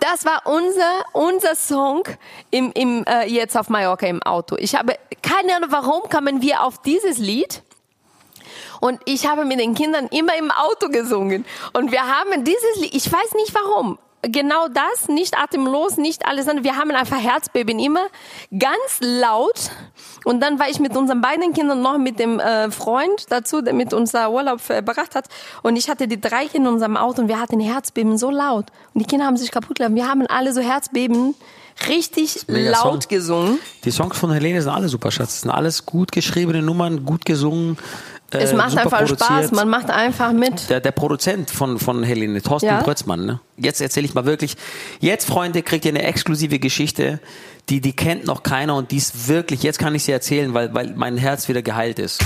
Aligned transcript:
das 0.00 0.24
war 0.24 0.42
unser, 0.44 1.04
unser 1.12 1.54
Song 1.54 2.02
im, 2.50 2.72
im, 2.74 3.04
äh, 3.04 3.26
jetzt 3.26 3.56
auf 3.56 3.68
Mallorca 3.68 4.06
im 4.06 4.22
Auto. 4.22 4.56
Ich 4.58 4.74
habe 4.74 4.94
keine 5.22 5.56
Ahnung, 5.56 5.70
warum 5.72 6.08
kamen 6.08 6.42
wir 6.42 6.62
auf 6.62 6.82
dieses 6.82 7.18
Lied. 7.18 7.62
Und 8.80 9.00
ich 9.06 9.26
habe 9.26 9.44
mit 9.44 9.58
den 9.58 9.74
Kindern 9.74 10.06
immer 10.08 10.36
im 10.36 10.50
Auto 10.50 10.88
gesungen. 10.88 11.44
Und 11.72 11.92
wir 11.92 12.02
haben 12.02 12.44
dieses 12.44 12.76
Lied, 12.76 12.94
ich 12.94 13.10
weiß 13.10 13.34
nicht 13.34 13.54
warum, 13.54 13.98
genau 14.28 14.68
das, 14.68 15.08
nicht 15.08 15.38
atemlos, 15.38 15.96
nicht 15.96 16.26
alles. 16.26 16.46
Wir 16.46 16.76
haben 16.76 16.90
einfach 16.90 17.20
Herzbeben 17.20 17.78
immer 17.78 18.06
ganz 18.56 18.98
laut. 19.00 19.70
Und 20.24 20.40
dann 20.40 20.58
war 20.58 20.68
ich 20.68 20.80
mit 20.80 20.96
unseren 20.96 21.20
beiden 21.20 21.52
Kindern 21.52 21.82
noch 21.82 21.98
mit 21.98 22.18
dem 22.18 22.40
äh, 22.40 22.70
Freund 22.70 23.26
dazu, 23.28 23.62
der 23.62 23.74
mit 23.74 23.92
uns 23.92 24.12
da 24.12 24.28
Urlaub 24.28 24.60
verbracht 24.60 25.14
hat. 25.14 25.26
Und 25.62 25.76
ich 25.76 25.88
hatte 25.88 26.08
die 26.08 26.20
drei 26.20 26.46
Kinder 26.46 26.68
in 26.68 26.74
unserem 26.74 26.96
Auto 26.96 27.22
und 27.22 27.28
wir 27.28 27.40
hatten 27.40 27.60
Herzbeben 27.60 28.18
so 28.18 28.30
laut. 28.30 28.66
Und 28.94 29.00
die 29.00 29.06
Kinder 29.06 29.26
haben 29.26 29.36
sich 29.36 29.50
kaputt 29.50 29.76
gelassen. 29.76 29.94
Wir 29.94 30.08
haben 30.08 30.26
alle 30.26 30.52
so 30.52 30.60
Herzbeben 30.60 31.34
richtig 31.88 32.44
laut 32.48 33.02
Song. 33.02 33.08
gesungen. 33.08 33.58
Die 33.84 33.90
Songs 33.90 34.18
von 34.18 34.32
Helene 34.32 34.62
sind 34.62 34.72
alle 34.72 34.88
super, 34.88 35.10
Schatz. 35.10 35.28
Das 35.28 35.40
sind 35.42 35.50
alles 35.50 35.86
gut 35.86 36.12
geschriebene 36.12 36.62
Nummern, 36.62 37.04
gut 37.04 37.24
gesungen. 37.24 37.76
Äh, 38.32 38.38
Es 38.38 38.52
macht 38.52 38.76
einfach 38.76 39.06
Spaß, 39.06 39.18
produziert. 39.18 39.52
man 39.52 39.68
macht 39.68 39.90
einfach 39.90 40.32
mit. 40.32 40.68
Der, 40.70 40.80
der 40.80 40.92
Produzent 40.92 41.50
von, 41.50 41.78
von 41.78 42.02
Helene, 42.02 42.42
Thorsten 42.42 42.66
Ja. 42.66 42.80
Brötzmann. 42.82 43.26
Ne? 43.26 43.40
Jetzt 43.56 43.80
erzähle 43.80 44.06
ich 44.06 44.14
mal 44.14 44.24
wirklich. 44.24 44.56
Jetzt, 45.00 45.26
Freunde, 45.26 45.62
kriegt 45.62 45.84
ihr 45.84 45.90
eine 45.92 46.02
exklusive 46.02 46.58
Geschichte, 46.58 47.20
die, 47.68 47.80
die 47.80 47.94
kennt 47.94 48.26
noch 48.26 48.42
keiner 48.42 48.74
und 48.76 48.90
die 48.92 48.96
ist 48.98 49.28
wirklich, 49.28 49.62
jetzt 49.62 49.78
kann 49.78 49.94
ich 49.94 50.04
sie 50.04 50.12
erzählen, 50.12 50.54
weil, 50.54 50.72
weil 50.74 50.92
mein 50.96 51.16
Herz 51.16 51.48
wieder 51.48 51.62
geheilt 51.62 51.98
ist. 51.98 52.22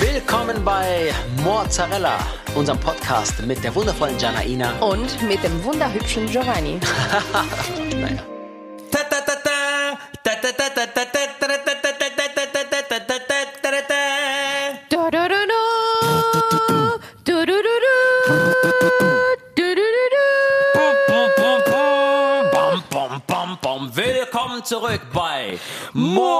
Willkommen 0.00 0.62
bei 0.64 1.12
Mozzarella, 1.42 2.18
unserem 2.54 2.78
Podcast 2.78 3.44
mit 3.46 3.62
der 3.64 3.74
wundervollen 3.74 4.18
Janaina. 4.18 4.72
Und 4.80 5.20
mit 5.26 5.42
dem 5.42 5.64
wunderhübschen 5.64 6.26
Giovanni. 6.26 6.78
Naja. 8.00 8.22
Bam. 23.68 23.94
Willkommen 23.94 24.64
zurück 24.64 25.02
bei 25.12 25.58
Mozzarella. 25.92 26.34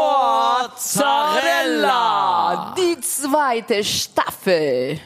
Die 2.77 2.99
zweite 3.01 3.85
Staffel. 3.85 4.99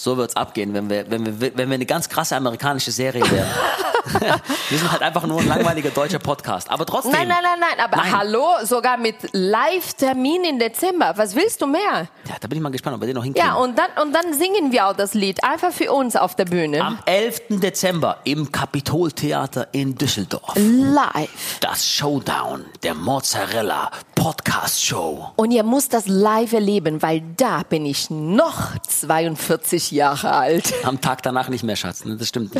So 0.00 0.16
wird's 0.16 0.34
abgehen, 0.34 0.72
wenn 0.72 0.88
wir, 0.88 1.10
wenn 1.10 1.26
wir, 1.26 1.54
wenn 1.58 1.68
wir 1.68 1.74
eine 1.74 1.84
ganz 1.84 2.08
krasse 2.08 2.34
amerikanische 2.34 2.90
Serie 2.90 3.20
wären. 3.30 3.46
wir 4.70 4.78
sind 4.78 4.90
halt 4.90 5.02
einfach 5.02 5.26
nur 5.26 5.40
ein 5.40 5.46
langweiliger 5.46 5.90
deutscher 5.90 6.18
Podcast. 6.18 6.70
Aber 6.70 6.86
trotzdem. 6.86 7.12
Nein, 7.12 7.28
nein, 7.28 7.42
nein, 7.42 7.60
nein, 7.60 7.84
aber 7.84 7.98
Nein. 7.98 8.18
hallo, 8.18 8.46
sogar 8.64 8.96
mit 8.96 9.16
Live-Termin 9.32 10.44
im 10.44 10.58
Dezember. 10.58 11.12
Was 11.16 11.36
willst 11.36 11.60
du 11.60 11.66
mehr? 11.66 12.08
Ja, 12.26 12.34
da 12.40 12.48
bin 12.48 12.56
ich 12.56 12.62
mal 12.62 12.70
gespannt, 12.70 12.94
ob 12.94 13.02
wir 13.02 13.08
den 13.08 13.16
noch 13.16 13.24
hinkriegen. 13.24 13.46
Ja, 13.46 13.56
und 13.56 13.78
dann, 13.78 13.90
und 14.02 14.14
dann 14.14 14.32
singen 14.32 14.72
wir 14.72 14.86
auch 14.86 14.96
das 14.96 15.12
Lied. 15.12 15.44
Einfach 15.44 15.70
für 15.70 15.92
uns 15.92 16.16
auf 16.16 16.34
der 16.34 16.46
Bühne. 16.46 16.80
Am 16.80 16.98
11. 17.04 17.60
Dezember 17.60 18.20
im 18.24 18.50
Kapitoltheater 18.50 19.68
in 19.72 19.96
Düsseldorf. 19.96 20.54
Live. 20.56 21.58
Das 21.60 21.86
Showdown 21.86 22.64
der 22.82 22.94
Mozzarella 22.94 23.90
Podcast 24.20 24.84
Show. 24.84 25.30
Und 25.36 25.50
ihr 25.50 25.62
müsst 25.62 25.94
das 25.94 26.06
live 26.06 26.52
erleben, 26.52 27.00
weil 27.00 27.22
da 27.38 27.62
bin 27.62 27.86
ich 27.86 28.10
noch 28.10 28.76
42 28.86 29.92
Jahre 29.92 30.32
alt. 30.32 30.74
Am 30.84 31.00
Tag 31.00 31.22
danach 31.22 31.48
nicht 31.48 31.64
mehr, 31.64 31.74
Schatz. 31.74 32.04
ne? 32.04 32.18
Das 32.18 32.28
stimmt. 32.28 32.52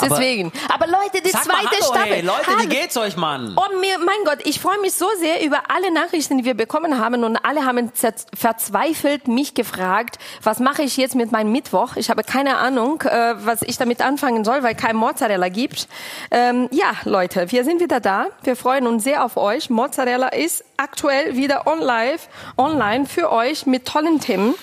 Nicht. 0.00 0.10
Aber 0.10 0.20
Deswegen. 0.20 0.52
Aber 0.68 0.86
Leute, 0.86 1.22
die 1.24 1.30
zweite 1.30 1.48
Hallo, 1.48 1.84
Staffel. 1.84 2.12
hey, 2.12 2.20
Leute, 2.22 2.46
Hallo. 2.46 2.58
wie 2.60 2.66
geht's 2.68 2.96
euch, 2.96 3.16
Mann? 3.16 3.56
Oh 3.56 3.78
mir, 3.78 3.98
mein 3.98 4.24
Gott, 4.24 4.38
ich 4.44 4.60
freue 4.60 4.78
mich 4.80 4.94
so 4.94 5.06
sehr 5.18 5.44
über 5.44 5.62
alle 5.68 5.92
Nachrichten, 5.92 6.38
die 6.38 6.44
wir 6.44 6.54
bekommen 6.54 6.98
haben 6.98 7.24
und 7.24 7.36
alle 7.36 7.64
haben 7.64 7.92
verzweifelt 8.34 9.28
mich 9.28 9.54
gefragt, 9.54 10.18
was 10.42 10.58
mache 10.60 10.82
ich 10.82 10.96
jetzt 10.96 11.14
mit 11.14 11.32
meinem 11.32 11.52
Mittwoch? 11.52 11.96
Ich 11.96 12.10
habe 12.10 12.22
keine 12.22 12.58
Ahnung, 12.58 13.02
äh, 13.02 13.34
was 13.38 13.62
ich 13.62 13.76
damit 13.76 14.02
anfangen 14.02 14.44
soll, 14.44 14.62
weil 14.62 14.74
kein 14.74 14.96
Mozzarella 14.96 15.48
gibt. 15.48 15.88
Ähm, 16.30 16.68
ja, 16.70 16.92
Leute, 17.04 17.50
wir 17.50 17.64
sind 17.64 17.80
wieder 17.80 18.00
da. 18.00 18.26
Wir 18.42 18.56
freuen 18.56 18.86
uns 18.86 19.04
sehr 19.04 19.24
auf 19.24 19.36
euch. 19.36 19.70
Mozzarella 19.70 20.28
ist 20.28 20.64
aktuell 20.76 21.36
wieder 21.36 21.66
on 21.66 21.80
live, 21.80 22.28
online 22.56 23.06
für 23.06 23.30
euch 23.32 23.66
mit 23.66 23.86
tollen 23.86 24.20
Themen. 24.20 24.54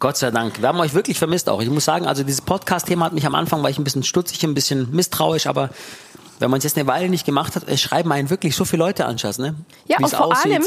Gott 0.00 0.16
sei 0.16 0.30
Dank. 0.30 0.60
Wir 0.60 0.68
haben 0.68 0.78
euch 0.80 0.94
wirklich 0.94 1.18
vermisst 1.18 1.48
auch. 1.48 1.60
Ich 1.60 1.70
muss 1.70 1.84
sagen, 1.84 2.06
also 2.06 2.22
dieses 2.22 2.40
Podcast-Thema 2.40 3.06
hat 3.06 3.12
mich 3.12 3.26
am 3.26 3.34
Anfang, 3.34 3.62
war 3.62 3.70
ich 3.70 3.78
ein 3.78 3.84
bisschen 3.84 4.04
stutzig, 4.04 4.44
ein 4.44 4.54
bisschen 4.54 4.90
misstrauisch, 4.92 5.46
aber 5.46 5.70
wenn 6.38 6.50
man 6.50 6.58
es 6.58 6.64
jetzt 6.64 6.78
eine 6.78 6.86
Weile 6.86 7.08
nicht 7.08 7.26
gemacht 7.26 7.56
hat, 7.56 7.64
schreiben 7.80 8.12
einen 8.12 8.30
wirklich 8.30 8.54
so 8.54 8.64
viele 8.64 8.84
Leute 8.84 9.06
an, 9.06 9.18
Schatz, 9.18 9.38
ne? 9.38 9.56
Ja, 9.86 9.98
Wie 9.98 10.04
und 10.04 10.10
vor 10.10 10.26
aussieht. 10.26 10.52
allem, 10.52 10.64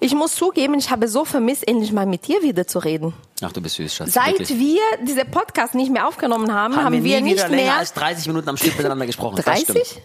ich 0.00 0.14
muss 0.14 0.34
zugeben, 0.34 0.74
ich 0.74 0.90
habe 0.90 1.08
so 1.08 1.24
vermisst, 1.24 1.66
endlich 1.66 1.92
mal 1.92 2.04
mit 2.04 2.26
dir 2.26 2.42
wieder 2.42 2.66
zu 2.66 2.78
reden. 2.78 3.14
Ach, 3.42 3.52
du 3.52 3.62
bist 3.62 3.76
süß, 3.76 3.94
Schatz. 3.94 4.12
Seit 4.12 4.38
wirklich. 4.38 4.58
wir 4.58 4.80
diese 5.06 5.24
Podcast 5.24 5.74
nicht 5.74 5.90
mehr 5.90 6.06
aufgenommen 6.06 6.52
haben, 6.52 6.76
haben, 6.76 6.84
haben 6.84 7.04
wir, 7.04 7.20
nie 7.22 7.32
nicht 7.32 7.48
mehr 7.48 7.76
als 7.78 7.94
30 7.94 8.26
Minuten 8.26 8.50
am 8.50 8.58
Stück 8.58 8.76
miteinander 8.76 9.06
gesprochen. 9.06 9.36
Das 9.36 9.46
30? 9.46 10.02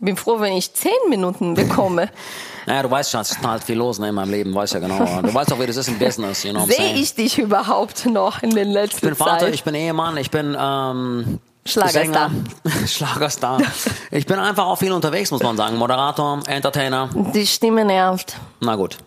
Bin 0.00 0.16
froh, 0.16 0.38
wenn 0.40 0.52
ich 0.52 0.72
10 0.72 0.90
Minuten 1.08 1.54
bekomme. 1.54 2.08
Naja, 2.66 2.82
du 2.82 2.90
weißt 2.90 3.10
schon, 3.10 3.22
es 3.22 3.30
ist 3.30 3.42
halt 3.42 3.64
viel 3.64 3.78
los 3.78 3.98
ne, 3.98 4.10
in 4.10 4.14
meinem 4.14 4.30
Leben, 4.30 4.54
weißt 4.54 4.74
ja 4.74 4.80
genau. 4.80 4.98
Du 5.22 5.32
weißt 5.32 5.50
auch, 5.54 5.58
wie 5.58 5.66
das 5.66 5.76
ist 5.78 5.88
im 5.88 5.98
Business, 5.98 6.44
you 6.44 6.50
know 6.50 6.66
Sehe 6.66 6.96
ich 6.96 7.14
dich 7.14 7.38
überhaupt 7.38 8.04
noch 8.04 8.42
in 8.42 8.50
den 8.50 8.68
letzten 8.68 8.96
Ich 8.96 9.00
bin 9.00 9.14
Vater, 9.14 9.46
Zeit? 9.46 9.54
ich 9.54 9.64
bin 9.64 9.74
Ehemann, 9.74 10.18
ich 10.18 10.30
bin 10.30 10.54
ähm, 10.60 11.40
Schlagerstar. 11.64 12.30
Sänger, 12.30 12.30
Schlagerstar. 12.86 13.62
Ich 14.10 14.26
bin 14.26 14.38
einfach 14.38 14.66
auch 14.66 14.76
viel 14.76 14.92
unterwegs, 14.92 15.30
muss 15.30 15.42
man 15.42 15.56
sagen. 15.56 15.78
Moderator, 15.78 16.40
Entertainer. 16.46 17.08
Die 17.34 17.46
Stimme 17.46 17.86
nervt. 17.86 18.36
Na 18.60 18.76
gut. 18.76 18.98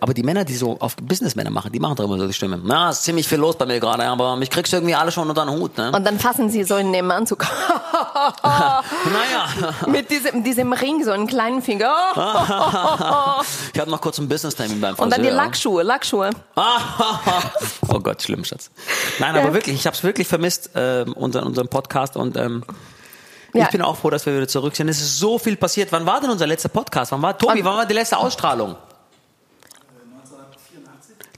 Aber 0.00 0.12
die 0.12 0.24
Männer, 0.24 0.44
die 0.44 0.56
so 0.56 0.76
auf 0.80 0.96
Businessmänner 0.96 1.50
machen, 1.50 1.70
die 1.70 1.78
machen 1.78 1.94
doch 1.94 2.04
immer 2.04 2.18
so 2.18 2.26
die 2.26 2.32
Stimme. 2.32 2.60
Ja, 2.66 2.90
ist 2.90 3.04
ziemlich 3.04 3.28
viel 3.28 3.38
los 3.38 3.56
bei 3.56 3.64
mir 3.64 3.78
gerade, 3.78 4.04
aber 4.04 4.34
mich 4.34 4.50
kriegst 4.50 4.72
du 4.72 4.76
irgendwie 4.78 4.96
alle 4.96 5.12
schon 5.12 5.28
unter 5.28 5.44
den 5.46 5.54
Hut, 5.54 5.78
ne? 5.78 5.92
Und 5.92 6.04
dann 6.04 6.18
fassen 6.18 6.50
sie 6.50 6.64
so 6.64 6.76
in 6.76 6.92
den 6.92 7.08
Anzug. 7.10 7.46
Naja. 8.42 9.74
Mit 9.86 10.10
diesem, 10.10 10.42
diesem 10.42 10.72
Ring, 10.72 11.04
so 11.04 11.12
einen 11.12 11.26
kleinen 11.26 11.62
Finger. 11.62 11.94
Ich 13.72 13.80
hatte 13.80 13.90
noch 13.92 14.00
kurz 14.00 14.18
einen 14.18 14.28
Business-Termin 14.28 14.80
beim 14.80 14.96
Friseur. 14.96 15.04
Und 15.04 15.12
dann 15.12 15.22
die 15.22 15.28
Lackschuhe, 15.28 15.82
Lackschuhe. 15.84 16.30
oh 16.56 18.00
Gott, 18.00 18.20
schlimm, 18.22 18.44
Schatz. 18.44 18.70
Nein, 19.20 19.36
aber 19.36 19.54
wirklich, 19.54 19.76
ich 19.76 19.86
habe 19.86 19.94
es 19.96 20.02
wirklich 20.02 20.26
vermisst, 20.26 20.70
ähm, 20.74 21.12
unseren, 21.12 21.44
unseren 21.46 21.68
Podcast 21.68 22.16
und 22.16 22.36
ähm, 22.36 22.64
Ja. 23.54 23.64
ich 23.66 23.70
bin 23.70 23.82
auch 23.82 23.96
froh, 23.96 24.10
dass 24.10 24.26
wir 24.26 24.34
wieder 24.34 24.48
zurück 24.48 24.74
sind. 24.74 24.88
Es 24.88 25.00
ist 25.00 25.18
so 25.18 25.38
viel 25.38 25.56
passiert. 25.56 25.92
Wann 25.92 26.04
war 26.06 26.20
denn 26.20 26.30
unser 26.30 26.46
letzter 26.48 26.68
Podcast? 26.68 27.12
Wann 27.12 27.22
war, 27.22 27.38
Tobi, 27.38 27.60
Und- 27.60 27.64
wann 27.64 27.76
war 27.76 27.86
die 27.86 27.94
letzte 27.94 28.16
Ausstrahlung? 28.18 28.74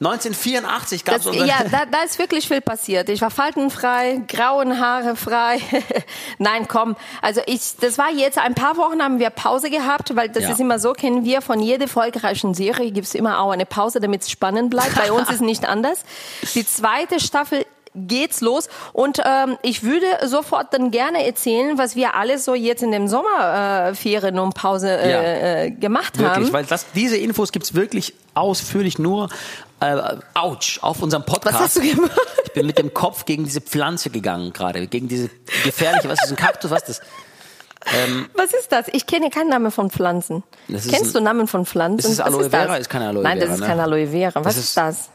1984 0.03 1.05
gab 1.05 1.17
es 1.17 1.25
Das, 1.25 1.33
unser... 1.35 1.45
ja, 1.45 1.57
da, 1.71 1.85
da 1.85 2.03
ist 2.03 2.19
wirklich 2.19 2.49
viel 2.49 2.63
passiert. 2.63 3.11
Ich 3.11 3.21
war 3.21 3.31
faltenfrei, 3.31 4.23
grauen 4.27 4.81
Haare 4.81 5.15
frei. 5.15 5.61
Nein, 6.39 6.67
komm. 6.69 6.97
Also 7.21 7.43
ich, 7.45 7.77
das 7.79 7.99
war 7.99 8.11
jetzt 8.11 8.39
ein 8.39 8.55
paar 8.55 8.79
Wochen 8.79 9.03
haben 9.03 9.19
wir 9.19 9.29
Pause 9.29 9.69
gehabt, 9.69 10.17
weil 10.17 10.31
das 10.31 10.45
Ja. 10.45 10.53
ist 10.53 10.61
immer 10.61 10.79
so, 10.79 10.95
kennen 10.95 11.25
wir 11.27 11.43
von 11.43 11.61
jeder 11.61 11.83
erfolgreichen 11.83 12.55
Serie 12.55 12.91
gibt's 12.93 13.15
immer 13.15 13.41
auch 13.41 13.51
eine 13.51 13.67
Pause, 13.67 14.01
damit 14.01 14.23
es 14.23 14.31
spannend 14.31 14.71
bleibt. 14.71 14.95
Bei 14.95 15.13
uns 15.13 15.29
ist 15.31 15.43
nicht 15.43 15.67
anders. 15.67 15.99
Die 16.55 16.67
zweite 16.67 17.21
Staffel 17.21 17.67
geht's 17.95 18.41
los 18.41 18.69
und 18.93 19.21
ähm, 19.25 19.59
ich 19.63 19.83
würde 19.83 20.07
sofort 20.27 20.73
dann 20.73 20.91
gerne 20.93 21.27
erzählen, 21.27 21.77
was 21.77 21.97
wir 21.97 22.15
alles 22.15 22.45
so 22.45 22.55
jetzt 22.55 22.83
in 22.83 22.93
dem 22.93 23.09
Sommerferien 23.09 24.37
äh, 24.37 24.41
und 24.41 24.55
Pause 24.55 24.91
äh, 24.97 25.11
Ja. 25.11 25.23
äh, 25.65 25.71
gemacht 25.73 26.17
Wirklich, 26.19 26.47
haben. 26.47 26.53
weil 26.53 26.65
das, 26.65 26.87
diese 26.95 27.17
Infos 27.17 27.51
gibt's 27.53 27.75
wirklich 27.75 28.15
ausführlich 28.35 28.99
nur, 28.99 29.29
äh, 29.81 29.97
ouch, 30.35 30.79
auf 30.83 31.03
unserem 31.03 31.25
Podcast. 31.25 31.55
Was 31.57 31.63
hast 31.63 31.77
du 31.79 31.81
gemacht? 31.81 32.13
Ich 32.45 32.53
bin 32.53 32.67
mit 32.67 32.79
dem 32.79 32.95
Kopf 32.95 33.25
gegen 33.25 33.45
diese 33.45 33.61
Pflanze 33.61 34.11
gegangen 34.11 34.53
gerade, 34.53 34.87
gegen 34.87 35.09
diese 35.09 35.29
gefährliche, 35.65 36.09
was 36.09 36.23
ist 36.25 36.31
ein 36.31 36.37
Kaktus, 36.37 36.71
was 36.71 36.83
ist 36.89 37.01
das? 37.01 37.07
Was 38.35 38.53
ist 38.53 38.71
das? 38.73 38.87
Ich 38.93 39.07
kenne 39.07 39.31
keinen 39.31 39.49
Namen 39.49 39.71
von 39.71 39.91
Pflanzen. 39.91 40.43
Das 40.69 40.85
ist 40.85 40.93
Kennst 40.93 41.11
ein- 41.17 41.21
du 41.21 41.21
Namen 41.23 41.47
von 41.49 41.65
Pflanzen? 41.65 42.11
Ist 42.13 42.19
Was 42.19 42.27
Aloe 42.27 42.51
Vera? 42.51 42.67
das? 42.67 42.81
Ist 42.81 42.91
keine 42.91 43.09
Aloe 43.09 43.23
Nein, 43.23 43.39
das 43.39 43.47
Vera, 43.47 43.55
ist 43.55 43.61
ne? 43.63 43.67
kein 43.67 43.81
Aloe 43.81 44.07
Vera. 44.09 44.35
Was 44.45 44.45
Das 44.45 44.57
ist, 44.59 44.65
ist- 44.65 44.77
das? 44.77 45.09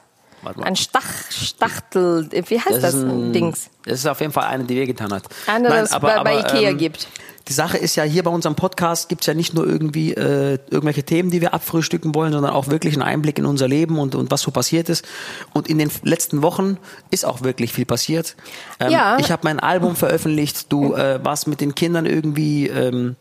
Warte 0.45 0.59
mal. 0.59 0.65
Ein 0.67 0.75
Stach, 0.75 1.03
Stachtel, 1.29 2.29
wie 2.31 2.59
heißt 2.59 2.83
das, 2.83 2.93
ist 2.93 3.03
ein, 3.03 3.33
Dings? 3.33 3.69
Das 3.85 3.99
ist 3.99 4.05
auf 4.07 4.19
jeden 4.21 4.31
Fall 4.33 4.45
eine, 4.45 4.63
die 4.63 4.75
wehgetan 4.75 5.11
hat. 5.13 5.23
Eine, 5.47 5.69
das 5.69 5.91
bei- 5.99 6.23
bei 6.23 6.39
Ikea 6.39 6.73
gibt. 6.73 7.07
Die 7.47 7.53
Sache 7.53 7.77
ist 7.77 7.95
ja, 7.95 8.01
hier 8.03 8.23
bei 8.23 8.31
unserem 8.31 8.55
Podcast 8.55 9.07
gibt's 9.07 9.27
ja 9.27 9.35
nicht 9.35 9.53
nur 9.53 9.67
irgendwie 9.67 10.13
äh, 10.15 10.57
irgendwelche 10.71 11.03
Themen, 11.03 11.29
die 11.29 11.41
wir 11.41 11.53
abfrühstücken 11.53 12.15
wollen, 12.15 12.33
sondern 12.33 12.51
auch 12.51 12.69
wirklich 12.69 12.95
einen 12.95 13.03
Einblick 13.03 13.37
in 13.37 13.45
unser 13.45 13.67
Leben 13.67 13.99
und, 13.99 14.15
und 14.15 14.31
was 14.31 14.41
so 14.41 14.49
passiert 14.49 14.89
ist. 14.89 15.05
Und 15.53 15.67
in 15.67 15.77
den 15.77 15.91
letzten 16.01 16.41
Wochen 16.41 16.77
ist 17.11 17.23
auch 17.23 17.43
wirklich 17.43 17.71
viel 17.71 17.85
passiert. 17.85 18.35
Ähm, 18.79 18.89
Ja. 18.91 19.17
Ich 19.19 19.29
habe 19.29 19.41
mein 19.43 19.59
Album 19.59 19.95
veröffentlicht, 19.95 20.71
du 20.71 20.95
äh, 20.95 21.23
warst 21.23 21.47
mit 21.47 21.61
den 21.61 21.75
Kindern 21.75 22.07
irgendwie 22.07 22.67
ähm, 22.67 23.15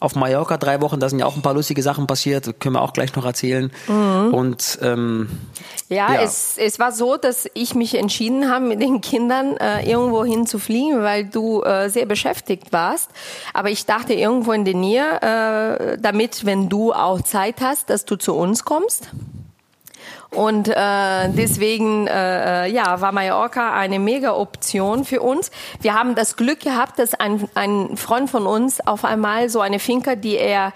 auf 0.00 0.14
Mallorca 0.14 0.56
drei 0.56 0.80
Wochen, 0.80 1.00
da 1.00 1.08
sind 1.08 1.18
ja 1.18 1.26
auch 1.26 1.36
ein 1.36 1.42
paar 1.42 1.54
lustige 1.54 1.82
Sachen 1.82 2.06
passiert, 2.06 2.60
können 2.60 2.74
wir 2.74 2.82
auch 2.82 2.92
gleich 2.92 3.14
noch 3.16 3.24
erzählen. 3.24 3.72
Mhm. 3.88 4.34
Und 4.34 4.78
ähm, 4.82 5.28
Ja, 5.88 6.14
Ja. 6.14 6.22
Es, 6.22 6.56
es 6.58 6.78
war 6.78 6.92
so, 6.92 7.16
dass 7.16 7.48
ich 7.54 7.74
mich 7.74 7.96
entschieden 7.96 8.50
habe, 8.50 8.66
mit 8.66 8.80
den 8.80 9.00
Kindern 9.00 9.56
äh, 9.56 9.88
irgendwo 9.90 10.24
hin 10.24 10.46
zu 10.46 10.58
fliegen, 10.58 11.02
weil 11.02 11.24
du 11.24 11.62
äh, 11.62 11.88
sehr 11.88 12.06
beschäftigt 12.06 12.72
warst. 12.72 13.10
Aber 13.54 13.70
ich 13.70 13.86
dachte 13.86 14.14
irgendwo 14.14 14.52
in 14.52 14.64
der 14.64 14.74
Nähe, 14.74 15.20
äh, 15.22 15.98
damit, 15.98 16.44
wenn 16.44 16.68
du 16.68 16.92
auch 16.92 17.20
Zeit 17.22 17.60
hast, 17.60 17.90
dass 17.90 18.04
du 18.04 18.16
zu 18.16 18.34
uns 18.34 18.64
kommst. 18.64 19.10
Und 20.30 20.68
äh, 20.68 20.74
deswegen 21.30 22.06
äh, 22.06 22.66
äh, 22.66 22.70
ja, 22.70 23.00
war 23.00 23.12
Mallorca 23.12 23.72
eine 23.74 23.98
mega 23.98 24.34
Option 24.34 25.04
für 25.04 25.22
uns. 25.22 25.50
Wir 25.80 25.94
haben 25.94 26.14
das 26.14 26.36
Glück 26.36 26.60
gehabt, 26.60 26.98
dass 26.98 27.14
ein, 27.14 27.48
ein 27.54 27.96
Freund 27.96 28.28
von 28.30 28.46
uns 28.46 28.86
auf 28.86 29.04
einmal 29.06 29.48
so 29.48 29.60
eine 29.60 29.78
Finca, 29.78 30.16
die 30.16 30.36
er 30.36 30.72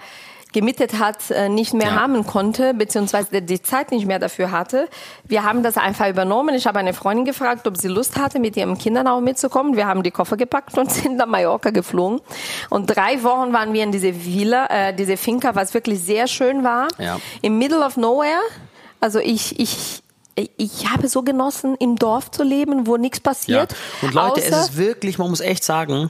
gemietet 0.53 0.99
hat, 0.99 1.31
äh, 1.31 1.49
nicht 1.49 1.73
mehr 1.73 1.89
Ja. 1.89 1.95
haben 2.01 2.25
konnte, 2.27 2.73
beziehungsweise 2.73 3.41
die 3.41 3.61
Zeit 3.61 3.91
nicht 3.91 4.05
mehr 4.05 4.19
dafür 4.19 4.51
hatte. 4.51 4.87
Wir 5.23 5.43
haben 5.43 5.63
das 5.63 5.77
einfach 5.77 6.07
übernommen. 6.07 6.53
Ich 6.55 6.67
habe 6.67 6.77
eine 6.79 6.93
Freundin 6.93 7.25
gefragt, 7.25 7.67
ob 7.67 7.77
sie 7.77 7.87
Lust 7.87 8.17
hatte, 8.19 8.39
mit 8.39 8.55
ihren 8.55 8.77
Kindern 8.77 9.07
auch 9.07 9.19
mitzukommen. 9.21 9.75
Wir 9.75 9.87
haben 9.87 10.03
die 10.03 10.11
Koffer 10.11 10.37
gepackt 10.37 10.77
und 10.77 10.91
sind 10.91 11.17
nach 11.17 11.25
Mallorca 11.25 11.71
geflogen. 11.71 12.21
Und 12.69 12.87
drei 12.87 13.21
Wochen 13.23 13.51
waren 13.53 13.73
wir 13.73 13.83
in 13.83 13.91
diese 13.91 14.25
Villa, 14.25 14.67
äh, 14.67 14.93
diese 14.93 15.17
Finca, 15.17 15.55
was 15.55 15.73
wirklich 15.73 15.99
sehr 16.01 16.27
schön 16.27 16.63
war. 16.63 16.87
Ja. 16.99 17.19
Im 17.41 17.57
Middle 17.59 17.83
of 17.85 17.97
Nowhere. 17.97 18.41
Also 19.03 19.19
ich, 19.19 19.59
ich, 19.59 20.01
ich 20.55 20.89
habe 20.89 21.09
so 21.09 21.23
genossen, 21.23 21.75
im 21.77 21.97
Dorf 21.97 22.31
zu 22.31 22.41
leben, 22.41 22.87
wo 22.87 22.95
nichts 22.95 23.17
ja. 23.17 23.31
passiert. 23.31 23.75
Und 24.01 24.13
Leute, 24.13 24.41
es 24.41 24.57
ist 24.57 24.77
wirklich, 24.77 25.17
man 25.17 25.29
muss 25.29 25.41
echt 25.41 25.65
sagen, 25.65 26.09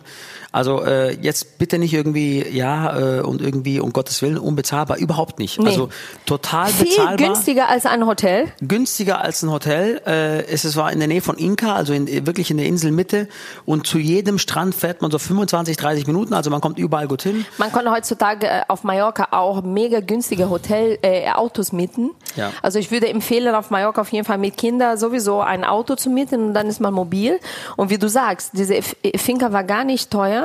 also 0.53 0.85
äh, 0.85 1.17
jetzt 1.19 1.57
bitte 1.57 1.79
nicht 1.79 1.93
irgendwie, 1.93 2.47
ja, 2.47 3.17
äh, 3.17 3.21
und 3.21 3.41
irgendwie 3.41 3.79
um 3.79 3.91
Gottes 3.91 4.21
Willen 4.21 4.37
unbezahlbar, 4.37 4.97
überhaupt 4.97 5.39
nicht. 5.39 5.59
Nee. 5.59 5.65
Also 5.67 5.89
total 6.27 6.67
viel 6.67 6.85
bezahlbar. 6.85 7.17
günstiger 7.17 7.69
als 7.69 7.87
ein 7.87 8.05
Hotel. 8.05 8.51
günstiger 8.61 9.19
als 9.19 9.41
ein 9.41 9.49
Hotel. 9.49 9.99
Äh, 10.05 10.45
es, 10.45 10.63
es 10.63 10.75
war 10.75 10.91
in 10.91 10.99
der 10.99 11.07
Nähe 11.07 11.21
von 11.21 11.37
Inka, 11.37 11.73
also 11.73 11.91
in, 11.91 12.07
wirklich 12.27 12.51
in 12.51 12.57
der 12.57 12.67
Inselmitte. 12.67 13.27
Und 13.65 13.87
zu 13.87 13.97
jedem 13.97 14.37
Strand 14.37 14.75
fährt 14.75 15.01
man 15.01 15.09
so 15.09 15.17
25, 15.17 15.75
30 15.75 16.05
Minuten. 16.05 16.35
Also 16.35 16.51
man 16.51 16.61
kommt 16.61 16.77
überall 16.77 17.07
gut 17.07 17.23
hin. 17.23 17.47
Man 17.57 17.71
kann 17.71 17.89
heutzutage 17.89 18.45
äh, 18.45 18.61
auf 18.67 18.83
Mallorca 18.83 19.29
auch 19.31 19.63
mega 19.63 20.01
günstige 20.01 20.51
Hotel 20.51 20.99
äh, 21.01 21.31
Autos 21.31 21.71
mieten. 21.71 22.11
Ja. 22.35 22.51
Also 22.61 22.77
ich 22.77 22.91
würde 22.91 23.09
empfehlen, 23.09 23.55
auf 23.55 23.71
Mallorca 23.71 24.01
auf 24.01 24.11
jeden 24.11 24.25
Fall 24.25 24.37
mit 24.37 24.55
Kindern 24.57 24.99
sowieso 24.99 25.41
ein 25.41 25.63
Auto 25.63 25.95
zu 25.95 26.11
mieten 26.11 26.49
und 26.49 26.53
dann 26.53 26.67
ist 26.67 26.79
man 26.79 26.93
mobil. 26.93 27.39
Und 27.75 27.89
wie 27.89 27.97
du 27.97 28.07
sagst, 28.07 28.51
diese 28.53 28.79
Finca 29.15 29.51
war 29.51 29.63
gar 29.63 29.83
nicht 29.83 30.11
teuer. 30.11 30.42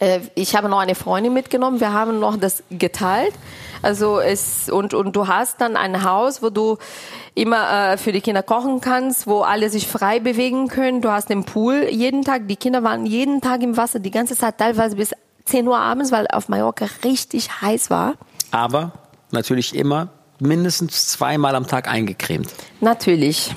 Äh, 0.00 0.20
Ich 0.34 0.56
habe 0.56 0.68
noch 0.68 0.78
eine 0.78 0.94
Freundin 0.94 1.32
mitgenommen. 1.32 1.80
Wir 1.80 1.92
haben 1.92 2.18
noch 2.20 2.36
das 2.36 2.62
geteilt. 2.70 3.34
Also 3.82 4.20
es 4.20 4.70
und 4.70 4.94
und 4.94 5.16
du 5.16 5.26
hast 5.26 5.60
dann 5.60 5.76
ein 5.76 6.04
Haus, 6.04 6.40
wo 6.42 6.50
du 6.50 6.78
immer 7.34 7.92
äh, 7.92 7.96
für 7.98 8.12
die 8.12 8.20
Kinder 8.20 8.42
kochen 8.42 8.80
kannst, 8.80 9.26
wo 9.26 9.42
alle 9.42 9.70
sich 9.70 9.88
frei 9.88 10.20
bewegen 10.20 10.68
können. 10.68 11.00
Du 11.00 11.10
hast 11.10 11.28
den 11.30 11.44
Pool 11.44 11.88
jeden 11.90 12.24
Tag. 12.24 12.46
Die 12.46 12.56
Kinder 12.56 12.82
waren 12.84 13.06
jeden 13.06 13.40
Tag 13.40 13.62
im 13.62 13.76
Wasser, 13.76 13.98
die 13.98 14.10
ganze 14.12 14.36
Zeit, 14.36 14.58
teilweise 14.58 14.96
bis 14.96 15.12
10 15.46 15.66
Uhr 15.66 15.78
abends, 15.78 16.12
weil 16.12 16.28
auf 16.28 16.48
Mallorca 16.48 16.86
richtig 17.04 17.60
heiß 17.60 17.90
war. 17.90 18.14
Aber 18.52 18.92
natürlich 19.32 19.74
immer 19.74 20.08
mindestens 20.38 21.08
zweimal 21.08 21.54
am 21.56 21.66
Tag 21.66 21.88
eingecremt. 21.88 22.48
Natürlich. 22.80 23.54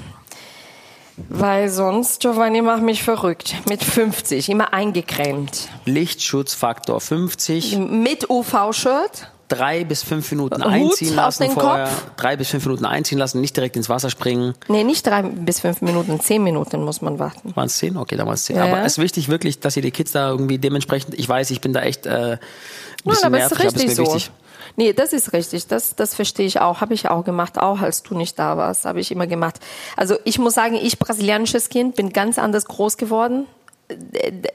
Weil 1.29 1.69
sonst, 1.69 2.19
Giovanni 2.21 2.61
macht 2.61 2.81
mich 2.83 3.01
verrückt. 3.03 3.55
Mit 3.69 3.83
50, 3.83 4.49
immer 4.49 4.73
eingecremt. 4.73 5.69
Lichtschutzfaktor 5.85 6.99
50, 6.99 7.77
Mit 7.77 8.29
UV-Shirt. 8.29 9.29
drei 9.47 9.83
bis 9.85 10.03
fünf 10.03 10.29
Minuten 10.31 10.63
Hut 10.63 10.71
einziehen 10.71 11.15
lassen 11.15 11.43
den 11.43 11.51
vorher. 11.51 11.85
Kopf. 11.85 12.03
Drei 12.17 12.35
bis 12.35 12.49
fünf 12.49 12.65
Minuten 12.65 12.85
einziehen 12.85 13.17
lassen, 13.17 13.39
nicht 13.41 13.55
direkt 13.55 13.77
ins 13.77 13.87
Wasser 13.89 14.09
springen. 14.09 14.55
Nee, 14.67 14.83
nicht 14.83 15.05
drei 15.07 15.21
bis 15.21 15.59
fünf 15.61 15.81
Minuten, 15.81 16.19
zehn 16.19 16.43
Minuten 16.43 16.83
muss 16.83 17.01
man 17.01 17.17
warten. 17.19 17.55
Waren 17.55 17.67
es 17.67 17.77
zehn? 17.77 17.95
Okay, 17.95 18.17
damals 18.17 18.43
zehn. 18.45 18.55
Ja, 18.57 18.65
Aber 18.65 18.81
es 18.81 18.93
ist 18.93 18.97
wichtig 18.97 19.29
wirklich, 19.29 19.59
dass 19.59 19.75
ihr 19.77 19.83
die 19.83 19.91
Kids 19.91 20.11
da 20.11 20.29
irgendwie 20.29 20.57
dementsprechend, 20.57 21.13
ich 21.17 21.29
weiß, 21.29 21.49
ich 21.51 21.61
bin 21.61 21.73
da 21.73 21.81
echt 21.81 22.05
äh, 22.07 22.09
ein 22.09 22.15
Nein, 22.19 22.39
bisschen 23.05 23.25
aber 23.27 23.37
es 23.39 23.51
ist 23.51 23.59
nervig, 23.59 23.59
aber 23.59 23.67
es 23.67 23.73
richtig 23.75 23.89
ist 23.91 23.95
so. 23.95 24.01
mir 24.03 24.13
wichtig. 24.15 24.31
Nee, 24.77 24.91
das 24.93 25.13
ist 25.13 25.31
richtig. 25.33 25.67
Das, 25.67 25.95
das 25.95 26.15
verstehe 26.15 26.45
ich 26.45 26.59
auch. 26.59 26.81
Habe 26.81 26.93
ich 26.93 27.07
auch 27.09 27.23
gemacht. 27.23 27.57
Auch 27.57 27.79
als 27.79 28.03
du 28.03 28.15
nicht 28.15 28.37
da 28.37 28.57
warst, 28.57 28.85
habe 28.85 28.99
ich 28.99 29.11
immer 29.11 29.25
gemacht. 29.27 29.59
Also 29.95 30.15
ich 30.25 30.37
muss 30.39 30.53
sagen, 30.53 30.75
ich 30.75 30.99
brasilianisches 30.99 31.69
Kind 31.69 31.95
bin 31.95 32.11
ganz 32.11 32.37
anders 32.37 32.65
groß 32.65 32.97
geworden. 32.97 33.47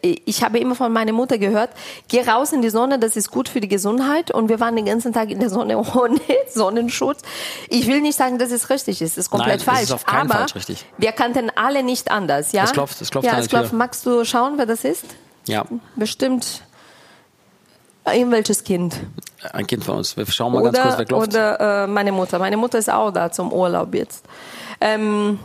Ich 0.03 0.43
habe 0.43 0.59
immer 0.59 0.75
von 0.75 0.93
meiner 0.93 1.13
Mutter 1.13 1.39
gehört, 1.39 1.71
geh 2.09 2.21
raus 2.23 2.53
in 2.53 2.63
die 2.63 2.69
Sonne, 2.69 2.99
das 2.99 3.17
ist 3.17 3.31
gut 3.31 3.49
für 3.49 3.61
die 3.61 3.69
Gesundheit. 3.69 4.33
Und 4.33 4.49
wir 4.49 4.59
waren 4.59 4.75
den 4.75 4.87
ganzen 4.87 5.13
Tag 5.13 5.31
in 5.31 5.39
der 5.39 5.49
Sonne 5.49 5.79
ohne 5.95 6.21
Sonnenschutz. 6.53 7.21
Ich 7.69 7.87
will 7.87 8.01
nicht 8.01 8.19
sagen, 8.19 8.39
dass 8.39 8.51
es 8.51 8.71
richtig 8.71 9.01
ist. 9.01 9.17
Das 9.17 9.27
ist 9.27 9.31
komplett 9.31 9.51
Nein, 9.51 9.59
es 9.59 9.65
falsch. 9.65 9.83
ist 9.85 9.93
auf 9.93 10.05
keinen 10.05 10.31
Aber 10.31 10.41
Fall 10.41 10.47
richtig. 10.57 10.85
wir 10.99 11.13
kannten 11.13 11.51
alle 11.55 11.83
nicht 11.85 12.11
anders. 12.11 12.51
Ja? 12.53 12.65
Es 12.65 12.73
klopft- 12.73 13.01
es 13.01 13.11
klopft 13.11 13.27
ja, 13.27 13.39
es 13.39 13.49
klopft. 13.49 13.73
Magst 13.73 14.05
du 14.05 14.25
schauen, 14.25 14.55
wer 14.59 14.67
das 14.67 14.85
ist? 14.85 15.05
Ja, 15.47 15.65
Bestimmt 15.97 16.63
irgendwelches 18.05 18.65
Kind. 18.65 18.97
Ein 19.53 19.67
Kind 19.67 19.85
von 19.85 19.99
uns. 19.99 20.17
Wir 20.17 20.27
schauen 20.27 20.53
mal 20.53 20.63
ganz 20.63 20.79
kurz, 20.79 20.87
wer 20.87 20.95
Oder, 20.95 21.05
klopft. 21.05 21.29
oder 21.29 21.85
äh, 21.85 21.87
meine 21.87 22.13
Mutter. 22.13 22.39
Meine 22.39 22.57
Mutter 22.57 22.79
ist 22.79 22.91
auch 22.91 23.11
da 23.11 23.31
zum 23.31 23.53
Urlaub 23.53 23.95
jetzt. 23.95 24.25
Ähm, 24.81 25.39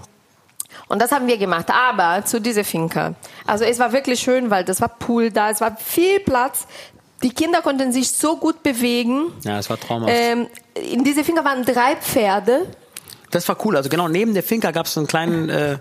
und 0.87 1.01
das 1.01 1.11
haben 1.11 1.27
wir 1.27 1.37
gemacht. 1.37 1.67
Aber 1.71 2.23
zu 2.25 2.39
dieser 2.39 2.63
Finca. 2.63 3.15
Also 3.47 3.63
es 3.65 3.79
war 3.79 3.91
wirklich 3.91 4.19
schön, 4.19 4.49
weil 4.49 4.63
das 4.63 4.81
war 4.81 4.89
Pool 4.89 5.31
da, 5.31 5.49
es 5.49 5.61
war 5.61 5.75
viel 5.77 6.19
Platz. 6.19 6.67
Die 7.23 7.29
Kinder 7.29 7.61
konnten 7.61 7.91
sich 7.91 8.11
so 8.11 8.37
gut 8.37 8.61
bewegen. 8.61 9.31
Ja, 9.43 9.57
es 9.57 9.69
war 9.69 9.79
traumhaft. 9.79 10.13
Ähm, 10.13 10.47
in 10.75 11.03
dieser 11.03 11.23
Finca 11.23 11.43
waren 11.43 11.63
drei 11.63 11.95
Pferde. 11.95 12.67
Das 13.31 13.47
war 13.47 13.57
cool. 13.65 13.77
Also 13.77 13.89
genau 13.89 14.07
neben 14.07 14.33
der 14.33 14.43
Finca 14.43 14.71
gab 14.71 14.85
es 14.85 14.93
so 14.93 14.99
einen 14.99 15.07
kleinen, 15.07 15.49
äh, 15.49 15.77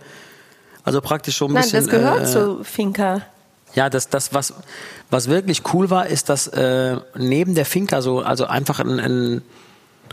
also 0.85 1.01
praktisch 1.01 1.37
so 1.37 1.47
ein 1.47 1.53
Nein, 1.53 1.63
bisschen. 1.63 1.81
das 1.81 1.89
gehört 1.91 2.23
äh, 2.23 2.27
zur 2.27 2.65
Finca. 2.65 3.23
Ja, 3.75 3.91
das, 3.91 4.09
das 4.09 4.33
was, 4.33 4.55
was 5.11 5.29
wirklich 5.29 5.63
cool 5.73 5.91
war, 5.91 6.07
ist, 6.07 6.29
dass 6.29 6.47
äh, 6.49 6.97
neben 7.17 7.55
der 7.55 7.67
Finca 7.67 8.03
so, 8.03 8.21
also 8.21 8.47
einfach 8.47 8.81
ein, 8.81 9.01
ein, 9.01 9.43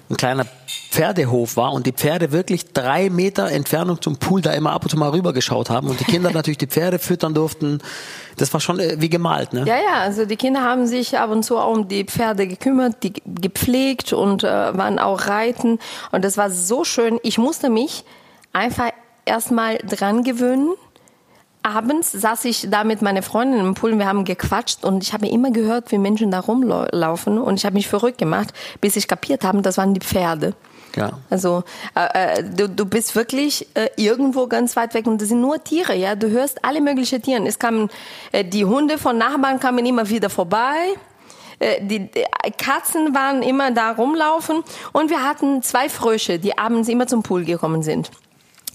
ein 0.09 0.17
kleiner 0.17 0.45
Pferdehof 0.91 1.55
war 1.55 1.71
und 1.71 1.85
die 1.85 1.93
Pferde 1.93 2.31
wirklich 2.31 2.73
drei 2.73 3.09
Meter 3.09 3.49
Entfernung 3.49 4.01
zum 4.01 4.17
Pool 4.17 4.41
da 4.41 4.51
immer 4.51 4.71
ab 4.71 4.83
und 4.83 4.89
zu 4.89 4.97
mal 4.97 5.09
rübergeschaut 5.09 5.69
haben 5.69 5.87
und 5.87 5.99
die 5.99 6.03
Kinder 6.03 6.31
natürlich 6.33 6.57
die 6.57 6.67
Pferde 6.67 6.99
füttern 6.99 7.33
durften. 7.33 7.79
Das 8.37 8.51
war 8.51 8.59
schon 8.59 8.79
äh, 8.79 8.97
wie 8.99 9.09
gemalt, 9.09 9.53
ne? 9.53 9.63
Ja, 9.65 9.77
ja, 9.77 10.01
also 10.01 10.25
die 10.25 10.35
Kinder 10.35 10.61
haben 10.61 10.87
sich 10.87 11.17
ab 11.17 11.29
und 11.29 11.43
zu 11.43 11.57
auch 11.57 11.73
um 11.73 11.87
die 11.87 12.03
Pferde 12.03 12.47
gekümmert, 12.47 13.03
die 13.03 13.13
gepflegt 13.25 14.11
und 14.11 14.43
äh, 14.43 14.47
waren 14.47 14.99
auch 14.99 15.27
reiten. 15.27 15.79
Und 16.11 16.25
das 16.25 16.37
war 16.37 16.49
so 16.49 16.83
schön. 16.83 17.19
Ich 17.23 17.37
musste 17.37 17.69
mich 17.69 18.03
einfach 18.51 18.89
erstmal 19.25 19.77
dran 19.77 20.23
gewöhnen. 20.23 20.73
Abends 21.63 22.11
saß 22.11 22.45
ich 22.45 22.69
da 22.69 22.83
mit 22.83 23.01
meiner 23.01 23.21
Freundin 23.21 23.59
im 23.59 23.75
Pool 23.75 23.93
und 23.93 23.99
wir 23.99 24.07
haben 24.07 24.25
gequatscht 24.25 24.83
und 24.83 25.03
ich 25.03 25.13
habe 25.13 25.27
immer 25.27 25.51
gehört, 25.51 25.91
wie 25.91 25.99
Menschen 25.99 26.31
da 26.31 26.39
rumlaufen 26.39 27.37
und 27.37 27.55
ich 27.55 27.65
habe 27.65 27.75
mich 27.75 27.87
verrückt 27.87 28.17
gemacht, 28.17 28.53
bis 28.81 28.95
ich 28.95 29.07
kapiert 29.07 29.43
habe, 29.43 29.61
das 29.61 29.77
waren 29.77 29.93
die 29.93 29.99
Pferde. 29.99 30.55
Ja. 30.95 31.11
Also 31.29 31.63
äh, 31.95 32.39
äh, 32.39 32.43
du, 32.43 32.67
du 32.67 32.85
bist 32.85 33.15
wirklich 33.15 33.67
äh, 33.75 33.89
irgendwo 33.95 34.47
ganz 34.47 34.75
weit 34.75 34.93
weg 34.93 35.07
und 35.07 35.21
das 35.21 35.29
sind 35.29 35.39
nur 35.39 35.63
Tiere, 35.63 35.95
ja. 35.95 36.15
Du 36.15 36.29
hörst 36.29 36.65
alle 36.65 36.81
möglichen 36.81 37.21
Tiere. 37.21 37.45
Es 37.47 37.59
kamen 37.59 37.89
äh, 38.31 38.43
die 38.43 38.65
Hunde 38.65 38.97
von 38.97 39.17
Nachbarn 39.17 39.59
kamen 39.59 39.85
immer 39.85 40.09
wieder 40.09 40.29
vorbei. 40.29 40.75
Äh, 41.59 41.85
Die 41.85 41.99
die 41.99 42.25
Katzen 42.57 43.13
waren 43.15 43.41
immer 43.41 43.71
da 43.71 43.91
rumlaufen 43.91 44.63
und 44.91 45.09
wir 45.09 45.23
hatten 45.23 45.61
zwei 45.61 45.87
Frösche, 45.89 46.39
die 46.39 46.57
abends 46.57 46.89
immer 46.89 47.07
zum 47.07 47.23
Pool 47.23 47.45
gekommen 47.45 47.83
sind. 47.83 48.11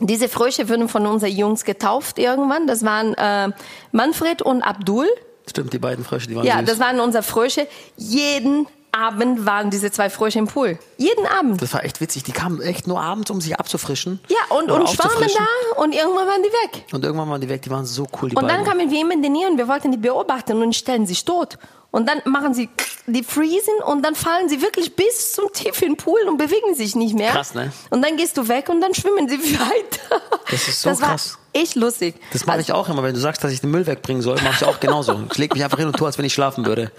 Diese 0.01 0.29
Frösche 0.29 0.69
wurden 0.69 0.89
von 0.89 1.07
unseren 1.07 1.31
Jungs 1.33 1.65
getauft 1.65 2.19
irgendwann. 2.19 2.67
Das 2.67 2.85
waren 2.85 3.15
äh, 3.15 3.51
Manfred 3.93 4.43
und 4.43 4.63
Abdul. 4.63 5.07
Stimmt, 5.49 5.73
die 5.73 5.79
beiden 5.79 6.05
Frösche, 6.05 6.29
die 6.29 6.37
waren 6.37 6.45
Ja, 6.45 6.59
süß. 6.59 6.67
das 6.69 6.79
waren 6.81 7.01
unsere 7.01 7.23
Frösche. 7.23 7.67
Jeden 7.97 8.67
Abend 8.97 9.45
waren 9.47 9.71
diese 9.71 9.91
zwei 9.91 10.09
Frösche 10.11 10.39
im 10.39 10.47
Pool. 10.47 10.79
Jeden 10.97 11.27
Abend. 11.27 11.61
Das 11.61 11.75
war 11.75 11.85
echt 11.85 12.01
witzig. 12.01 12.23
Die 12.25 12.33
kamen 12.33 12.61
echt 12.63 12.87
nur 12.87 13.01
abends, 13.01 13.31
um 13.31 13.41
sich 13.41 13.59
abzufrischen. 13.59 14.21
Ja, 14.29 14.57
und, 14.57 14.71
und 14.71 14.89
schwammen 14.89 15.29
da 15.29 15.83
und 15.83 15.95
irgendwann 15.95 16.27
waren 16.27 16.43
die 16.43 16.49
weg. 16.49 16.85
Und 16.93 17.05
irgendwann 17.05 17.29
waren 17.31 17.41
die 17.41 17.49
weg, 17.49 17.63
die 17.63 17.71
waren 17.71 17.85
so 17.85 18.07
cool, 18.21 18.31
die 18.31 18.37
Und 18.37 18.43
dann 18.49 18.65
beiden. 18.65 18.67
kamen 18.79 18.91
wir 18.91 19.01
immer 19.01 19.13
in 19.13 19.23
die 19.23 19.29
Nähe 19.29 19.49
und 19.49 19.59
wir 19.59 19.69
wollten 19.69 19.91
die 19.93 19.99
beobachten 19.99 20.63
und 20.63 20.75
stellen 20.75 21.07
sich 21.07 21.25
tot. 21.25 21.59
Und 21.93 22.09
dann 22.09 22.21
machen 22.25 22.53
sie, 22.53 22.69
die 23.07 23.23
freezen 23.23 23.73
und 23.87 24.05
dann 24.05 24.15
fallen 24.15 24.49
sie 24.51 24.61
wirklich 24.61 24.95
bis 24.97 25.33
zum 25.33 25.51
tiefen 25.53 25.97
Pool 25.97 26.21
und 26.29 26.37
bewegen 26.37 26.75
sich 26.75 26.95
nicht 26.95 27.15
mehr. 27.15 27.31
Krass, 27.33 27.55
ne? 27.55 27.73
Und 27.91 28.03
dann 28.05 28.17
gehst 28.17 28.37
du 28.37 28.49
weg 28.49 28.69
und 28.69 28.81
dann 28.83 28.93
schwimmen 28.95 29.29
sie 29.29 29.39
weiter. 29.59 30.21
Das 30.51 30.69
ist 30.69 30.83
so 30.83 30.91
das 30.91 31.01
war 31.01 31.09
krass. 31.11 31.39
echt 31.55 31.75
lustig. 31.77 32.17
Das 32.33 32.45
mache 32.45 32.61
ich 32.61 32.73
auch 32.73 32.89
immer, 32.91 33.03
wenn 33.03 33.15
du 33.15 33.21
sagst, 33.21 33.43
dass 33.45 33.53
ich 33.53 33.61
den 33.63 33.71
Müll 33.71 33.87
wegbringen 33.87 34.21
soll, 34.21 34.35
mache 34.43 34.57
ich 34.61 34.65
auch 34.67 34.79
genauso. 34.81 35.23
Ich 35.33 35.39
lege 35.39 35.55
mich 35.55 35.65
einfach 35.65 35.79
hin 35.79 35.87
und 35.87 35.97
tue, 35.97 36.07
als 36.07 36.19
wenn 36.19 36.25
ich 36.27 36.35
schlafen 36.35 36.67
würde. 36.67 36.91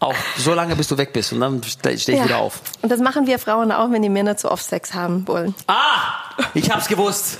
Auch 0.00 0.14
so 0.38 0.54
lange, 0.54 0.74
bis 0.76 0.88
du 0.88 0.96
weg 0.98 1.12
bist 1.12 1.32
und 1.32 1.40
dann 1.40 1.62
stehe 1.62 1.94
ich 1.94 2.06
Ja. 2.06 2.24
wieder 2.24 2.38
auf. 2.38 2.60
Und 2.82 2.90
das 2.90 3.00
machen 3.00 3.26
wir 3.26 3.38
Frauen 3.38 3.70
auch, 3.70 3.90
wenn 3.90 4.02
die 4.02 4.08
Männer 4.08 4.36
zu 4.36 4.50
oft 4.50 4.64
Sex 4.64 4.94
haben 4.94 5.28
wollen. 5.28 5.54
Ah, 5.66 6.14
ich 6.54 6.70
hab's 6.70 6.88
gewusst. 6.88 7.38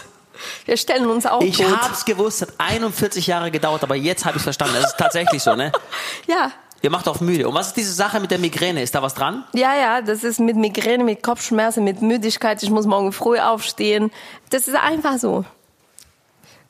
Wir 0.67 0.76
stellen 0.76 1.07
uns 1.07 1.26
auch 1.26 1.40
Ich 1.43 1.57
tot. 1.59 1.67
hab's 1.83 2.05
gewusst. 2.05 2.43
Hat 2.43 2.49
41 2.59 3.26
Jahre 3.26 3.50
gedauert, 3.50 3.83
aber 3.83 3.95
jetzt 3.97 4.25
habe 4.25 4.37
ich 4.38 4.43
verstanden. 4.43 4.75
Das 4.81 4.90
ist 4.93 4.99
tatsächlich 4.99 5.43
so, 5.43 5.55
ne? 5.57 5.73
Ja, 6.26 6.52
Ihr 6.83 6.88
macht 6.90 7.09
auf 7.09 7.21
müde. 7.21 7.47
Und 7.47 7.55
was 7.55 7.67
ist 7.69 7.76
diese 7.76 7.93
Sache 7.93 8.21
mit 8.21 8.31
der 8.31 8.38
Migräne? 8.38 8.83
Ist 8.83 8.95
da 8.95 9.02
was 9.02 9.12
dran? 9.12 9.45
Ja, 9.52 9.75
ja, 9.76 10.00
das 10.00 10.25
ist 10.25 10.40
mit 10.40 10.57
Migräne, 10.57 11.05
mit 11.05 11.23
Kopfschmerzen, 11.23 11.85
mit 11.85 12.00
Müdigkeit. 12.00 12.62
Ich 12.62 12.71
muss 12.71 12.87
morgen 12.87 13.12
früh 13.12 13.38
aufstehen. 13.38 14.11
Das 14.49 14.67
ist 14.67 14.76
einfach 14.76 15.19
so. 15.19 15.45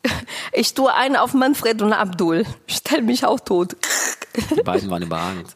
Ich 0.52 0.74
tue 0.74 0.92
einen 0.92 1.14
auf 1.14 1.32
Manfred 1.34 1.80
und 1.82 1.92
Abdul. 1.92 2.44
Stell 2.66 3.02
mich 3.02 3.24
auch 3.24 3.38
tot. 3.38 3.76
Die 4.56 4.62
beiden 4.62 4.90
waren 4.90 5.02
überragend. 5.02 5.54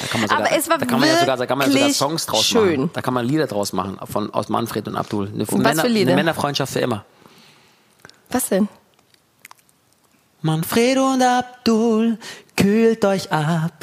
Da 0.00 0.06
kann 0.06 0.20
man 0.20 0.28
sogar, 0.28 0.46
Aber 0.46 0.56
es 0.56 0.68
war 0.68 0.78
da 0.78 0.86
kann 0.86 1.00
man 1.00 1.08
ja 1.08 1.18
sogar, 1.20 1.36
da 1.36 1.46
kann 1.46 1.58
man 1.58 1.68
sogar 1.68 1.80
wirklich 1.82 1.96
Songs 1.96 2.26
draus 2.26 2.44
schön. 2.44 2.80
machen. 2.80 2.90
Da 2.92 3.02
kann 3.02 3.14
man 3.14 3.26
Lieder 3.26 3.46
draus 3.46 3.72
machen 3.72 3.98
von, 4.10 4.32
aus 4.32 4.48
Manfred 4.48 4.88
und 4.88 4.96
Abdul. 4.96 5.28
Eine, 5.28 5.46
was 5.46 5.54
Männer, 5.56 5.82
für 5.82 5.88
Lieder? 5.88 6.12
eine 6.12 6.16
Männerfreundschaft 6.16 6.72
für 6.72 6.80
immer. 6.80 7.04
Was 8.30 8.48
denn? 8.48 8.68
Manfred 10.42 10.98
und 10.98 11.22
Abdul, 11.22 12.18
kühlt 12.56 13.04
euch 13.06 13.32
ab, 13.32 13.82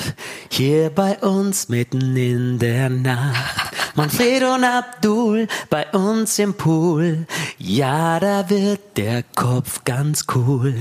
hier 0.50 0.92
bei 0.92 1.18
uns 1.18 1.70
mitten 1.70 2.16
in 2.16 2.60
der 2.60 2.90
Nacht. 2.90 3.72
Manfred 3.96 4.44
und 4.44 4.63
Abdul, 4.63 5.48
bei 5.72 5.88
uns 5.92 6.38
im 6.38 6.54
Pool, 6.54 7.25
ja, 7.58 8.20
da 8.20 8.48
wird 8.50 8.96
der 8.96 9.24
Kopf 9.24 9.84
ganz 9.86 10.25
cool. 10.36 10.75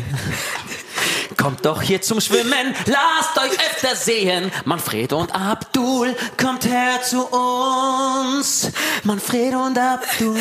Kommt 1.40 1.64
doch 1.64 1.80
hier 1.80 2.02
zum 2.02 2.20
Schwimmen, 2.20 2.75
lasst 2.85 3.38
euch 3.38 3.59
öfter 3.59 3.97
sehen. 3.97 4.52
Manfred 4.66 5.14
und 5.14 5.35
Abdul, 5.35 6.14
kommt 6.37 6.66
her 6.66 7.00
zu 7.02 7.25
uns. 7.26 8.70
Manfred 9.04 9.54
und 9.54 9.78
Abdul. 9.78 10.37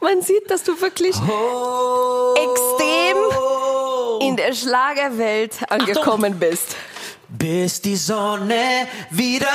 Man 0.00 0.22
sieht, 0.22 0.50
dass 0.50 0.64
du 0.64 0.80
wirklich 0.80 1.14
extrem 2.34 3.16
in 4.22 4.36
der 4.36 4.52
Schlagerwelt 4.52 5.54
angekommen 5.68 6.38
bist. 6.40 6.74
Bis 7.46 7.80
die 7.80 7.94
Sonne 7.94 8.88
wieder 9.10 9.46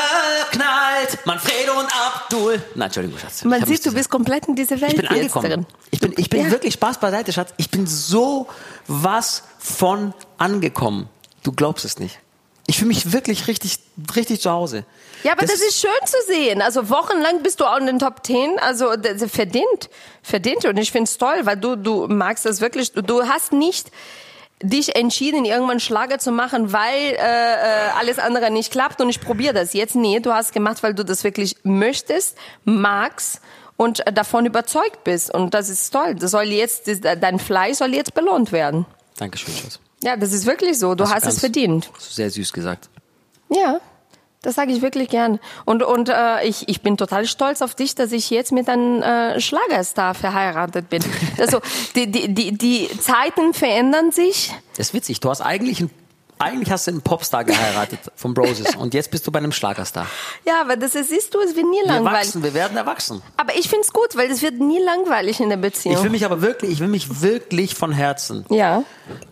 knallt. 0.52 1.26
Manfred 1.26 1.70
und 1.78 1.88
Abdul. 1.94 2.62
Nein, 2.74 2.86
Entschuldigung, 2.86 3.20
Schatz. 3.20 3.44
Man 3.44 3.66
sieht, 3.66 3.86
du 3.86 3.92
bist 3.92 4.10
komplett 4.10 4.48
in 4.48 4.56
dieser 4.56 4.80
Welt 4.80 4.94
Ich 4.94 5.00
bin 5.00 5.08
angekommen. 5.10 5.50
drin. 5.50 5.66
Ich 5.90 6.00
bin, 6.00 6.14
ich 6.16 6.30
bin 6.30 6.46
Ja. 6.46 6.52
wirklich 6.52 6.76
Spaß 6.76 7.02
beiseite, 7.02 7.34
Schatz. 7.34 7.54
Ich 7.58 7.70
bin 7.70 7.86
so 7.88 8.48
was 8.88 9.44
von 9.60 10.14
angekommen. 10.38 11.10
Du 11.44 11.52
glaubst 11.52 11.84
es 11.84 12.00
nicht. 12.00 12.18
Ich 12.66 12.78
fühle 12.78 12.88
mich 12.88 13.12
wirklich 13.12 13.48
richtig, 13.50 13.80
richtig 14.16 14.40
zu 14.40 14.52
Hause. 14.52 14.86
Ja, 15.24 15.34
aber 15.34 15.42
das, 15.46 15.56
ist 15.60 15.82
schön 15.82 15.92
zu 16.06 16.16
sehen. 16.28 16.62
Also 16.62 16.90
wochenlang 16.90 17.44
bist 17.44 17.60
du 17.60 17.66
auch 17.66 17.78
in 17.78 17.88
den 17.88 18.00
Top 18.00 18.24
Ten. 18.24 18.58
Also 18.60 18.96
das 18.96 19.22
ist 19.22 19.36
verdient, 19.36 19.90
verdient. 20.24 20.64
Und 20.64 20.78
ich 20.78 20.94
finde 20.94 21.10
es 21.10 21.18
toll, 21.18 21.42
weil 21.44 21.58
du 21.58 21.76
du 21.76 22.08
magst 22.08 22.46
das 22.46 22.62
wirklich. 22.62 22.94
Du 22.94 23.28
hast 23.28 23.52
nicht 23.52 23.92
dich 24.62 24.96
entschieden, 24.96 25.46
irgendwann 25.46 25.80
Schlager 25.80 26.20
zu 26.20 26.32
machen, 26.32 26.74
weil 26.74 27.14
äh, 27.14 27.16
äh, 27.16 27.90
alles 28.00 28.20
andere 28.20 28.52
nicht 28.52 28.72
klappt 28.72 29.02
und 29.02 29.10
ich 29.10 29.22
probiere 29.22 29.54
das 29.54 29.74
jetzt. 29.74 29.96
Nee, 29.96 30.20
du 30.20 30.34
hast 30.34 30.54
gemacht, 30.54 30.84
weil 30.84 30.94
du 30.94 31.04
das 31.04 31.24
wirklich 31.24 31.56
möchtest, 31.64 32.38
magst 32.64 33.42
und 33.78 34.06
äh, 34.06 34.14
davon 34.14 34.46
überzeugt 34.46 35.04
bist. 35.04 35.34
Und 35.34 35.54
das 35.54 35.70
ist 35.70 35.92
toll. 35.92 36.16
Das 36.16 36.32
soll 36.32 36.46
jetzt, 36.46 36.88
das, 36.88 37.00
dein 37.02 37.40
Fleiß 37.40 37.80
soll 37.80 37.94
jetzt 37.94 38.14
belohnt 38.14 38.52
werden. 38.52 38.86
Dankeschön, 39.18 39.54
Schatz. 39.54 39.80
Ja, 40.04 40.16
das 40.18 40.34
ist 40.34 40.46
wirklich 40.46 40.80
so. 40.80 40.96
Du 40.96 41.04
Hast 41.04 41.14
hast 41.14 41.28
es 41.28 41.40
verdient. 41.40 41.90
Sehr 42.00 42.30
süß 42.30 42.54
gesagt. 42.54 42.90
Ja, 43.50 43.80
das 44.42 44.56
sage 44.56 44.72
ich 44.72 44.82
wirklich 44.82 45.10
gern. 45.10 45.40
Und, 45.66 45.84
und 45.84 46.10
äh, 46.10 46.44
ich, 46.44 46.68
ich 46.68 46.82
bin 46.82 46.98
total 46.98 47.26
stolz 47.26 47.62
auf 47.62 47.76
dich, 47.76 47.94
dass 47.94 48.12
ich 48.12 48.30
jetzt 48.32 48.52
mit 48.52 48.68
einem 48.70 49.02
äh, 49.04 49.40
Schlagerstar 49.40 50.14
verheiratet 50.14 50.90
bin. 50.90 51.04
Also 51.40 51.60
die, 51.96 52.12
die, 52.12 52.34
die, 52.34 52.52
die 52.52 52.90
Zeiten 53.00 53.54
verändern 53.54 54.12
sich. 54.12 54.54
Das 54.78 54.88
ist 54.88 54.94
witzig. 54.94 55.20
Du 55.20 55.30
hast 55.30 55.42
eigentlich 55.42 55.80
einen, 55.80 55.90
eigentlich 56.38 56.72
hast 56.72 56.86
du 56.86 56.92
einen 56.92 57.02
Popstar 57.02 57.44
geheiratet 57.46 58.00
von 58.16 58.34
Broses 58.36 58.76
und 58.76 58.94
jetzt 58.94 59.10
bist 59.10 59.26
du 59.26 59.32
bei 59.32 59.40
einem 59.40 59.52
Schlagerstar. 59.52 60.06
Ja, 60.46 60.62
aber 60.62 60.76
das 60.76 60.94
ist, 60.94 61.10
siehst 61.10 61.34
du, 61.34 61.40
es 61.40 61.56
wird 61.56 61.66
nie 61.66 61.80
Wir 61.82 61.88
langweilig. 61.88 62.28
wachsen, 62.28 62.44
wir 62.44 62.54
werden 62.54 62.78
erwachsen. 62.78 63.22
Aber 63.38 63.56
ich 63.56 63.70
find's 63.70 63.92
gut, 63.92 64.16
weil 64.16 64.30
es 64.30 64.42
wird 64.44 64.60
nie 64.60 64.80
langweilig 64.80 65.40
in 65.40 65.50
der 65.50 65.58
Beziehung. 65.58 65.96
Ich 65.96 66.04
will 66.04 66.12
mich 66.12 66.26
aber 66.26 66.42
wirklich, 66.42 66.72
ich 66.72 66.80
will 66.80 66.90
mich 66.90 67.22
wirklich 67.22 67.74
von 67.74 67.92
Herzen 67.92 68.46
ja. 68.50 68.84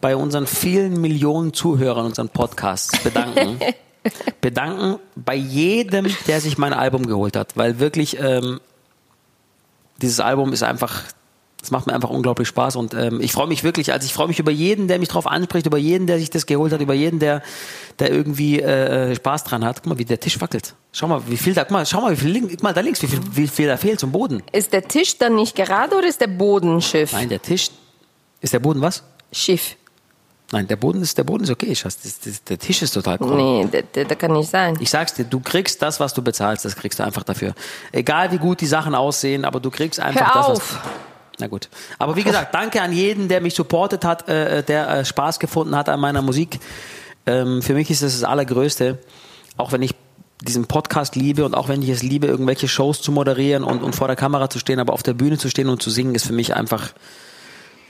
bei 0.02 0.16
unseren 0.16 0.48
vielen 0.48 1.00
Millionen 1.00 1.54
Zuhörern 1.54 2.06
unseren 2.06 2.30
Podcasts 2.30 2.98
bedanken. 3.04 3.60
bedanken 4.42 5.00
bei 5.16 5.36
jedem, 5.36 6.08
der 6.28 6.42
sich 6.42 6.58
mein 6.58 6.74
Album 6.74 7.06
geholt 7.06 7.36
hat, 7.36 7.58
weil 7.58 7.80
wirklich 7.80 8.18
ähm, 8.20 8.60
dieses 10.02 10.20
Album 10.20 10.54
ist 10.54 10.64
einfach, 10.64 11.04
das 11.60 11.72
macht 11.72 11.88
mir 11.88 11.94
einfach 11.94 12.10
unglaublich 12.10 12.48
Spaß 12.48 12.78
und 12.78 12.94
ähm, 12.94 13.20
ich 13.20 13.34
freue 13.34 13.48
mich 13.48 13.64
wirklich, 13.64 13.92
also 13.92 14.06
ich 14.06 14.14
freue 14.14 14.28
mich 14.28 14.40
über 14.40 14.52
jeden, 14.52 14.88
der 14.88 15.00
mich 15.00 15.10
drauf 15.10 15.28
anspricht, 15.28 15.66
über 15.66 15.78
jeden, 15.78 16.08
der 16.08 16.20
sich 16.20 16.30
das 16.30 16.46
geholt 16.46 16.72
hat, 16.72 16.80
über 16.80 16.94
jeden, 16.94 17.20
der, 17.20 17.42
der 18.00 18.12
irgendwie 18.12 18.62
äh, 18.62 19.16
Spaß 19.16 19.44
dran 19.44 19.66
hat. 19.66 19.84
Guck 19.84 19.88
mal, 19.88 19.98
wie 19.98 20.06
der 20.06 20.20
Tisch 20.20 20.40
wackelt. 20.40 20.76
Schau 20.94 21.08
mal, 21.08 21.22
wie 21.28 21.38
viel 21.38 21.54
da, 21.54 21.64
guck 21.64 21.72
mal, 21.72 21.86
schau 21.86 22.02
mal, 22.02 22.12
wie 22.12 22.16
viel, 22.16 22.48
guck 22.48 22.64
mal 22.64 22.74
da 22.74 22.82
links, 22.82 23.02
wie 23.02 23.08
viel, 23.08 23.20
wie 23.34 23.48
viel 23.48 23.68
da 23.68 23.76
fehlt 23.76 24.00
zum 24.00 24.12
Boden. 24.12 24.42
Ist 24.54 24.72
der 24.72 24.88
Tisch 24.88 25.18
dann 25.18 25.36
nicht 25.36 25.56
gerade 25.56 25.96
oder 25.96 26.08
ist 26.08 26.22
der 26.22 26.28
Boden 26.28 26.82
Schiff? 26.82 27.12
Nein, 27.12 27.28
der 27.28 27.42
Tisch, 27.42 27.70
ist 28.40 28.54
der 28.54 28.60
Boden 28.60 28.82
was? 28.82 29.04
Schiff. 29.34 29.76
Nein, 30.52 30.68
der 30.68 30.78
Boden 30.78 31.02
ist, 31.02 31.18
der 31.18 31.24
Boden 31.24 31.44
ist 31.44 31.52
okay, 31.52 31.76
Schatz. 31.76 32.00
Das, 32.02 32.20
das, 32.20 32.44
der 32.44 32.58
Tisch 32.58 32.82
ist 32.82 32.92
total 32.92 33.18
cool. 33.22 33.36
Nee, 33.36 33.84
der 33.94 34.06
kann 34.16 34.34
nicht 34.34 34.50
sein. 34.50 34.78
Ich 34.80 34.90
sag's 34.90 35.14
dir, 35.14 35.26
du 35.26 35.40
kriegst 35.40 35.82
das, 35.82 36.00
was 36.00 36.14
du 36.14 36.24
bezahlst, 36.24 36.66
das 36.66 36.76
kriegst 36.76 37.00
du 37.00 37.04
einfach 37.04 37.24
dafür. 37.24 37.54
Egal 37.92 38.32
wie 38.32 38.40
gut 38.40 38.62
die 38.62 38.66
Sachen 38.66 38.96
aussehen, 38.96 39.46
aber 39.46 39.60
du 39.60 39.70
kriegst 39.70 40.00
einfach 40.00 40.34
Hör 40.34 40.42
das, 40.42 40.50
auf. 40.50 40.84
was. 40.84 40.92
Na 41.40 41.48
gut. 41.48 41.70
Aber 42.00 42.16
wie 42.16 42.24
gesagt, 42.24 42.54
danke 42.54 42.82
an 42.82 42.92
jeden, 42.92 43.28
der 43.28 43.42
mich 43.42 43.54
supportet 43.54 44.04
hat, 44.04 44.28
äh, 44.28 44.64
der 44.64 44.90
äh, 44.90 45.06
Spaß 45.06 45.40
gefunden 45.40 45.76
hat 45.76 45.88
an 45.88 46.00
meiner 46.00 46.22
Musik. 46.22 46.60
Ähm, 47.26 47.62
für 47.62 47.74
mich 47.74 47.92
ist 47.92 48.02
das 48.02 48.20
das 48.20 48.24
Allergrößte. 48.28 48.98
Auch 49.56 49.72
wenn 49.72 49.82
ich 49.84 49.94
diesen 50.42 50.66
Podcast 50.66 51.16
liebe 51.16 51.46
und 51.46 51.54
auch 51.54 51.68
wenn 51.68 51.82
ich 51.82 51.90
es 51.90 52.02
liebe, 52.02 52.28
irgendwelche 52.28 52.68
Shows 52.68 53.02
zu 53.02 53.12
moderieren 53.12 53.64
und, 53.64 53.84
und 53.84 53.96
vor 53.96 54.08
der 54.08 54.16
Kamera 54.16 54.50
zu 54.50 54.58
stehen, 54.58 54.80
aber 54.80 54.94
auf 54.94 55.04
der 55.04 55.14
Bühne 55.14 55.38
zu 55.38 55.50
stehen 55.50 55.70
und 55.70 55.82
zu 55.82 55.90
singen, 55.90 56.16
ist 56.16 56.26
für 56.26 56.34
mich 56.34 56.56
einfach 56.56 56.92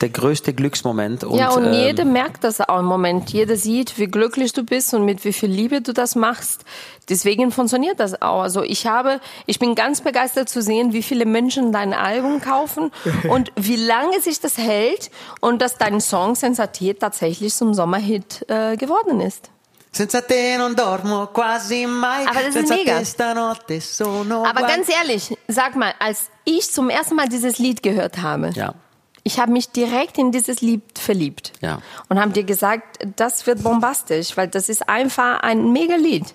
der 0.02 0.10
größte 0.10 0.54
Glücksmoment. 0.54 1.24
Und, 1.24 1.38
ja, 1.38 1.50
und 1.52 1.66
ähm, 1.66 1.74
jeder 1.74 2.06
merkt 2.06 2.44
das 2.44 2.62
auch 2.62 2.80
im 2.80 2.86
Moment. 2.86 3.32
Jeder 3.32 3.56
sieht, 3.56 3.98
wie 3.98 4.08
glücklich 4.08 4.54
du 4.54 4.64
bist 4.64 4.94
und 4.94 5.06
mit 5.06 5.26
wie 5.26 5.34
viel 5.34 5.50
Liebe 5.50 5.82
du 5.82 5.94
das 5.94 6.16
machst. 6.16 6.64
Deswegen 7.10 7.52
funktioniert 7.52 8.00
das 8.00 8.22
auch. 8.22 8.42
Also 8.42 8.64
ich 8.64 8.88
habe, 8.88 9.20
ich 9.46 9.60
bin 9.60 9.76
ganz 9.76 10.02
begeistert 10.02 10.50
zu 10.50 10.62
sehen, 10.62 10.94
wie 10.94 11.04
viele 11.04 11.26
Menschen 11.26 11.72
dein 11.72 11.94
Album 11.94 12.42
kaufen 12.42 12.92
und 13.30 13.52
wie 13.56 13.76
lange 13.76 14.22
sich 14.22 14.40
das 14.40 14.58
hält 14.58 15.12
und 15.42 15.62
dass 15.62 15.78
dein 15.78 16.02
Song 16.02 16.36
Sensatiert 16.36 17.00
tatsächlich 17.00 17.54
zum 17.54 17.74
Sommerhit 17.74 18.46
äh, 18.50 18.78
geworden 18.78 19.22
ist. 19.22 19.50
Senza 19.92 20.22
te 20.22 20.56
non 20.58 20.76
dormo 20.76 21.28
quasi 21.34 21.88
mai. 21.88 22.28
Aber 22.30 22.42
das 22.46 22.56
ist 22.56 22.70
mega. 22.70 23.00
te 23.00 23.06
stanotte 23.06 23.82
sono 23.82 24.46
Aber 24.46 24.62
ganz 24.68 24.88
ehrlich, 24.88 25.36
sag 25.48 25.76
mal, 25.76 25.94
als 25.98 26.30
ich 26.46 26.72
zum 26.72 26.90
ersten 26.90 27.16
Mal 27.16 27.28
dieses 27.28 27.58
Lied 27.58 27.82
gehört 27.82 28.22
habe, 28.22 28.52
Ja. 28.54 28.76
Ich 29.24 29.40
habe 29.40 29.52
mich 29.52 29.70
direkt 29.70 30.18
in 30.18 30.32
dieses 30.32 30.62
Lied 30.62 30.82
verliebt. 30.98 31.54
Ja. 31.62 31.80
Und 32.08 32.20
haben 32.20 32.34
dir 32.34 32.44
gesagt, 32.44 33.00
das 33.16 33.46
wird 33.48 33.64
bombastisch, 33.64 34.36
weil 34.38 34.48
das 34.48 34.70
ist 34.70 34.88
einfach 34.90 35.42
ein 35.42 35.72
mega 35.72 35.96
Lied. 35.96 36.34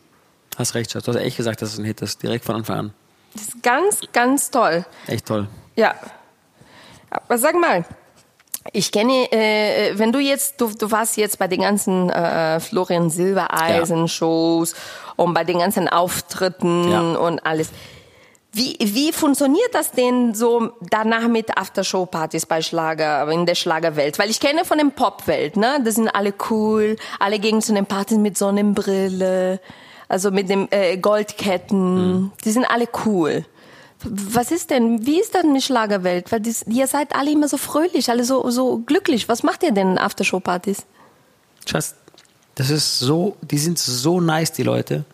Hast 0.56 0.74
recht, 0.74 0.92
Schatz. 0.92 1.04
Du 1.04 1.12
hast 1.12 1.20
echt 1.20 1.36
gesagt, 1.36 1.62
dass 1.62 1.72
es 1.72 1.78
ein 1.78 1.84
Hit 1.84 2.00
ist. 2.02 2.22
Direkt 2.22 2.44
von 2.44 2.56
Anfang 2.56 2.78
an. 2.78 2.94
Das 3.32 3.42
ist 3.42 3.62
ganz, 3.62 4.00
ganz 4.12 4.50
toll. 4.50 4.84
Echt 5.08 5.26
toll. 5.26 5.48
Ja. 5.74 5.94
Aber 7.10 7.38
sag 7.38 7.54
mal, 7.54 7.84
ich 8.72 8.92
kenne, 8.92 9.30
äh, 9.32 9.98
wenn 9.98 10.12
du 10.12 10.20
jetzt, 10.20 10.60
du, 10.60 10.70
du 10.72 10.90
warst 10.90 11.16
jetzt 11.16 11.38
bei 11.38 11.48
den 11.48 11.60
ganzen 11.60 12.08
äh, 12.10 12.60
Florian 12.60 13.10
Silbereisen 13.10 14.08
Shows 14.08 14.74
und 15.16 15.34
bei 15.34 15.44
den 15.44 15.58
ganzen 15.58 15.88
Auftritten 15.88 16.90
Ja. 16.90 17.00
und 17.00 17.44
alles. 17.44 17.70
Wie, 18.56 18.76
wie 18.80 19.10
funktioniert 19.10 19.74
das 19.74 19.90
denn 19.90 20.32
so 20.32 20.70
danach 20.80 21.26
mit 21.26 21.58
Aftershow-Partys 21.58 22.46
bei 22.46 22.62
Schlager, 22.62 23.28
in 23.28 23.46
der 23.46 23.56
Schlagerwelt? 23.56 24.16
Weil 24.20 24.30
ich 24.30 24.38
kenne 24.38 24.64
von 24.64 24.78
der 24.78 24.84
Popwelt, 24.86 25.56
ne? 25.56 25.80
Das 25.84 25.96
sind 25.96 26.08
alle 26.08 26.32
cool, 26.50 26.94
alle 27.18 27.40
gehen 27.40 27.60
zu 27.62 27.74
den 27.74 27.84
Partys 27.84 28.16
mit 28.16 28.38
Sonnenbrille, 28.38 29.60
also 30.08 30.30
mit 30.30 30.48
dem 30.48 30.68
äh, 30.70 30.96
Goldketten. 30.98 32.30
Die 32.44 32.50
sind 32.52 32.64
alle 32.64 32.86
cool. 33.04 33.44
Was 34.04 34.52
ist 34.52 34.70
denn, 34.70 35.04
wie 35.04 35.20
ist 35.20 35.34
das 35.34 35.42
mit 35.42 35.64
Schlagerwelt? 35.64 36.30
Weil 36.30 36.40
das, 36.40 36.64
ihr 36.68 36.86
seid 36.86 37.12
alle 37.16 37.32
immer 37.32 37.48
so 37.48 37.56
fröhlich, 37.56 38.08
alle 38.08 38.22
so, 38.22 38.48
so 38.50 38.78
glücklich. 38.78 39.28
Was 39.28 39.42
macht 39.42 39.64
ihr 39.64 39.72
denn 39.72 39.92
in 39.92 39.98
Aftershow-Partys? 39.98 40.84
Schatz, 41.66 41.96
das 42.54 42.70
ist 42.70 43.00
so, 43.00 43.36
die 43.40 43.58
sind 43.58 43.80
so 43.80 44.20
nice, 44.20 44.52
die 44.52 44.62
Leute. 44.62 45.04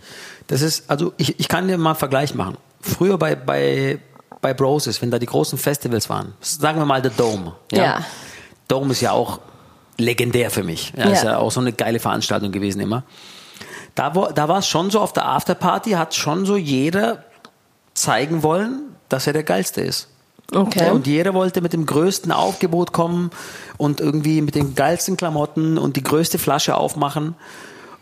Das 0.46 0.60
ist, 0.60 0.90
also 0.90 1.14
ich, 1.16 1.40
ich 1.40 1.48
kann 1.48 1.68
dir 1.68 1.78
mal 1.78 1.90
einen 1.90 1.98
Vergleich 1.98 2.34
machen. 2.34 2.58
Früher 2.80 3.18
bei, 3.18 3.34
bei, 3.34 3.98
bei 4.40 4.54
Broses, 4.54 5.00
wenn 5.02 5.10
da 5.10 5.18
die 5.18 5.26
großen 5.26 5.58
Festivals 5.58 6.08
waren, 6.08 6.34
sagen 6.40 6.78
wir 6.78 6.84
mal 6.86 7.02
The 7.02 7.10
Dome. 7.16 7.54
Ja. 7.72 8.04
Dome 8.68 8.92
ist 8.92 9.00
ja 9.00 9.12
auch 9.12 9.40
legendär 9.98 10.50
für 10.50 10.62
mich. 10.62 10.92
Ja, 10.96 11.04
Ist 11.10 11.24
Ja. 11.24 11.32
ja 11.32 11.38
auch 11.38 11.50
so 11.50 11.60
eine 11.60 11.72
geile 11.72 11.98
Veranstaltung 12.00 12.52
gewesen 12.52 12.80
immer. 12.80 13.02
Da, 13.94 14.14
wo, 14.14 14.26
da 14.26 14.48
war 14.48 14.58
es 14.60 14.68
schon 14.68 14.90
so, 14.90 15.00
auf 15.00 15.12
der 15.12 15.26
Afterparty 15.26 15.90
hat 15.92 16.14
schon 16.14 16.46
so 16.46 16.56
jeder 16.56 17.24
zeigen 17.92 18.42
wollen, 18.42 18.94
dass 19.08 19.26
er 19.26 19.32
der 19.32 19.42
Geilste 19.42 19.80
ist. 19.82 20.08
Okay. 20.54 20.86
Ja, 20.86 20.92
und 20.92 21.06
jeder 21.06 21.34
wollte 21.34 21.60
mit 21.60 21.72
dem 21.72 21.86
größten 21.86 22.32
Aufgebot 22.32 22.92
kommen 22.92 23.30
und 23.76 24.00
irgendwie 24.00 24.40
mit 24.40 24.54
den 24.54 24.74
geilsten 24.74 25.16
Klamotten 25.16 25.78
und 25.78 25.96
die 25.96 26.02
größte 26.02 26.38
Flasche 26.38 26.76
aufmachen. 26.76 27.34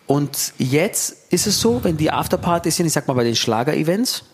Und 0.07 0.53
jetzt 0.57 1.17
ist 1.31 1.47
es 1.47 1.61
so, 1.61 1.85
wenn 1.85 1.97
die 1.99 2.11
Afterpartys 2.11 2.77
sind, 2.77 2.87
ich 2.87 2.93
sag 2.93 3.07
mal 3.09 3.15
bei 3.15 3.25
den 3.25 3.37
Schlager-Events, 3.37 4.25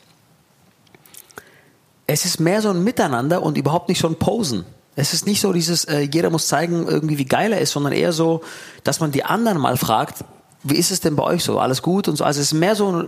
es 2.06 2.24
ist 2.24 2.40
mehr 2.40 2.60
so 2.60 2.70
ein 2.70 2.84
Miteinander 2.84 3.42
und 3.42 3.56
überhaupt 3.56 3.88
nicht 3.88 4.00
so 4.00 4.08
ein 4.08 4.16
Posen. 4.16 4.64
Es 4.96 5.12
ist 5.12 5.26
nicht 5.26 5.40
so 5.40 5.52
dieses, 5.52 5.84
äh, 5.86 6.00
jeder 6.00 6.30
muss 6.30 6.46
zeigen, 6.46 6.86
irgendwie 6.86 7.18
wie 7.18 7.24
geil 7.24 7.52
er 7.52 7.60
ist, 7.60 7.72
sondern 7.72 7.92
eher 7.92 8.12
so, 8.12 8.42
dass 8.84 9.00
man 9.00 9.10
die 9.10 9.24
anderen 9.24 9.58
mal 9.58 9.76
fragt, 9.76 10.24
wie 10.64 10.76
ist 10.76 10.90
es 10.90 11.00
denn 11.00 11.14
bei 11.14 11.22
euch 11.22 11.44
so? 11.44 11.58
Alles 11.58 11.82
gut 11.82 12.08
und 12.08 12.16
so. 12.16 12.24
Also 12.24 12.40
es 12.40 12.46
ist 12.46 12.58
mehr 12.58 12.74
so 12.74 13.04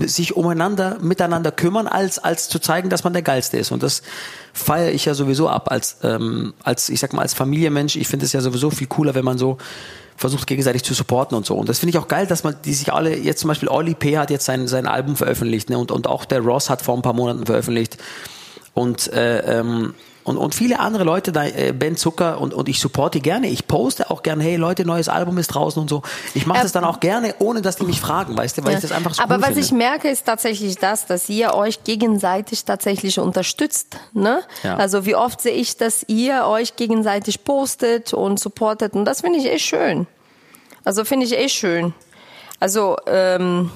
sich 0.00 0.36
umeinander, 0.36 0.98
miteinander 1.00 1.52
kümmern, 1.52 1.86
als, 1.86 2.18
als 2.18 2.48
zu 2.48 2.58
zeigen, 2.58 2.90
dass 2.90 3.04
man 3.04 3.12
der 3.12 3.22
Geilste 3.22 3.56
ist. 3.56 3.70
Und 3.70 3.84
das 3.84 4.02
feiere 4.52 4.90
ich 4.90 5.04
ja 5.04 5.14
sowieso 5.14 5.48
ab 5.48 5.70
als, 5.70 5.98
ähm, 6.02 6.54
als, 6.64 6.88
ich 6.88 6.98
sag 6.98 7.12
mal, 7.12 7.22
als 7.22 7.34
Familienmensch. 7.34 7.94
Ich 7.94 8.08
finde 8.08 8.26
es 8.26 8.32
ja 8.32 8.40
sowieso 8.40 8.70
viel 8.70 8.88
cooler, 8.88 9.14
wenn 9.14 9.24
man 9.24 9.38
so 9.38 9.58
versucht 10.16 10.48
gegenseitig 10.48 10.82
zu 10.82 10.92
supporten 10.92 11.36
und 11.36 11.46
so. 11.46 11.54
Und 11.54 11.68
das 11.68 11.78
finde 11.78 11.90
ich 11.90 11.98
auch 11.98 12.08
geil, 12.08 12.26
dass 12.26 12.42
man 12.42 12.56
die 12.64 12.74
sich 12.74 12.92
alle, 12.92 13.16
jetzt 13.16 13.40
zum 13.40 13.48
Beispiel 13.48 13.68
Oli 13.68 13.94
P. 13.94 14.18
hat 14.18 14.30
jetzt 14.30 14.46
sein, 14.46 14.66
sein 14.66 14.88
Album 14.88 15.14
veröffentlicht 15.14 15.70
ne? 15.70 15.78
und, 15.78 15.92
und 15.92 16.08
auch 16.08 16.24
der 16.24 16.40
Ross 16.40 16.68
hat 16.68 16.82
vor 16.82 16.96
ein 16.96 17.02
paar 17.02 17.12
Monaten 17.12 17.46
veröffentlicht. 17.46 17.98
Und 18.74 19.12
äh, 19.12 19.60
ähm, 19.60 19.94
und, 20.28 20.36
und 20.36 20.54
viele 20.54 20.78
andere 20.78 21.04
Leute, 21.04 21.32
da, 21.32 21.46
äh, 21.46 21.72
Ben 21.72 21.96
Zucker 21.96 22.40
und, 22.40 22.52
und 22.52 22.68
ich 22.68 22.80
supporte 22.80 23.18
die 23.18 23.22
gerne. 23.22 23.48
Ich 23.48 23.66
poste 23.66 24.10
auch 24.10 24.22
gerne, 24.22 24.44
hey 24.44 24.56
Leute, 24.56 24.84
neues 24.84 25.08
Album 25.08 25.38
ist 25.38 25.48
draußen 25.48 25.80
und 25.80 25.88
so. 25.88 26.02
Ich 26.34 26.46
mache 26.46 26.62
das 26.62 26.72
dann 26.72 26.84
auch 26.84 27.00
gerne, 27.00 27.34
ohne 27.38 27.62
dass 27.62 27.76
die 27.76 27.86
mich 27.86 28.00
fragen, 28.00 28.36
weißt 28.36 28.58
du, 28.58 28.64
weil 28.64 28.72
ja. 28.72 28.78
ich 28.78 28.82
das 28.82 28.92
einfach 28.92 29.14
so 29.14 29.22
Aber 29.22 29.36
cool 29.36 29.40
was 29.40 29.48
finde. 29.48 29.60
ich 29.62 29.72
merke, 29.72 30.08
ist 30.10 30.26
tatsächlich 30.26 30.76
das, 30.76 31.06
dass 31.06 31.28
ihr 31.28 31.54
euch 31.54 31.82
gegenseitig 31.84 32.64
tatsächlich 32.64 33.18
unterstützt. 33.18 33.96
Ne? 34.12 34.42
Ja. 34.62 34.76
Also 34.76 35.06
wie 35.06 35.14
oft 35.14 35.40
sehe 35.40 35.54
ich, 35.54 35.76
dass 35.76 36.04
ihr 36.08 36.44
euch 36.44 36.76
gegenseitig 36.76 37.44
postet 37.44 38.12
und 38.12 38.38
supportet 38.38 38.92
und 38.92 39.04
das 39.06 39.22
finde 39.22 39.38
ich 39.38 39.50
echt 39.50 39.64
schön. 39.64 40.06
Also 40.84 41.04
finde 41.04 41.26
ich 41.26 41.36
echt 41.36 41.54
schön. 41.54 41.94
Also 42.60 42.96
ähm, 43.06 43.70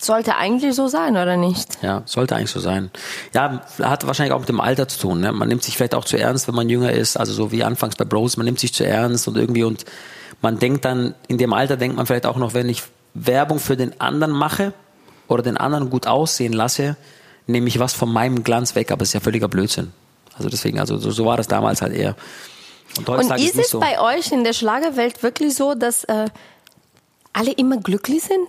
sollte 0.00 0.36
eigentlich 0.36 0.74
so 0.74 0.88
sein, 0.88 1.16
oder 1.16 1.36
nicht? 1.36 1.82
Ja, 1.82 2.02
sollte 2.04 2.36
eigentlich 2.36 2.50
so 2.50 2.60
sein. 2.60 2.90
Ja, 3.34 3.62
hat 3.82 4.06
wahrscheinlich 4.06 4.32
auch 4.32 4.40
mit 4.40 4.48
dem 4.48 4.60
Alter 4.60 4.86
zu 4.88 5.00
tun. 5.00 5.20
Ne? 5.20 5.32
Man 5.32 5.48
nimmt 5.48 5.62
sich 5.62 5.76
vielleicht 5.76 5.94
auch 5.94 6.04
zu 6.04 6.16
ernst, 6.16 6.46
wenn 6.46 6.54
man 6.54 6.68
jünger 6.68 6.92
ist. 6.92 7.16
Also 7.16 7.32
so 7.32 7.50
wie 7.50 7.64
anfangs 7.64 7.96
bei 7.96 8.04
Bros, 8.04 8.36
man 8.36 8.46
nimmt 8.46 8.60
sich 8.60 8.72
zu 8.72 8.86
ernst 8.86 9.26
und 9.26 9.36
irgendwie 9.36 9.64
und 9.64 9.84
man 10.40 10.58
denkt 10.58 10.84
dann, 10.84 11.14
in 11.26 11.36
dem 11.36 11.52
Alter 11.52 11.76
denkt 11.76 11.96
man 11.96 12.06
vielleicht 12.06 12.26
auch 12.26 12.36
noch, 12.36 12.54
wenn 12.54 12.68
ich 12.68 12.84
Werbung 13.14 13.58
für 13.58 13.76
den 13.76 14.00
anderen 14.00 14.32
mache 14.32 14.72
oder 15.26 15.42
den 15.42 15.56
anderen 15.56 15.90
gut 15.90 16.06
aussehen 16.06 16.52
lasse, 16.52 16.96
nehme 17.48 17.66
ich 17.66 17.80
was 17.80 17.92
von 17.92 18.12
meinem 18.12 18.44
Glanz 18.44 18.76
weg, 18.76 18.92
aber 18.92 19.02
es 19.02 19.08
ist 19.08 19.14
ja 19.14 19.20
völliger 19.20 19.48
Blödsinn. 19.48 19.92
Also 20.36 20.48
deswegen, 20.48 20.78
also 20.78 20.96
so, 20.98 21.10
so 21.10 21.24
war 21.24 21.36
das 21.36 21.48
damals 21.48 21.82
halt 21.82 21.92
eher. 21.92 22.14
Und, 22.96 23.08
und 23.08 23.20
ist, 23.20 23.54
ist 23.54 23.58
es 23.58 23.70
so. 23.70 23.80
bei 23.80 24.00
euch 24.00 24.30
in 24.30 24.44
der 24.44 24.52
Schlagerwelt 24.52 25.22
wirklich 25.24 25.54
so, 25.54 25.74
dass 25.74 26.04
äh, 26.04 26.26
alle 27.32 27.52
immer 27.52 27.78
glücklich 27.78 28.22
sind? 28.22 28.46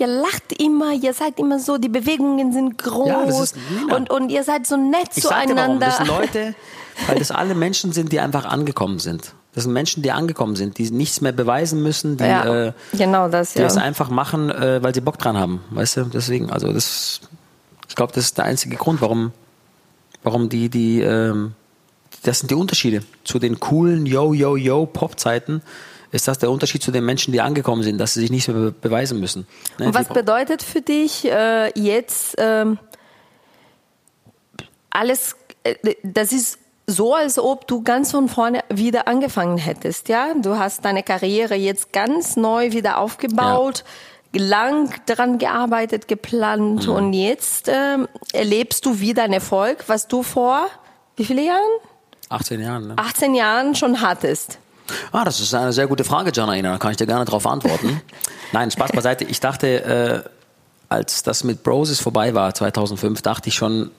Ihr 0.00 0.06
lacht 0.06 0.52
immer, 0.58 0.92
ihr 0.92 1.12
seid 1.12 1.38
immer 1.38 1.58
so, 1.58 1.76
die 1.76 1.88
Bewegungen 1.88 2.52
sind 2.52 2.78
groß 2.78 3.08
ja, 3.08 3.42
ist, 3.42 3.56
und, 3.94 4.10
und 4.10 4.30
ihr 4.30 4.42
seid 4.42 4.66
so 4.66 4.76
nett 4.76 5.10
ich 5.14 5.22
zueinander. 5.22 5.86
das 5.86 5.98
sind 5.98 6.08
Leute, 6.18 6.54
weil 7.06 7.18
das 7.18 7.30
alle 7.30 7.54
Menschen 7.54 7.92
sind, 7.92 8.10
die 8.10 8.18
einfach 8.18 8.46
angekommen 8.46 8.98
sind. 8.98 9.34
Das 9.54 9.64
sind 9.64 9.72
Menschen, 9.72 10.02
die 10.02 10.12
angekommen 10.12 10.56
sind, 10.56 10.78
die 10.78 10.90
nichts 10.90 11.20
mehr 11.20 11.32
beweisen 11.32 11.82
müssen, 11.82 12.16
die, 12.16 12.24
ja, 12.24 12.68
äh, 12.68 12.72
genau 12.92 13.28
das, 13.28 13.54
die 13.54 13.58
das 13.60 13.76
einfach 13.76 14.08
machen, 14.08 14.48
äh, 14.48 14.82
weil 14.82 14.94
sie 14.94 15.00
Bock 15.00 15.18
dran 15.18 15.36
haben. 15.36 15.60
Weißt 15.70 15.96
du, 15.96 16.04
deswegen, 16.04 16.50
also 16.50 16.72
das, 16.72 17.20
ich 17.88 17.96
glaube, 17.96 18.12
das 18.14 18.24
ist 18.24 18.38
der 18.38 18.44
einzige 18.44 18.76
Grund, 18.76 19.00
warum, 19.00 19.32
warum 20.22 20.48
die, 20.48 20.68
die, 20.68 21.00
ähm, 21.00 21.54
das 22.22 22.40
sind 22.40 22.50
die 22.50 22.54
Unterschiede 22.54 23.02
zu 23.24 23.38
den 23.38 23.58
coolen 23.58 24.06
Yo-Yo-Yo-Pop-Zeiten 24.06 25.62
ist 26.12 26.28
das 26.28 26.38
der 26.38 26.50
Unterschied 26.50 26.82
zu 26.82 26.90
den 26.90 27.04
Menschen, 27.04 27.32
die 27.32 27.40
angekommen 27.40 27.82
sind, 27.82 27.98
dass 27.98 28.14
sie 28.14 28.20
sich 28.20 28.30
nicht 28.30 28.48
mehr 28.48 28.72
beweisen 28.72 29.20
müssen. 29.20 29.46
Ne? 29.78 29.86
Und 29.86 29.94
was 29.94 30.08
bedeutet 30.08 30.62
für 30.62 30.80
dich 30.80 31.24
äh, 31.24 31.70
jetzt 31.78 32.34
ähm, 32.38 32.78
alles, 34.90 35.36
äh, 35.64 35.74
das 36.02 36.32
ist 36.32 36.58
so, 36.86 37.14
als 37.14 37.38
ob 37.38 37.68
du 37.68 37.82
ganz 37.82 38.10
von 38.10 38.28
vorne 38.28 38.64
wieder 38.68 39.06
angefangen 39.06 39.58
hättest, 39.58 40.08
ja? 40.08 40.34
Du 40.34 40.58
hast 40.58 40.84
deine 40.84 41.04
Karriere 41.04 41.54
jetzt 41.54 41.92
ganz 41.92 42.36
neu 42.36 42.72
wieder 42.72 42.98
aufgebaut. 42.98 43.78
Ja 43.78 43.84
lang 44.32 44.94
daran 45.06 45.38
gearbeitet, 45.38 46.06
geplant 46.06 46.86
mhm. 46.86 46.94
und 46.94 47.12
jetzt 47.14 47.66
ähm, 47.66 48.06
erlebst 48.32 48.86
du 48.86 49.00
wieder 49.00 49.24
einen 49.24 49.32
Erfolg, 49.32 49.82
was 49.88 50.06
du 50.06 50.22
vor 50.22 50.68
wie 51.16 51.24
viele 51.24 51.44
Jahren? 51.44 51.70
18 52.30 52.60
Jahren. 52.60 52.88
Ne? 52.88 52.94
18 52.96 53.34
Jahren 53.34 53.74
schon 53.74 54.00
hattest. 54.00 54.58
Ah, 55.12 55.24
das 55.24 55.40
ist 55.40 55.54
eine 55.54 55.72
sehr 55.72 55.86
gute 55.86 56.04
Frage, 56.04 56.30
Janaina. 56.34 56.72
Da 56.72 56.78
kann 56.78 56.90
ich 56.90 56.96
dir 56.96 57.06
gerne 57.06 57.24
darauf 57.24 57.46
antworten. 57.46 58.00
Nein, 58.52 58.70
Spaß 58.70 58.92
beiseite. 58.92 59.24
Ich 59.24 59.40
dachte, 59.40 59.84
äh, 59.84 60.28
als 60.88 61.22
das 61.22 61.44
mit 61.44 61.62
Broses 61.62 62.00
vorbei 62.00 62.34
war, 62.34 62.54
2005, 62.54 63.22
dachte 63.22 63.48
ich 63.48 63.54
schon, 63.54 63.90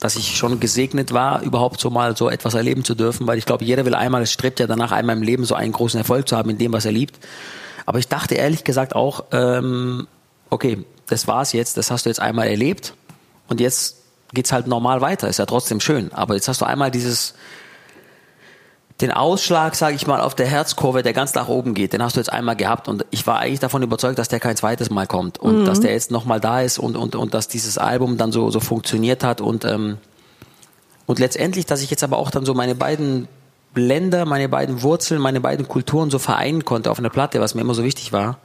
dass 0.00 0.16
ich 0.16 0.36
schon 0.36 0.60
gesegnet 0.60 1.12
war, 1.12 1.42
überhaupt 1.42 1.80
so 1.80 1.90
mal 1.90 2.16
so 2.16 2.28
etwas 2.28 2.54
erleben 2.54 2.84
zu 2.84 2.94
dürfen, 2.94 3.26
weil 3.26 3.38
ich 3.38 3.46
glaube, 3.46 3.64
jeder 3.64 3.84
will 3.84 3.94
einmal, 3.94 4.22
es 4.22 4.32
strebt 4.32 4.60
ja 4.60 4.66
danach, 4.66 4.92
einmal 4.92 5.16
im 5.16 5.22
Leben 5.22 5.44
so 5.44 5.54
einen 5.54 5.72
großen 5.72 5.98
Erfolg 5.98 6.28
zu 6.28 6.36
haben 6.36 6.50
in 6.50 6.58
dem, 6.58 6.72
was 6.72 6.84
er 6.84 6.92
liebt. 6.92 7.18
Aber 7.86 7.98
ich 7.98 8.08
dachte 8.08 8.34
ehrlich 8.34 8.64
gesagt 8.64 8.94
auch, 8.94 9.24
ähm, 9.32 10.06
okay, 10.50 10.84
das 11.06 11.26
war's 11.26 11.52
jetzt, 11.52 11.76
das 11.76 11.90
hast 11.90 12.06
du 12.06 12.10
jetzt 12.10 12.20
einmal 12.20 12.48
erlebt 12.48 12.94
und 13.48 13.60
jetzt 13.60 13.96
geht's 14.32 14.52
halt 14.52 14.66
normal 14.66 15.00
weiter. 15.00 15.28
Ist 15.28 15.38
ja 15.38 15.46
trotzdem 15.46 15.80
schön. 15.80 16.12
Aber 16.12 16.34
jetzt 16.34 16.48
hast 16.48 16.60
du 16.60 16.64
einmal 16.64 16.90
dieses, 16.90 17.34
den 19.00 19.10
Ausschlag, 19.10 19.74
sage 19.74 19.96
ich 19.96 20.06
mal, 20.06 20.20
auf 20.20 20.34
der 20.34 20.46
Herzkurve, 20.46 21.02
der 21.02 21.12
ganz 21.12 21.34
nach 21.34 21.48
oben 21.48 21.74
geht, 21.74 21.92
den 21.92 22.02
hast 22.02 22.14
du 22.16 22.20
jetzt 22.20 22.32
einmal 22.32 22.54
gehabt 22.54 22.86
und 22.86 23.04
ich 23.10 23.26
war 23.26 23.40
eigentlich 23.40 23.58
davon 23.58 23.82
überzeugt, 23.82 24.18
dass 24.18 24.28
der 24.28 24.38
kein 24.38 24.56
zweites 24.56 24.88
Mal 24.88 25.06
kommt 25.06 25.38
und 25.38 25.62
mhm. 25.62 25.64
dass 25.64 25.80
der 25.80 25.92
jetzt 25.92 26.12
nochmal 26.12 26.40
da 26.40 26.60
ist 26.60 26.78
und, 26.78 26.96
und, 26.96 27.16
und 27.16 27.34
dass 27.34 27.48
dieses 27.48 27.76
Album 27.76 28.16
dann 28.18 28.30
so, 28.30 28.50
so 28.50 28.60
funktioniert 28.60 29.24
hat 29.24 29.40
und, 29.40 29.64
ähm, 29.64 29.98
und 31.06 31.18
letztendlich, 31.18 31.66
dass 31.66 31.82
ich 31.82 31.90
jetzt 31.90 32.04
aber 32.04 32.18
auch 32.18 32.30
dann 32.30 32.46
so 32.46 32.54
meine 32.54 32.76
beiden 32.76 33.26
Länder, 33.74 34.24
meine 34.26 34.48
beiden 34.48 34.82
Wurzeln, 34.82 35.20
meine 35.20 35.40
beiden 35.40 35.66
Kulturen 35.66 36.10
so 36.10 36.20
vereinen 36.20 36.64
konnte 36.64 36.92
auf 36.92 37.00
einer 37.00 37.10
Platte, 37.10 37.40
was 37.40 37.56
mir 37.56 37.62
immer 37.62 37.74
so 37.74 37.82
wichtig 37.82 38.12
war 38.12 38.38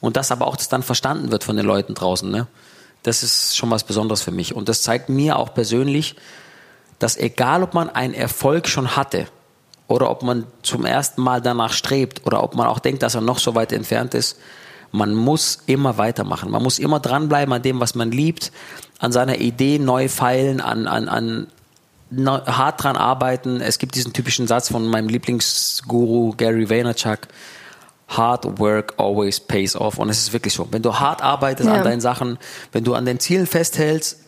und 0.00 0.16
dass 0.16 0.32
aber 0.32 0.46
auch 0.46 0.56
das 0.56 0.70
dann 0.70 0.82
verstanden 0.82 1.30
wird 1.30 1.44
von 1.44 1.56
den 1.56 1.66
Leuten 1.66 1.94
draußen, 1.94 2.30
ne? 2.30 2.46
Das 3.02 3.24
ist 3.24 3.56
schon 3.56 3.68
was 3.70 3.82
Besonderes 3.82 4.22
für 4.22 4.30
mich 4.30 4.54
und 4.54 4.68
das 4.68 4.80
zeigt 4.82 5.08
mir 5.08 5.36
auch 5.36 5.52
persönlich, 5.52 6.14
dass 6.98 7.16
egal 7.16 7.64
ob 7.64 7.74
man 7.74 7.90
einen 7.90 8.14
Erfolg 8.14 8.68
schon 8.68 8.96
hatte, 8.96 9.26
oder 9.88 10.10
ob 10.10 10.22
man 10.22 10.46
zum 10.62 10.84
ersten 10.84 11.22
Mal 11.22 11.40
danach 11.40 11.72
strebt 11.72 12.26
oder 12.26 12.42
ob 12.42 12.54
man 12.54 12.66
auch 12.66 12.78
denkt, 12.78 13.02
dass 13.02 13.14
er 13.14 13.20
noch 13.20 13.38
so 13.38 13.54
weit 13.54 13.72
entfernt 13.72 14.14
ist. 14.14 14.38
Man 14.90 15.14
muss 15.14 15.62
immer 15.66 15.96
weitermachen. 15.98 16.50
Man 16.50 16.62
muss 16.62 16.78
immer 16.78 17.00
dranbleiben 17.00 17.52
an 17.52 17.62
dem, 17.62 17.80
was 17.80 17.94
man 17.94 18.10
liebt, 18.10 18.52
an 18.98 19.10
seiner 19.10 19.38
Idee 19.38 19.78
neu 19.78 20.08
feilen, 20.08 20.60
an, 20.60 20.86
an, 20.86 21.08
an 21.08 21.46
hart 22.26 22.82
dran 22.82 22.96
arbeiten. 22.96 23.60
Es 23.60 23.78
gibt 23.78 23.94
diesen 23.94 24.12
typischen 24.12 24.46
Satz 24.46 24.70
von 24.70 24.86
meinem 24.86 25.08
Lieblingsguru 25.08 26.34
Gary 26.36 26.68
Vaynerchuk. 26.68 27.20
Hard 28.08 28.58
work 28.58 28.94
always 28.98 29.40
pays 29.40 29.74
off. 29.74 29.98
Und 29.98 30.10
es 30.10 30.18
ist 30.18 30.32
wirklich 30.34 30.52
so. 30.52 30.68
Wenn 30.70 30.82
du 30.82 30.94
hart 30.98 31.22
arbeitest 31.22 31.68
ja. 31.68 31.76
an 31.76 31.84
deinen 31.84 32.00
Sachen, 32.02 32.38
wenn 32.72 32.84
du 32.84 32.94
an 32.94 33.06
den 33.06 33.18
Zielen 33.18 33.46
festhältst 33.46 34.18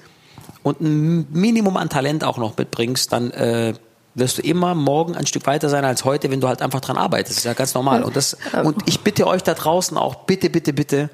und 0.62 0.80
ein 0.80 1.26
Minimum 1.30 1.76
an 1.76 1.90
Talent 1.90 2.24
auch 2.24 2.38
noch 2.38 2.56
mitbringst, 2.56 3.12
dann 3.12 3.30
äh, 3.32 3.74
wirst 4.14 4.38
du 4.38 4.42
immer 4.42 4.74
morgen 4.74 5.16
ein 5.16 5.26
Stück 5.26 5.46
weiter 5.46 5.68
sein 5.68 5.84
als 5.84 6.04
heute, 6.04 6.30
wenn 6.30 6.40
du 6.40 6.48
halt 6.48 6.62
einfach 6.62 6.80
dran 6.80 6.96
arbeitest. 6.96 7.30
Das 7.32 7.38
ist 7.38 7.44
ja 7.44 7.54
ganz 7.54 7.74
normal. 7.74 8.02
Und, 8.02 8.16
das, 8.16 8.36
und 8.62 8.82
ich 8.86 9.00
bitte 9.00 9.26
euch 9.26 9.42
da 9.42 9.54
draußen 9.54 9.96
auch, 9.96 10.14
bitte, 10.14 10.50
bitte, 10.50 10.72
bitte, 10.72 11.10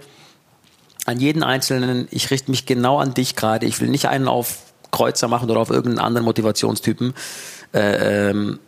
an 1.07 1.19
jeden 1.19 1.43
Einzelnen, 1.43 2.09
ich 2.11 2.31
richte 2.31 2.51
mich 2.51 2.67
genau 2.67 2.99
an 2.99 3.15
dich 3.15 3.37
gerade. 3.37 3.67
Ich 3.67 3.81
will 3.81 3.89
nicht 3.89 4.09
einen 4.09 4.29
auf 4.29 4.59
Kreuzer 4.91 5.29
machen 5.29 5.51
oder 5.51 5.61
auf 5.61 5.71
irgendeinen 5.71 6.05
anderen 6.05 6.25
Motivationstypen. 6.27 7.15
Äh, 7.73 8.31
ähm, 8.31 8.59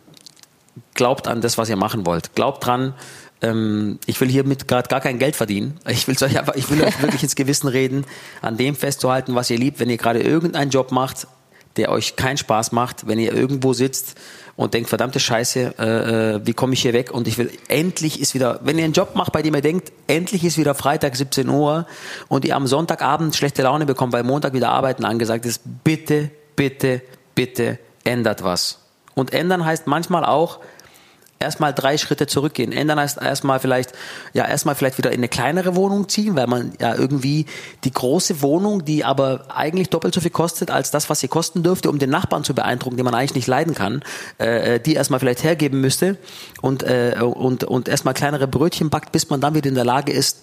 glaubt 0.95 1.27
an 1.27 1.41
das, 1.41 1.57
was 1.57 1.69
ihr 1.69 1.75
machen 1.75 2.05
wollt. 2.05 2.35
Glaubt 2.35 2.65
dran, 2.65 2.95
ähm, 3.41 3.99
ich 4.05 4.19
will 4.19 4.29
hiermit 4.29 4.67
gerade 4.67 4.87
gar 4.87 5.01
kein 5.01 5.19
Geld 5.19 5.35
verdienen. 5.35 5.79
Ich 5.87 6.07
will 6.07 6.15
euch 6.15 6.39
einfach, 6.39 6.55
ich 6.55 6.69
will 6.69 6.81
euch 6.83 7.01
wirklich 7.01 7.23
ins 7.23 7.35
Gewissen 7.35 7.67
reden, 7.67 8.05
an 8.41 8.57
dem 8.57 8.75
festzuhalten, 8.75 9.35
was 9.35 9.49
ihr 9.49 9.57
liebt. 9.57 9.79
Wenn 9.79 9.89
ihr 9.89 9.97
gerade 9.97 10.21
irgendeinen 10.21 10.71
Job 10.71 10.91
macht, 10.91 11.27
der 11.77 11.91
euch 11.91 12.15
keinen 12.15 12.37
Spaß 12.37 12.71
macht, 12.71 13.07
wenn 13.07 13.19
ihr 13.19 13.33
irgendwo 13.33 13.73
sitzt 13.73 14.15
und 14.55 14.73
denkt, 14.73 14.89
verdammte 14.89 15.19
Scheiße, 15.19 15.75
äh, 15.79 16.35
äh, 16.35 16.41
wie 16.43 16.53
komme 16.53 16.73
ich 16.73 16.81
hier 16.81 16.93
weg? 16.93 17.11
Und 17.11 17.27
ich 17.27 17.37
will, 17.37 17.51
endlich 17.67 18.19
ist 18.19 18.35
wieder, 18.35 18.59
wenn 18.63 18.77
ihr 18.77 18.83
einen 18.83 18.93
Job 18.93 19.15
macht, 19.15 19.31
bei 19.31 19.41
dem 19.41 19.55
ihr 19.55 19.61
denkt, 19.61 19.91
endlich 20.07 20.43
ist 20.43 20.57
wieder 20.57 20.75
Freitag 20.75 21.15
17 21.15 21.49
Uhr 21.49 21.87
und 22.27 22.45
ihr 22.45 22.55
am 22.55 22.67
Sonntagabend 22.67 23.35
schlechte 23.35 23.63
Laune 23.63 23.85
bekommt, 23.85 24.13
weil 24.13 24.23
Montag 24.23 24.53
wieder 24.53 24.69
Arbeiten 24.69 25.05
angesagt 25.05 25.45
ist, 25.45 25.61
bitte, 25.83 26.29
bitte, 26.55 27.01
bitte 27.33 27.79
ändert 28.03 28.43
was. 28.43 28.79
Und 29.15 29.33
ändern 29.33 29.65
heißt 29.65 29.87
manchmal 29.87 30.25
auch, 30.25 30.59
erstmal 31.43 31.73
drei 31.73 31.97
Schritte 31.97 32.27
zurückgehen. 32.27 32.71
Ändern 32.71 32.99
heißt 32.99 33.21
erstmal 33.21 33.59
vielleicht, 33.59 33.93
ja, 34.33 34.47
erstmal 34.47 34.75
vielleicht 34.75 34.97
wieder 34.97 35.11
in 35.11 35.19
eine 35.19 35.27
kleinere 35.27 35.75
Wohnung 35.75 36.09
ziehen, 36.09 36.35
weil 36.35 36.47
man 36.47 36.73
ja 36.79 36.95
irgendwie 36.95 37.45
die 37.83 37.91
große 37.91 38.41
Wohnung, 38.41 38.85
die 38.85 39.03
aber 39.03 39.45
eigentlich 39.49 39.89
doppelt 39.89 40.13
so 40.13 40.21
viel 40.21 40.31
kostet 40.31 40.71
als 40.71 40.91
das, 40.91 41.09
was 41.09 41.19
sie 41.19 41.27
kosten 41.27 41.61
dürfte, 41.61 41.89
um 41.89 41.99
den 41.99 42.09
Nachbarn 42.09 42.43
zu 42.43 42.55
beeindrucken, 42.55 42.97
den 42.97 43.05
man 43.05 43.13
eigentlich 43.13 43.35
nicht 43.35 43.47
leiden 43.47 43.75
kann, 43.75 44.03
äh, 44.39 44.79
die 44.79 44.95
erstmal 44.95 45.19
vielleicht 45.19 45.43
hergeben 45.43 45.81
müsste 45.81 46.17
und, 46.61 46.83
äh, 46.83 47.17
und, 47.21 47.63
und 47.63 47.87
erstmal 47.87 48.13
kleinere 48.13 48.47
Brötchen 48.47 48.89
backt, 48.89 49.11
bis 49.11 49.29
man 49.29 49.41
dann 49.41 49.53
wieder 49.53 49.69
in 49.69 49.75
der 49.75 49.85
Lage 49.85 50.11
ist, 50.11 50.37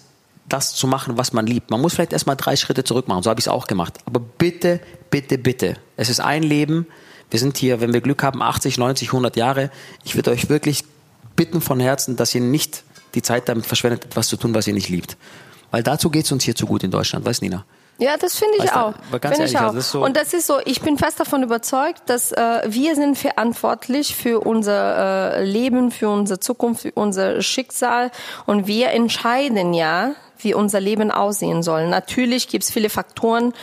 das 0.47 0.73
zu 0.75 0.87
machen, 0.87 1.17
was 1.17 1.33
man 1.33 1.47
liebt. 1.47 1.71
Man 1.71 1.81
muss 1.81 1.93
vielleicht 1.93 2.13
erstmal 2.13 2.35
drei 2.35 2.55
Schritte 2.55 2.83
zurück 2.83 3.07
machen. 3.07 3.23
So 3.23 3.29
habe 3.29 3.39
ich 3.39 3.45
es 3.45 3.51
auch 3.51 3.67
gemacht. 3.67 3.99
Aber 4.05 4.19
bitte, 4.19 4.79
bitte, 5.09 5.37
bitte. 5.37 5.77
Es 5.97 6.09
ist 6.09 6.19
ein 6.19 6.43
Leben. 6.43 6.87
Wir 7.29 7.39
sind 7.39 7.57
hier, 7.57 7.79
wenn 7.79 7.93
wir 7.93 8.01
Glück 8.01 8.23
haben, 8.23 8.41
80, 8.41 8.77
90, 8.77 9.09
100 9.09 9.37
Jahre. 9.37 9.71
Ich 10.03 10.15
würde 10.15 10.31
euch 10.31 10.49
wirklich 10.49 10.83
bitten 11.41 11.59
von 11.59 11.79
Herzen, 11.79 12.15
dass 12.17 12.35
ihr 12.35 12.41
nicht 12.41 12.83
die 13.15 13.23
Zeit 13.23 13.49
damit 13.49 13.65
verschwendet, 13.65 14.05
etwas 14.05 14.27
zu 14.27 14.37
tun, 14.37 14.53
was 14.53 14.67
ihr 14.67 14.75
nicht 14.75 14.89
liebt. 14.89 15.17
Weil 15.71 15.81
dazu 15.81 16.11
geht 16.11 16.25
es 16.25 16.31
uns 16.31 16.43
hier 16.43 16.53
zu 16.53 16.67
gut 16.67 16.83
in 16.83 16.91
Deutschland, 16.91 17.25
weißt 17.25 17.41
Nina? 17.41 17.65
Ja, 18.01 18.17
das 18.17 18.35
finde 18.35 18.55
ich 18.57 18.63
Weißt 18.63 18.75
auch. 18.75 18.93
ganz 19.21 19.37
Find 19.37 19.47
ich 19.49 19.53
ehrlich, 19.53 19.57
auch. 19.57 19.61
also 19.61 19.75
das 19.75 19.85
ist 19.85 19.91
so- 19.91 20.03
und 20.03 20.17
das 20.17 20.33
ist 20.33 20.47
so, 20.47 20.59
ich 20.65 20.81
bin 20.81 20.97
fest 20.97 21.19
davon 21.19 21.43
überzeugt, 21.43 22.01
dass 22.07 22.31
äh, 22.31 22.61
wir 22.65 22.95
sind 22.95 23.17
verantwortlich 23.17 24.15
für 24.15 24.39
unser 24.41 25.37
äh, 25.37 25.43
Leben, 25.45 25.91
für 25.91 26.09
unsere 26.09 26.39
Zukunft, 26.39 26.81
für 26.81 26.91
unser 26.93 27.41
Schicksal 27.43 28.09
und 28.47 28.65
wir 28.65 28.89
entscheiden 28.89 29.73
ja, 29.75 30.13
wie 30.43 30.55
unser 30.55 30.79
Leben 30.79 31.11
aussehen 31.11 31.61
soll. 31.61 31.87
Natürlich 31.87 32.47
gibt 32.47 32.63
es 32.63 32.71
viele 32.71 32.89
Faktoren, 32.89 33.53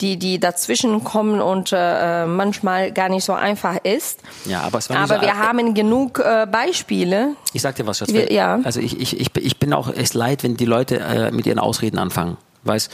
die, 0.00 0.16
die 0.16 0.38
dazwischen 0.38 1.02
kommen 1.02 1.40
und 1.40 1.70
äh, 1.72 2.26
manchmal 2.26 2.92
gar 2.92 3.08
nicht 3.08 3.24
so 3.24 3.32
einfach 3.32 3.78
ist. 3.82 4.20
Ja, 4.44 4.60
aber 4.60 4.78
es 4.78 4.88
war 4.88 4.98
Aber 4.98 5.16
so- 5.16 5.22
wir 5.22 5.36
haben 5.36 5.74
genug 5.74 6.20
äh, 6.20 6.46
Beispiele. 6.46 7.34
Ich 7.52 7.62
sag 7.62 7.74
dir 7.74 7.88
was, 7.88 7.98
Schatz. 7.98 8.12
Wir- 8.12 8.30
ja. 8.32 8.60
Also 8.62 8.78
ich, 8.78 9.00
ich, 9.00 9.18
ich, 9.20 9.34
ich 9.36 9.58
bin 9.58 9.72
auch 9.72 9.92
echt 9.92 10.14
leid, 10.14 10.44
wenn 10.44 10.56
die 10.56 10.64
Leute 10.66 11.00
äh, 11.00 11.32
mit 11.32 11.44
ihren 11.46 11.58
Ausreden 11.58 11.98
anfangen. 11.98 12.36
Weiß, 12.68 12.88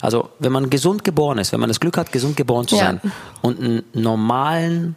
also 0.00 0.28
wenn 0.38 0.52
man 0.52 0.70
gesund 0.70 1.02
geboren 1.02 1.38
ist, 1.38 1.52
wenn 1.52 1.60
man 1.60 1.68
das 1.68 1.80
Glück 1.80 1.96
hat, 1.96 2.12
gesund 2.12 2.36
geboren 2.36 2.68
zu 2.68 2.76
Ja. 2.76 2.84
sein 2.84 3.00
und 3.42 3.58
einen 3.58 3.82
normalen 3.94 4.94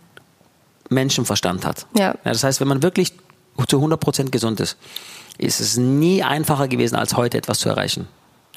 Menschenverstand 0.90 1.66
hat. 1.66 1.86
Ja. 1.98 2.16
das 2.24 2.44
heißt, 2.44 2.60
wenn 2.62 2.68
man 2.68 2.84
wirklich 2.84 3.13
zu 3.68 3.80
100% 3.82 4.30
gesund 4.30 4.60
ist, 4.60 4.78
ist 5.38 5.60
es 5.60 5.78
nie 5.78 6.24
einfacher 6.24 6.68
gewesen, 6.68 6.96
als 6.96 7.16
heute 7.16 7.38
etwas 7.38 7.60
zu 7.60 7.70
erreichen. 7.70 8.08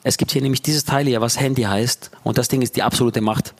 Es 0.03 0.17
gibt 0.17 0.33
hier 0.33 0.41
nämlich 0.43 0.63
dieses 0.63 0.85
Teil 0.85 1.07
hier, 1.07 1.21
was 1.21 1.39
Handy 1.39 1.63
heißt, 1.63 2.11
und 2.25 2.39
das 2.39 2.49
Ding 2.49 2.63
ist 2.63 2.77
die 2.77 2.83
absolute 2.83 3.21
Macht. 3.21 3.55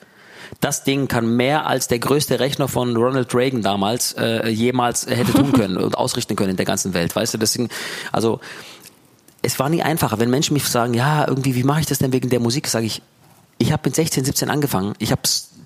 Das 0.59 0.83
Ding 0.83 1.07
kann 1.07 1.35
mehr 1.37 1.65
als 1.67 1.87
der 1.87 1.99
größte 1.99 2.39
Rechner 2.39 2.67
von 2.67 2.95
Ronald 2.97 3.33
Reagan 3.33 3.61
damals 3.61 4.13
äh, 4.13 4.49
jemals 4.49 5.05
hätte 5.07 5.31
tun 5.33 5.51
können 5.53 5.77
und 5.77 5.97
ausrichten 5.97 6.35
können 6.35 6.51
in 6.51 6.57
der 6.57 6.65
ganzen 6.65 6.93
Welt. 6.93 7.15
Weißt 7.15 7.33
du, 7.33 7.37
deswegen, 7.37 7.69
also 8.11 8.39
es 9.41 9.59
war 9.59 9.69
nie 9.69 9.81
einfacher. 9.81 10.19
Wenn 10.19 10.29
Menschen 10.29 10.53
mich 10.53 10.63
fragen, 10.63 10.93
ja, 10.93 11.27
irgendwie, 11.27 11.55
wie 11.55 11.63
mache 11.63 11.81
ich 11.81 11.85
das 11.85 11.99
denn 11.99 12.13
wegen 12.13 12.29
der 12.29 12.39
Musik, 12.39 12.67
sage 12.67 12.85
ich, 12.85 13.01
ich 13.57 13.71
habe 13.71 13.83
mit 13.85 13.95
16, 13.95 14.25
17 14.25 14.49
angefangen. 14.49 14.93
Ich 14.97 15.11
habe 15.11 15.21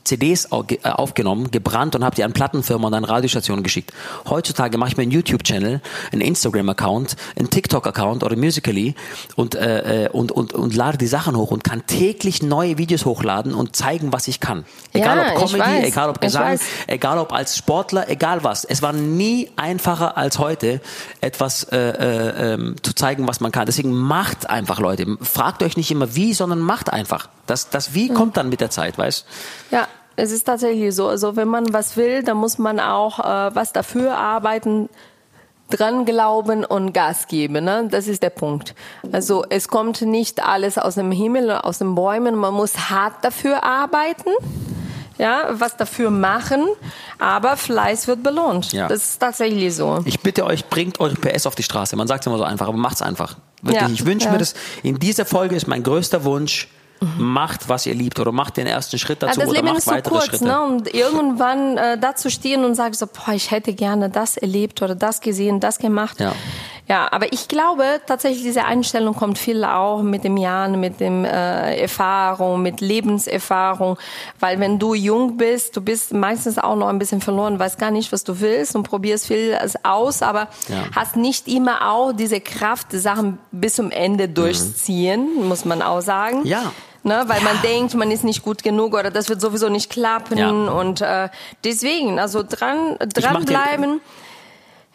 CDs 0.06 0.46
äh, 0.46 0.90
aufgenommen, 0.90 1.52
gebrannt 1.52 1.96
und 1.96 2.06
habe 2.06 2.16
die 2.16 2.24
an 2.24 2.32
Plattenfirmen 2.32 2.86
und 2.86 2.94
an 2.94 3.04
Radiostationen 3.04 3.64
geschickt. 3.64 3.92
Heutzutage 4.30 4.78
mache 4.78 4.92
ich 4.92 4.98
mir 4.98 5.04
einen 5.04 5.12
YouTube-Channel, 5.12 5.82
einen 6.12 6.22
Instagram-Account, 6.22 7.16
einen 7.38 7.50
TikTok-Account 7.50 8.24
oder 8.24 8.38
Musical.ly 8.38 8.96
und, 9.36 9.56
äh, 9.56 10.06
äh, 10.06 10.10
und, 10.10 10.32
und, 10.32 10.54
und 10.54 10.76
lade 10.76 10.98
die 10.98 11.08
Sachen 11.08 11.36
hoch 11.36 11.52
und 11.52 11.64
kann 11.64 11.86
täglich 11.88 12.42
neue 12.42 12.78
Videos 12.78 13.06
hochladen 13.06 13.54
und 13.54 13.76
zeigen, 13.76 14.14
was 14.14 14.28
ich 14.28 14.40
kann. 14.40 14.66
Egal 14.94 15.18
Ja, 15.18 15.32
ob 15.34 15.40
Comedy, 15.40 15.60
weiß. 15.60 15.88
egal 15.88 16.10
ob 16.10 16.22
Gesang, 16.22 16.60
egal 16.88 17.18
ob 17.18 17.34
als 17.34 17.58
Sportler, 17.58 18.10
egal 18.10 18.44
was. 18.44 18.64
Es 18.64 18.82
war 18.82 18.94
nie 18.94 19.50
einfacher 19.56 20.18
als 20.18 20.40
heute, 20.40 20.82
etwas 21.22 21.64
äh, 21.66 21.78
äh, 21.78 22.54
ähm, 22.54 22.76
zu 22.82 22.94
zeigen, 22.94 23.28
was 23.28 23.40
man 23.40 23.52
kann. 23.52 23.66
Deswegen 23.66 23.92
macht 23.92 24.50
einfach, 24.50 24.80
Leute. 24.80 25.18
Fragt 25.22 25.64
euch 25.64 25.78
nicht 25.78 25.92
immer 25.92 26.16
wie, 26.16 26.34
sondern 26.34 26.60
macht 26.60 26.92
einfach. 26.92 27.30
Das, 27.46 27.70
das 27.70 27.94
Wie 27.94 28.10
kommt 28.10 28.38
dann 28.38 28.50
mit 28.50 28.62
der 28.62 28.70
Zeit, 28.70 28.98
weißt 28.98 29.26
Ja, 29.72 29.88
es 30.16 30.32
ist 30.32 30.46
tatsächlich 30.46 30.96
so. 30.96 31.08
Also 31.08 31.36
wenn 31.36 31.48
man 31.48 31.74
was 31.74 31.98
will, 31.98 32.24
dann 32.24 32.38
muss 32.38 32.58
man 32.58 32.80
auch 32.80 33.20
äh, 33.20 33.56
was 33.56 33.74
dafür 33.74 34.18
arbeiten, 34.18 34.90
dran 35.70 36.06
glauben 36.06 36.64
und 36.64 36.94
Gas 36.94 37.28
geben. 37.28 37.66
Ne? 37.66 37.88
Das 37.90 38.08
ist 38.08 38.24
der 38.24 38.30
Punkt. 38.30 38.76
Also 39.12 39.46
es 39.50 39.68
kommt 39.68 40.02
nicht 40.02 40.46
alles 40.46 40.78
aus 40.78 40.96
dem 40.96 41.12
Himmel, 41.12 41.52
aus 41.52 41.80
den 41.80 41.96
Bäumen. 41.96 42.36
Man 42.36 42.54
muss 42.54 42.90
hart 42.90 43.24
dafür 43.24 43.64
arbeiten. 43.64 44.30
Ja, 45.18 45.48
was 45.52 45.78
dafür 45.78 46.10
machen, 46.10 46.68
aber 47.20 47.56
Fleiß 47.56 48.10
wird 48.10 48.22
belohnt. 48.22 48.74
Ja. 48.74 48.90
Das 48.90 49.12
ist 49.12 49.20
tatsächlich 49.20 49.74
so. 49.74 50.02
Ich 50.04 50.20
bitte 50.20 50.46
euch, 50.46 50.66
bringt 50.66 51.00
eure 51.00 51.16
PS 51.16 51.48
auf 51.48 51.56
die 51.56 51.64
Straße. 51.64 51.96
Man 51.96 52.06
sagt 52.06 52.24
es 52.24 52.28
immer 52.28 52.38
so 52.38 52.44
einfach, 52.44 52.68
aber 52.68 52.78
macht's 52.78 53.02
einfach. 53.02 53.38
Wirklich, 53.62 53.82
Ja, 53.82 53.90
ich 53.90 54.06
wünsche 54.06 54.26
ja. 54.26 54.34
mir 54.34 54.40
das. 54.40 54.56
In 54.84 55.00
dieser 55.00 55.26
Folge 55.26 55.56
ist 55.56 55.68
mein 55.68 55.84
größter 55.84 56.26
Wunsch, 56.26 56.68
macht, 57.18 57.70
was 57.70 57.86
ihr 57.86 57.94
liebt 57.94 58.20
oder 58.20 58.32
macht 58.32 58.58
den 58.58 58.68
ersten 58.68 58.98
Schritt 58.98 59.22
Ja, 59.22 59.28
dazu 59.28 59.40
das 59.42 59.50
oder 59.50 59.58
Leben 59.58 59.68
macht 59.68 59.78
ist 59.80 59.86
so 59.86 59.92
weitere 59.92 60.14
kurz, 60.14 60.26
Schritte. 60.26 60.46
ne? 60.46 60.62
Und 60.62 60.94
irgendwann 60.94 61.78
äh, 61.78 61.98
da 61.98 62.16
zu 62.16 62.30
stehen 62.32 62.64
und 62.66 62.76
sagen 62.76 62.94
so, 62.94 63.06
boah, 63.08 63.34
ich 63.34 63.52
hätte 63.52 63.74
gerne 63.74 64.10
das 64.10 64.38
erlebt 64.38 64.82
oder 64.82 64.96
das 64.96 65.22
gesehen, 65.22 65.60
das 65.60 65.78
gemacht. 65.78 66.20
Ja. 66.20 66.34
Ja, 66.88 67.08
aber 67.12 67.34
ich 67.34 67.48
glaube 67.48 67.84
tatsächlich, 68.06 68.44
diese 68.44 68.66
Einstellung 68.66 69.16
kommt 69.16 69.40
viel 69.40 69.64
auch 69.66 70.04
mit 70.04 70.24
dem 70.24 70.38
Jahren, 70.38 70.80
mit 70.80 71.00
dem 71.00 71.26
äh, 71.26 71.82
Erfahrung, 71.82 72.62
mit 72.62 72.80
Lebenserfahrung, 72.80 73.98
weil 74.40 74.60
wenn 74.60 74.78
du 74.78 74.94
jung 74.94 75.36
bist, 75.36 75.76
du 75.76 75.82
bist 75.82 76.14
meistens 76.14 76.60
auch 76.60 76.76
noch 76.76 76.88
ein 76.90 77.00
bisschen 77.00 77.22
verloren, 77.22 77.58
weißt 77.58 77.80
gar 77.80 77.90
nicht, 77.90 78.12
was 78.12 78.24
du 78.24 78.40
willst 78.40 78.76
und 78.76 78.84
probierst 78.84 79.26
viel 79.26 79.58
aus, 79.82 80.22
aber 80.22 80.48
Ja. 80.68 80.84
hast 80.96 81.16
nicht 81.16 81.48
immer 81.48 81.92
auch 81.92 82.12
diese 82.12 82.40
Kraft, 82.40 82.92
Sachen 82.92 83.40
bis 83.52 83.74
zum 83.76 83.90
Ende 83.90 84.30
durchziehen, 84.30 85.28
muss 85.48 85.66
man 85.66 85.82
auch 85.82 86.02
sagen. 86.02 86.42
Mhm. 86.42 86.46
Ja. 86.46 86.72
Ne, 87.08 87.24
weil 87.28 87.40
man 87.42 87.62
denkt, 87.62 87.94
man 87.94 88.10
ist 88.10 88.24
nicht 88.24 88.42
gut 88.42 88.64
genug 88.64 88.96
oder 88.96 89.12
das 89.12 89.30
wird 89.30 89.40
sowieso 89.40 89.70
nicht 89.70 89.92
klappen 89.92 90.40
Ja. 90.40 90.50
und 90.50 91.02
äh, 91.02 91.30
deswegen, 91.64 92.18
also 92.18 92.42
dran 92.42 92.98
dranbleiben. 93.00 94.02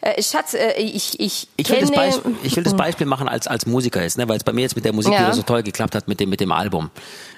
Äh, 0.01 0.21
Schatz, 0.21 0.53
äh, 0.53 0.73
ich 0.73 1.17
ich 1.21 1.47
Ich 1.55 1.69
will, 1.69 1.79
das 1.79 1.91
Beispiel, 1.91 2.35
ich 2.43 2.53
will 2.57 2.63
das 2.65 2.75
Beispiel 2.75 3.07
machen 3.07 3.29
als, 3.29 3.47
als 3.47 3.65
Musiker 3.65 4.01
jetzt, 4.01 4.17
ne, 4.17 4.27
weil 4.27 4.35
es 4.35 4.43
bei 4.43 4.51
mir 4.51 4.59
jetzt 4.61 4.75
mit 4.75 4.83
der 4.83 4.91
Musik 4.91 5.13
Ja. 5.13 5.21
wieder 5.21 5.33
so 5.33 5.43
toll 5.43 5.63
geklappt 5.63 5.95
hat 5.95 6.09
mit 6.09 6.19
dem, 6.19 6.29
mit 6.29 6.41
dem 6.41 6.51
Album. 6.51 6.89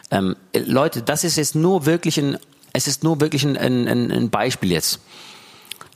Ähm, 0.10 0.36
äh, 0.54 0.60
Leute, 0.60 1.04
das 1.04 1.24
ist 1.24 1.36
jetzt 1.38 1.54
nur 1.54 1.86
wirklich 1.86 2.18
ein, 2.18 2.40
es 2.74 2.88
ist 2.88 3.04
nur 3.04 3.22
wirklich 3.22 3.44
ein, 3.44 3.56
ein, 3.56 3.88
ein 4.12 4.30
Beispiel 4.32 4.72
jetzt. 4.72 5.02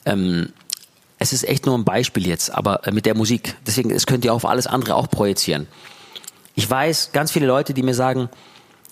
Ähm, 0.05 0.53
es 1.17 1.33
ist 1.33 1.47
echt 1.47 1.65
nur 1.65 1.75
ein 1.75 1.83
Beispiel 1.83 2.27
jetzt, 2.27 2.51
aber 2.53 2.81
mit 2.91 3.07
der 3.07 3.15
Musik. 3.15 3.55
Deswegen, 3.65 3.89
es 3.89 4.05
könnt 4.05 4.23
ihr 4.23 4.35
auf 4.35 4.45
alles 4.45 4.67
andere 4.67 4.93
auch 4.93 5.09
projizieren. 5.09 5.65
Ich 6.53 6.69
weiß, 6.69 7.09
ganz 7.11 7.31
viele 7.31 7.47
Leute, 7.47 7.73
die 7.73 7.81
mir 7.81 7.95
sagen, 7.95 8.29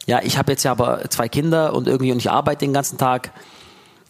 ja, 0.05 0.21
ich 0.21 0.37
habe 0.37 0.51
jetzt 0.51 0.63
ja 0.63 0.71
aber 0.71 1.09
zwei 1.09 1.27
Kinder 1.27 1.73
und 1.73 1.87
irgendwie 1.87 2.11
und 2.11 2.19
ich 2.19 2.29
arbeite 2.29 2.65
den 2.65 2.73
ganzen 2.73 2.97
Tag. 2.97 3.31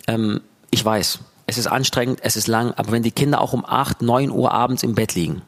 Ähm, 0.07 0.41
ich 0.71 0.83
weiß, 0.83 1.19
es 1.47 1.57
ist 1.57 1.67
anstrengend, 1.67 2.19
es 2.21 2.35
ist 2.35 2.47
lang, 2.47 2.73
aber 2.73 2.91
wenn 2.91 3.03
die 3.03 3.11
Kinder 3.11 3.39
auch 3.41 3.53
um 3.53 3.65
8, 3.65 4.01
9 4.01 4.29
Uhr 4.31 4.51
abends 4.51 4.83
im 4.83 4.95
Bett 4.95 5.15
liegen 5.15 5.41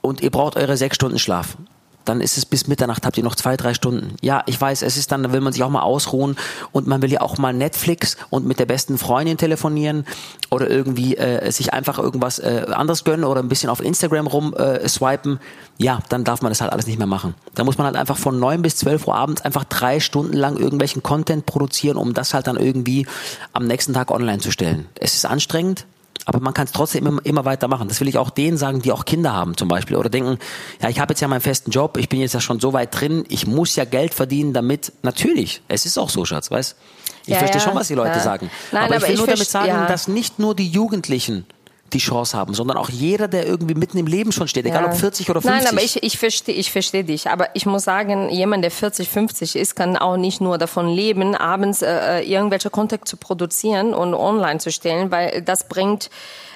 und 0.00 0.20
ihr 0.20 0.30
braucht 0.30 0.56
eure 0.56 0.76
sechs 0.76 0.96
Stunden 0.96 1.18
Schlaf, 1.18 1.56
dann 2.04 2.20
ist 2.20 2.36
es 2.38 2.46
bis 2.46 2.66
Mitternacht, 2.66 3.06
habt 3.06 3.16
ihr 3.18 3.24
noch 3.24 3.34
zwei, 3.34 3.56
drei 3.56 3.74
Stunden. 3.74 4.16
Ja, 4.20 4.42
ich 4.46 4.60
weiß, 4.60 4.82
es 4.82 4.96
ist 4.96 5.12
dann, 5.12 5.22
da 5.22 5.32
will 5.32 5.40
man 5.40 5.52
sich 5.52 5.62
auch 5.62 5.70
mal 5.70 5.82
ausruhen 5.82 6.36
und 6.72 6.86
man 6.86 7.02
will 7.02 7.12
ja 7.12 7.20
auch 7.20 7.38
mal 7.38 7.52
Netflix 7.52 8.16
und 8.30 8.46
mit 8.46 8.58
der 8.58 8.66
besten 8.66 8.98
Freundin 8.98 9.36
telefonieren 9.36 10.04
oder 10.50 10.68
irgendwie 10.68 11.16
äh, 11.16 11.50
sich 11.50 11.72
einfach 11.72 11.98
irgendwas 11.98 12.38
äh, 12.38 12.66
anderes 12.70 13.04
gönnen 13.04 13.24
oder 13.24 13.40
ein 13.40 13.48
bisschen 13.48 13.70
auf 13.70 13.80
Instagram 13.80 14.26
rum 14.26 14.54
äh, 14.54 14.88
swipen. 14.88 15.40
Ja, 15.78 16.00
dann 16.08 16.24
darf 16.24 16.42
man 16.42 16.50
das 16.50 16.60
halt 16.60 16.72
alles 16.72 16.86
nicht 16.86 16.98
mehr 16.98 17.06
machen. 17.06 17.34
Da 17.54 17.64
muss 17.64 17.78
man 17.78 17.86
halt 17.86 17.96
einfach 17.96 18.18
von 18.18 18.38
neun 18.38 18.62
bis 18.62 18.76
zwölf 18.76 19.06
Uhr 19.06 19.14
abends 19.14 19.42
einfach 19.42 19.64
drei 19.64 20.00
Stunden 20.00 20.36
lang 20.36 20.56
irgendwelchen 20.56 21.02
Content 21.02 21.46
produzieren, 21.46 21.96
um 21.96 22.14
das 22.14 22.34
halt 22.34 22.46
dann 22.46 22.56
irgendwie 22.56 23.06
am 23.52 23.66
nächsten 23.66 23.94
Tag 23.94 24.10
online 24.10 24.38
zu 24.38 24.50
stellen. 24.50 24.86
Es 24.94 25.14
ist 25.14 25.24
anstrengend, 25.24 25.86
aber 26.26 26.40
man 26.40 26.54
kann 26.54 26.66
es 26.66 26.72
trotzdem 26.72 27.06
immer, 27.06 27.24
immer 27.24 27.44
weitermachen. 27.44 27.88
Das 27.88 28.00
will 28.00 28.08
ich 28.08 28.18
auch 28.18 28.30
denen 28.30 28.56
sagen, 28.56 28.82
die 28.82 28.92
auch 28.92 29.04
Kinder 29.04 29.32
haben 29.32 29.56
zum 29.56 29.68
Beispiel 29.68 29.96
oder 29.96 30.10
denken, 30.10 30.38
ja, 30.80 30.88
ich 30.88 31.00
habe 31.00 31.12
jetzt 31.12 31.20
ja 31.20 31.28
meinen 31.28 31.40
festen 31.40 31.70
Job, 31.70 31.96
ich 31.96 32.08
bin 32.08 32.20
jetzt 32.20 32.34
ja 32.34 32.40
schon 32.40 32.60
so 32.60 32.72
weit 32.72 32.98
drin, 32.98 33.24
ich 33.28 33.46
muss 33.46 33.76
ja 33.76 33.84
Geld 33.84 34.14
verdienen, 34.14 34.52
damit 34.52 34.92
natürlich, 35.02 35.62
es 35.68 35.86
ist 35.86 35.98
auch 35.98 36.10
so, 36.10 36.24
Schatz, 36.24 36.50
weißt? 36.50 36.76
Ich 37.22 37.28
Ja, 37.28 37.38
verstehe 37.38 37.60
ja, 37.60 37.66
schon, 37.66 37.74
was 37.74 37.88
die 37.88 37.94
Leute 37.94 38.16
ja. 38.16 38.20
sagen. 38.20 38.50
Nein, 38.72 38.84
aber 38.84 38.96
ich 38.96 38.96
aber 38.96 39.06
will 39.06 39.14
ich 39.14 39.18
nur 39.18 39.26
damit 39.26 39.48
sagen, 39.48 39.86
dass 39.88 40.08
nicht 40.08 40.38
nur 40.38 40.54
die 40.54 40.68
Jugendlichen 40.68 41.46
die 41.92 41.98
Chance 41.98 42.36
haben, 42.36 42.54
sondern 42.54 42.76
auch 42.76 42.88
jeder, 42.88 43.28
der 43.28 43.46
irgendwie 43.46 43.74
mitten 43.74 43.98
im 43.98 44.06
Leben 44.06 44.32
schon 44.32 44.48
steht, 44.48 44.64
egal 44.66 44.82
Ja. 44.84 44.88
ob 44.90 44.94
40 44.96 45.28
oder 45.30 45.40
50. 45.42 45.64
Nein, 45.64 45.72
aber 45.72 45.82
ich, 45.84 46.02
ich 46.02 46.18
verstehe 46.18 46.54
ich 46.54 46.70
versteh 46.72 47.02
dich. 47.02 47.28
Aber 47.30 47.48
ich 47.54 47.66
muss 47.66 47.84
sagen, 47.84 48.28
jemand, 48.30 48.64
der 48.64 48.70
40, 48.70 49.08
50 49.08 49.56
ist, 49.56 49.74
kann 49.76 49.96
auch 49.96 50.16
nicht 50.16 50.40
nur 50.40 50.58
davon 50.58 50.88
leben, 50.88 51.34
abends 51.34 51.82
äh, 51.82 52.20
irgendwelche 52.22 52.70
Content 52.70 53.06
zu 53.06 53.16
produzieren 53.16 53.94
und 53.94 54.14
online 54.14 54.58
zu 54.60 54.70
stellen, 54.70 55.10
weil 55.10 55.42
das 55.42 55.68
bringt 55.68 56.10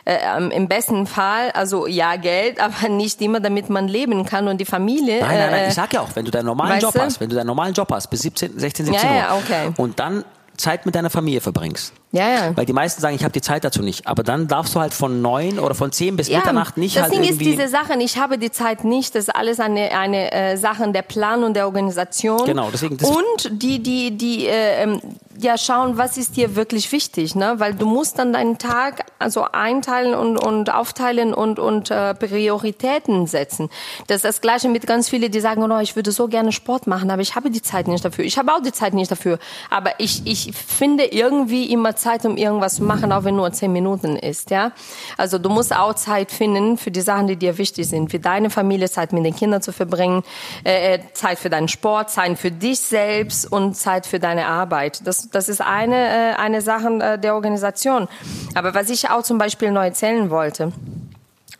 äh, 0.07 0.17
ähm, 0.37 0.51
im 0.51 0.69
besten 0.69 1.07
Fall, 1.07 1.51
also 1.53 1.87
ja, 1.87 2.17
Geld, 2.17 2.61
aber 2.63 2.89
nicht 2.89 3.21
immer, 3.23 3.41
damit 3.41 3.71
man 3.71 3.89
leben 3.89 4.25
kann 4.27 4.49
und 4.49 4.59
die 4.61 4.65
Familie. 4.67 5.21
Nein, 5.21 5.39
nein, 5.39 5.51
nein, 5.51 5.61
äh, 5.65 5.69
ich 5.69 5.75
sag 5.75 5.93
ja 5.95 6.01
auch, 6.03 6.09
wenn 6.15 6.25
du 6.25 6.31
deinen 6.31 6.47
normalen 6.47 6.81
Job 6.81 6.93
du? 6.95 7.01
hast, 7.01 7.21
wenn 7.21 7.29
du 7.31 7.37
deinen 7.37 7.47
normalen 7.47 7.75
Job 7.75 7.91
hast, 7.91 8.09
bis 8.09 8.21
17, 8.21 8.59
16, 8.59 8.87
17 8.87 9.03
Ja, 9.05 9.11
Uhr. 9.11 9.17
ja, 9.17 9.37
okay. 9.37 9.73
Und 9.79 9.99
dann 9.99 10.25
Zeit 10.57 10.87
mit 10.87 10.95
deiner 10.95 11.11
Familie 11.11 11.41
verbringst. 11.41 11.93
Ja, 12.13 12.29
ja. 12.29 12.57
Weil 12.57 12.65
die 12.65 12.73
meisten 12.73 13.01
sagen, 13.01 13.17
ich 13.17 13.25
habe 13.25 13.33
die 13.33 13.41
Zeit 13.41 13.65
dazu 13.65 13.83
nicht. 13.83 14.07
Aber 14.07 14.23
dann 14.23 14.47
darfst 14.47 14.75
du 14.75 14.81
halt 14.81 14.95
von 14.95 15.21
neun 15.21 15.59
oder 15.59 15.75
von 15.75 15.91
zehn 15.91 16.17
bis 16.17 16.29
Ja, 16.29 16.39
Mitternacht 16.39 16.77
nicht 16.77 16.95
das 16.97 17.05
halt 17.05 17.13
Ding 17.15 17.23
ist 17.23 17.31
irgendwie. 17.31 17.51
diese 17.57 17.69
Sachen, 17.69 18.01
ich 18.01 18.19
habe 18.19 18.39
die 18.39 18.53
Zeit 18.53 18.85
nicht, 18.85 19.15
das 19.17 19.25
ist 19.25 19.35
alles 19.35 19.59
eine, 19.59 19.91
eine 19.99 20.31
äh, 20.33 20.57
Sache 20.57 20.91
der 20.93 21.03
Plan 21.03 21.43
und 21.43 21.55
der 21.55 21.67
Organisation. 21.67 22.45
Genau, 22.45 22.69
deswegen- 22.73 22.97
das- 22.97 23.11
und 23.11 23.63
die, 23.63 23.83
die, 23.83 24.17
die 24.17 24.47
äh, 24.47 24.83
ähm, 24.85 25.01
ja 25.45 25.57
schauen, 25.57 25.97
was 25.97 26.17
ist 26.17 26.37
dir 26.37 26.57
wirklich 26.57 26.91
wichtig, 26.91 27.37
ne? 27.37 27.55
Weil 27.59 27.75
du 27.75 27.87
musst 27.87 28.19
dann 28.19 28.33
deinen 28.33 28.59
Tag 28.59 29.07
also 29.19 29.47
einteilen 29.53 30.15
und, 30.15 30.37
und 30.39 30.75
aufteilen 30.75 31.33
und, 31.33 31.59
und 31.59 31.91
äh, 31.91 32.15
Prioritäten 32.15 33.27
setzen. 33.27 33.71
Das 34.09 34.17
ist 34.17 34.25
das 34.25 34.41
Gleiche 34.41 34.69
mit 34.69 34.87
ganz 34.87 35.09
vielen, 35.09 35.31
die 35.31 35.41
sagen, 35.41 35.71
oh, 35.71 35.79
ich 35.79 35.95
würde 35.95 36.11
so 36.11 36.27
gerne 36.27 36.51
Sport 36.51 36.87
machen, 36.87 37.11
aber 37.11 37.23
ich 37.23 37.37
habe 37.37 37.51
die 37.51 37.63
Zeit 37.63 37.87
nicht 37.87 38.05
dafür. 38.05 38.25
Ich 38.25 38.39
habe 38.39 38.53
auch 38.53 38.61
die 38.61 38.73
Zeit 38.73 38.95
nicht 38.95 39.11
dafür. 39.11 39.39
Aber 39.71 39.93
ich, 39.99 40.27
ich 40.27 40.53
finde 40.53 41.05
irgendwie 41.05 41.73
immer 41.73 41.95
Zeit, 41.95 42.25
um 42.25 42.37
irgendwas 42.37 42.77
zu 42.77 42.83
machen, 42.83 43.13
auch 43.13 43.25
wenn 43.25 43.37
nur 43.37 43.53
zehn 43.53 43.73
Minuten 43.73 44.17
ist, 44.17 44.51
ja. 44.51 44.73
Also 45.17 45.39
du 45.39 45.49
musst 45.49 45.75
auch 45.75 45.95
Zeit 45.95 46.33
finden 46.33 46.77
für 46.79 46.91
die 46.91 47.03
Sachen, 47.03 47.29
die 47.29 47.37
dir 47.37 47.59
wichtig 47.59 47.89
sind, 47.89 48.13
wie 48.13 48.19
deine 48.19 48.51
Familie, 48.51 48.91
Zeit 48.91 49.13
mit 49.13 49.25
den 49.25 49.37
Kindern 49.37 49.63
zu 49.63 49.73
verbringen, 49.73 50.23
äh, 50.65 50.99
Zeit 51.13 51.39
für 51.39 51.51
deinen 51.51 51.69
Sport, 51.69 52.11
Zeit 52.11 52.39
für 52.39 52.51
dich 52.51 52.81
selbst 52.81 53.51
und 53.51 53.75
Zeit 53.75 54.07
für 54.07 54.19
deine 54.19 54.47
Arbeit. 54.47 55.07
Das, 55.07 55.29
das 55.35 55.49
ist 55.49 55.61
eine, 55.61 55.97
äh, 55.97 56.35
eine 56.37 56.61
Sache 56.63 56.89
äh, 57.01 57.19
der 57.19 57.35
Organisation. 57.35 58.09
Aber 58.55 58.75
was 58.75 58.91
ich 58.91 59.11
auch 59.11 59.23
zum 59.23 59.39
Beispiel 59.39 59.71
neu 59.71 59.85
erzählen 59.87 60.31
wollte, 60.31 60.73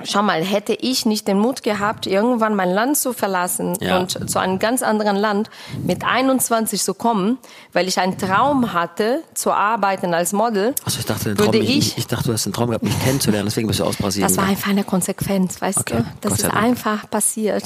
Schau 0.03 0.23
mal, 0.23 0.43
hätte 0.43 0.73
ich 0.73 1.07
nicht 1.07 1.29
den 1.29 1.39
Mut 1.39 1.63
gehabt, 1.63 2.09
irgendwann 2.09 2.57
mein 2.57 2.69
Land 2.71 2.97
zu 2.99 3.13
verlassen 3.13 3.79
Ja. 3.81 3.99
und 4.01 4.29
zu 4.29 4.41
einem 4.41 4.59
ganz 4.59 4.83
anderen 4.83 5.17
Land 5.17 5.51
mit 5.85 6.05
21 6.05 6.83
zu 6.83 6.95
kommen, 6.95 7.39
weil 7.73 7.87
ich 7.87 8.01
einen 8.01 8.19
Traum 8.19 8.73
hatte, 8.73 9.23
zu 9.35 9.53
arbeiten 9.53 10.13
als 10.13 10.33
Model, 10.33 10.75
Achso, 10.85 10.99
ich 10.99 11.07
dachte, 11.07 11.27
den 11.27 11.37
Traum, 11.37 11.47
würde 11.47 11.59
ich, 11.59 11.79
ich, 11.79 11.99
ich 11.99 12.07
dachte, 12.09 12.25
du 12.27 12.33
hast 12.33 12.45
einen 12.45 12.53
Traum 12.55 12.71
gehabt, 12.71 12.83
mich 12.85 12.99
kennenzulernen, 13.05 13.47
deswegen 13.47 13.69
bist 13.69 13.79
du 13.79 13.85
aus 13.85 13.97
Brasilien. 13.97 14.27
das 14.29 14.37
war 14.37 14.45
einfach 14.47 14.71
eine 14.71 14.83
Konsequenz, 14.83 15.63
weißt 15.63 15.79
Okay, 15.79 15.99
du? 15.99 16.05
Das 16.23 16.33
Gott 16.33 16.41
ist 16.41 16.51
einfach 16.55 17.09
passiert. 17.09 17.63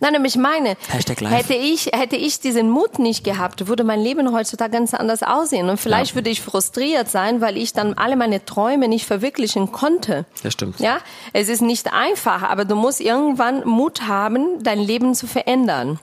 Nein, 0.00 0.14
aber 0.16 0.24
ich 0.24 0.36
meine, 0.36 0.76
Hashtag 0.90 1.20
live. 1.20 1.32
hätte 1.32 1.54
ich, 1.54 1.86
hätte 1.86 2.16
ich 2.16 2.40
diesen 2.40 2.70
Mut 2.70 2.98
nicht 2.98 3.24
gehabt, 3.24 3.66
würde 3.66 3.84
mein 3.84 4.00
Leben 4.00 4.32
heutzutage 4.32 4.72
ganz 4.72 4.94
anders 4.94 5.22
aussehen. 5.22 5.68
Und 5.68 5.78
vielleicht 5.78 6.10
Ja. 6.10 6.14
würde 6.16 6.30
ich 6.30 6.40
frustriert 6.42 7.08
sein, 7.08 7.40
weil 7.40 7.56
ich 7.56 7.72
dann 7.72 7.94
alle 7.94 8.16
meine 8.16 8.44
Träume 8.44 8.88
nicht 8.88 9.06
verwirklichen 9.06 9.72
konnte. 9.72 10.24
Das 10.42 10.52
stimmt. 10.52 10.80
Ja, 10.80 10.98
es 11.32 11.48
ist 11.48 11.62
nicht 11.62 11.92
einfach, 11.92 12.42
aber 12.42 12.64
du 12.64 12.74
musst 12.74 13.00
irgendwann 13.00 13.66
Mut 13.66 14.02
haben, 14.06 14.62
dein 14.62 14.78
Leben 14.80 15.14
zu 15.14 15.26
verändern. 15.26 15.98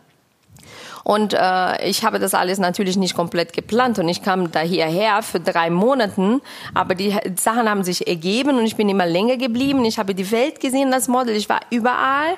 Und 1.04 1.34
äh, 1.36 1.88
ich 1.88 2.04
habe 2.04 2.18
das 2.18 2.34
alles 2.34 2.58
natürlich 2.58 2.98
nicht 2.98 3.16
komplett 3.16 3.54
geplant 3.54 4.00
und 4.00 4.10
ich 4.10 4.24
kam 4.24 4.52
da 4.52 4.62
hierher 4.62 5.22
für 5.22 5.40
drei 5.40 5.70
Monaten, 5.70 6.42
aber 6.74 6.96
die 6.96 7.16
Sachen 7.40 7.70
haben 7.70 7.84
sich 7.84 8.08
ergeben 8.08 8.58
und 8.58 8.66
ich 8.66 8.76
bin 8.76 8.90
immer 8.90 9.06
länger 9.06 9.38
geblieben. 9.38 9.86
Ich 9.86 10.00
habe 10.00 10.16
die 10.16 10.32
Welt 10.32 10.60
gesehen 10.60 10.92
als 10.96 11.08
Model, 11.08 11.36
ich 11.36 11.48
war 11.48 11.60
überall 11.70 12.34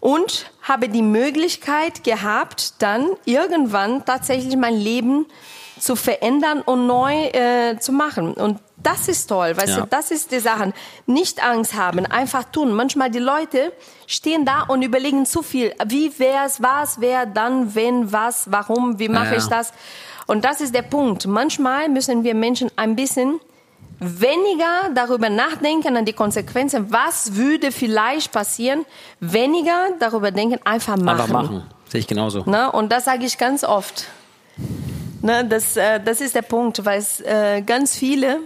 und 0.00 0.50
habe 0.64 0.88
die 0.88 1.02
Möglichkeit 1.02 2.04
gehabt, 2.04 2.74
dann 2.82 3.08
irgendwann 3.24 4.04
tatsächlich 4.04 4.56
mein 4.56 4.74
Leben 4.74 5.26
zu 5.78 5.96
verändern 5.96 6.60
und 6.62 6.86
neu 6.86 7.12
äh, 7.26 7.78
zu 7.78 7.92
machen. 7.92 8.34
Und 8.34 8.60
das 8.76 9.08
ist 9.08 9.26
toll, 9.26 9.56
weißt 9.56 9.76
Ja. 9.76 9.80
du, 9.82 9.86
das 9.88 10.10
ist 10.10 10.30
die 10.32 10.38
Sache. 10.38 10.72
Nicht 11.06 11.42
Angst 11.44 11.74
haben, 11.74 12.06
einfach 12.06 12.44
tun. 12.44 12.72
Manchmal 12.74 13.10
die 13.10 13.18
Leute 13.18 13.72
stehen 14.06 14.44
da 14.44 14.62
und 14.68 14.82
überlegen 14.82 15.26
zu 15.26 15.42
viel. 15.42 15.74
Wie 15.86 16.16
wär's, 16.18 16.62
was 16.62 17.00
wäre 17.00 17.26
dann, 17.26 17.74
wenn, 17.74 18.12
was, 18.12 18.50
warum, 18.50 18.98
wie 18.98 19.08
mache 19.08 19.32
Ja. 19.34 19.38
ich 19.38 19.46
das? 19.46 19.72
Und 20.26 20.44
das 20.44 20.60
ist 20.60 20.74
der 20.74 20.82
Punkt. 20.82 21.26
Manchmal 21.26 21.88
müssen 21.88 22.24
wir 22.24 22.34
Menschen 22.34 22.70
ein 22.76 22.94
bisschen 22.96 23.40
weniger 24.00 24.90
darüber 24.94 25.28
nachdenken 25.28 25.96
an 25.96 26.04
die 26.04 26.12
Konsequenzen, 26.12 26.90
was 26.90 27.36
würde 27.36 27.72
vielleicht 27.72 28.32
passieren, 28.32 28.84
weniger 29.20 29.90
darüber 29.98 30.30
denken, 30.30 30.58
einfach 30.64 30.96
machen. 30.96 31.08
Einfach 31.08 31.28
machen. 31.28 31.62
Sehe 31.88 32.00
ich 32.00 32.06
genauso. 32.06 32.42
Ne? 32.44 32.70
Und 32.72 32.90
das 32.90 33.04
sage 33.04 33.24
ich 33.24 33.38
ganz 33.38 33.64
oft. 33.64 34.06
Ne? 35.22 35.44
Das, 35.44 35.76
äh, 35.76 36.00
das 36.00 36.20
ist 36.20 36.34
der 36.34 36.42
Punkt, 36.42 36.84
weil 36.84 37.04
äh, 37.24 37.62
ganz 37.62 37.96
viele 37.96 38.40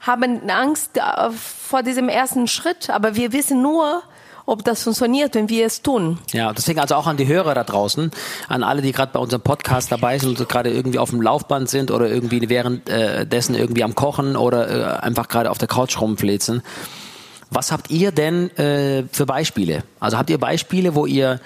haben 0.00 0.48
Angst 0.48 0.96
äh, 0.96 1.30
vor 1.30 1.82
diesem 1.82 2.08
ersten 2.08 2.46
Schritt, 2.46 2.90
aber 2.90 3.16
wir 3.16 3.32
wissen 3.32 3.62
nur, 3.62 4.02
ob 4.46 4.64
das 4.64 4.82
funktioniert, 4.82 5.34
wenn 5.34 5.48
wir 5.48 5.66
es 5.66 5.82
tun. 5.82 6.18
Ja, 6.32 6.52
deswegen 6.52 6.80
also 6.80 6.94
auch 6.96 7.06
an 7.06 7.16
die 7.16 7.26
Hörer 7.26 7.54
da 7.54 7.64
draußen, 7.64 8.10
an 8.48 8.62
alle, 8.62 8.82
die 8.82 8.92
gerade 8.92 9.12
bei 9.12 9.20
unserem 9.20 9.42
Podcast 9.42 9.90
dabei 9.90 10.18
sind 10.18 10.38
und 10.38 10.48
gerade 10.48 10.70
irgendwie 10.70 10.98
auf 10.98 11.10
dem 11.10 11.22
Laufband 11.22 11.68
sind 11.68 11.90
oder 11.90 12.08
irgendwie 12.08 12.48
währenddessen 12.48 13.54
irgendwie 13.54 13.84
am 13.84 13.94
Kochen 13.94 14.36
oder 14.36 14.68
äh, 14.68 15.00
einfach 15.00 15.28
gerade 15.28 15.50
auf 15.50 15.58
der 15.58 15.68
Couch 15.68 16.00
rumfläzen. 16.00 16.62
Was 17.50 17.72
habt 17.72 17.90
ihr 17.90 18.10
denn 18.10 18.50
äh, 18.56 19.04
für 19.12 19.26
Beispiele? 19.26 19.84
Also 20.00 20.18
habt 20.18 20.28
ihr 20.30 20.38
Beispiele, 20.38 20.94
wo 20.94 21.06
ihr 21.06 21.40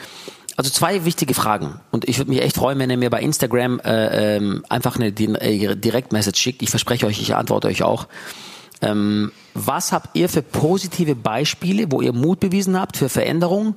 also 0.57 0.71
zwei 0.71 1.05
wichtige 1.05 1.35
Fragen. 1.35 1.81
Und 1.93 2.09
ich 2.09 2.19
würde 2.19 2.33
mich 2.33 2.43
echt 2.43 2.57
freuen, 2.57 2.81
wenn 2.81 2.91
ihr 2.91 2.97
mir 2.97 3.11
bei 3.11 3.21
Instagram 3.21 3.79
äh, 3.81 4.37
ähm, 4.37 4.65
einfach 4.69 4.97
eine 4.97 5.09
äh, 5.09 5.77
Direktmessage 5.77 6.37
schickt. 6.37 6.63
Ich 6.63 6.71
verspreche 6.71 7.07
euch, 7.07 7.21
ich 7.21 7.37
antworte 7.37 7.69
euch 7.69 7.85
auch. 7.85 8.09
Ähm, 8.81 9.33
was 9.55 9.93
habt 9.93 10.17
ihr 10.17 10.29
für 10.29 10.43
positive 10.43 11.15
Beispiele, 11.15 11.91
wo 11.91 12.01
ihr 12.01 12.13
Mut 12.13 12.41
bewiesen 12.41 12.79
habt 12.79 12.97
für 12.97 13.09
Veränderung 13.09 13.77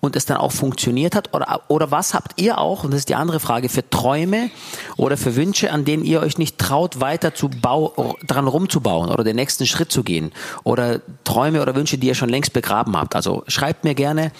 und 0.00 0.16
es 0.16 0.26
dann 0.26 0.36
auch 0.36 0.52
funktioniert 0.52 1.14
hat? 1.14 1.32
Oder, 1.32 1.62
oder 1.68 1.90
was 1.90 2.12
habt 2.12 2.40
ihr 2.40 2.58
auch, 2.58 2.84
und 2.84 2.90
das 2.90 3.00
ist 3.00 3.08
die 3.08 3.14
andere 3.14 3.40
Frage, 3.40 3.68
für 3.68 3.88
Träume 3.88 4.50
oder 4.96 5.16
für 5.16 5.36
Wünsche, 5.36 5.72
an 5.72 5.84
denen 5.84 6.04
ihr 6.04 6.20
euch 6.20 6.38
nicht 6.38 6.58
traut, 6.58 7.00
weiter 7.00 7.34
zu 7.34 7.48
bau, 7.48 8.16
dran 8.26 8.46
rumzubauen 8.46 9.10
oder 9.10 9.24
den 9.24 9.36
nächsten 9.36 9.66
Schritt 9.66 9.90
zu 9.90 10.02
gehen? 10.02 10.32
Oder 10.64 11.00
Träume 11.24 11.62
oder 11.62 11.74
Wünsche, 11.74 11.96
die 11.98 12.08
ihr 12.08 12.14
schon 12.14 12.28
längst 12.28 12.52
begraben 12.52 12.96
habt? 12.96 13.16
Also 13.16 13.44
schreibt 13.46 13.84
mir 13.84 13.94
gerne 13.94 14.32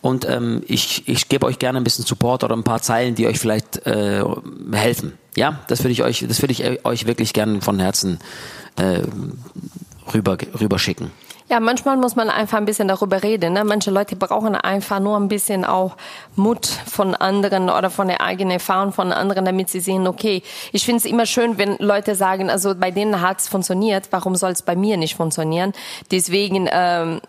und 0.00 0.28
ähm, 0.28 0.64
ich, 0.66 1.06
ich 1.06 1.28
gebe 1.28 1.46
euch 1.46 1.60
gerne 1.60 1.78
ein 1.78 1.84
bisschen 1.84 2.04
Support 2.04 2.42
oder 2.42 2.56
ein 2.56 2.64
paar 2.64 2.82
Zeilen, 2.82 3.14
die 3.14 3.28
euch 3.28 3.38
vielleicht 3.38 3.86
äh, 3.86 4.24
helfen. 4.72 5.18
Ja, 5.34 5.60
das 5.68 5.80
würde 5.80 5.92
ich 5.92 6.02
euch, 6.02 6.24
das 6.28 6.42
würde 6.42 6.52
ich 6.52 6.84
euch 6.84 7.06
wirklich 7.06 7.32
gerne 7.32 7.60
von 7.62 7.80
Herzen 7.80 8.18
äh, 8.76 9.02
rüber, 10.12 10.36
rüber 10.60 10.78
schicken. 10.78 11.10
Ja, 11.48 11.60
manchmal 11.60 11.98
muss 11.98 12.16
man 12.16 12.30
einfach 12.30 12.56
ein 12.56 12.64
bisschen 12.64 12.88
darüber 12.88 13.22
reden. 13.22 13.52
Ne? 13.52 13.62
Manche 13.62 13.90
Leute 13.90 14.16
brauchen 14.16 14.54
einfach 14.54 15.00
nur 15.00 15.18
ein 15.18 15.28
bisschen 15.28 15.66
auch 15.66 15.96
Mut 16.34 16.66
von 16.66 17.14
anderen 17.14 17.68
oder 17.68 17.90
von 17.90 18.08
der 18.08 18.22
eigenen 18.22 18.52
Erfahrung 18.52 18.92
von 18.92 19.12
anderen, 19.12 19.44
damit 19.44 19.68
sie 19.68 19.80
sehen, 19.80 20.06
okay, 20.06 20.42
ich 20.72 20.84
finde 20.84 21.00
es 21.00 21.04
immer 21.04 21.26
schön, 21.26 21.58
wenn 21.58 21.76
Leute 21.78 22.14
sagen, 22.14 22.48
also 22.48 22.74
bei 22.74 22.90
denen 22.90 23.20
hat 23.20 23.40
es 23.40 23.48
funktioniert, 23.48 24.08
warum 24.12 24.34
soll 24.34 24.52
es 24.52 24.62
bei 24.62 24.76
mir 24.76 24.96
nicht 24.96 25.14
funktionieren? 25.14 25.74
Deswegen, 26.10 26.70
ähm, 26.72 27.20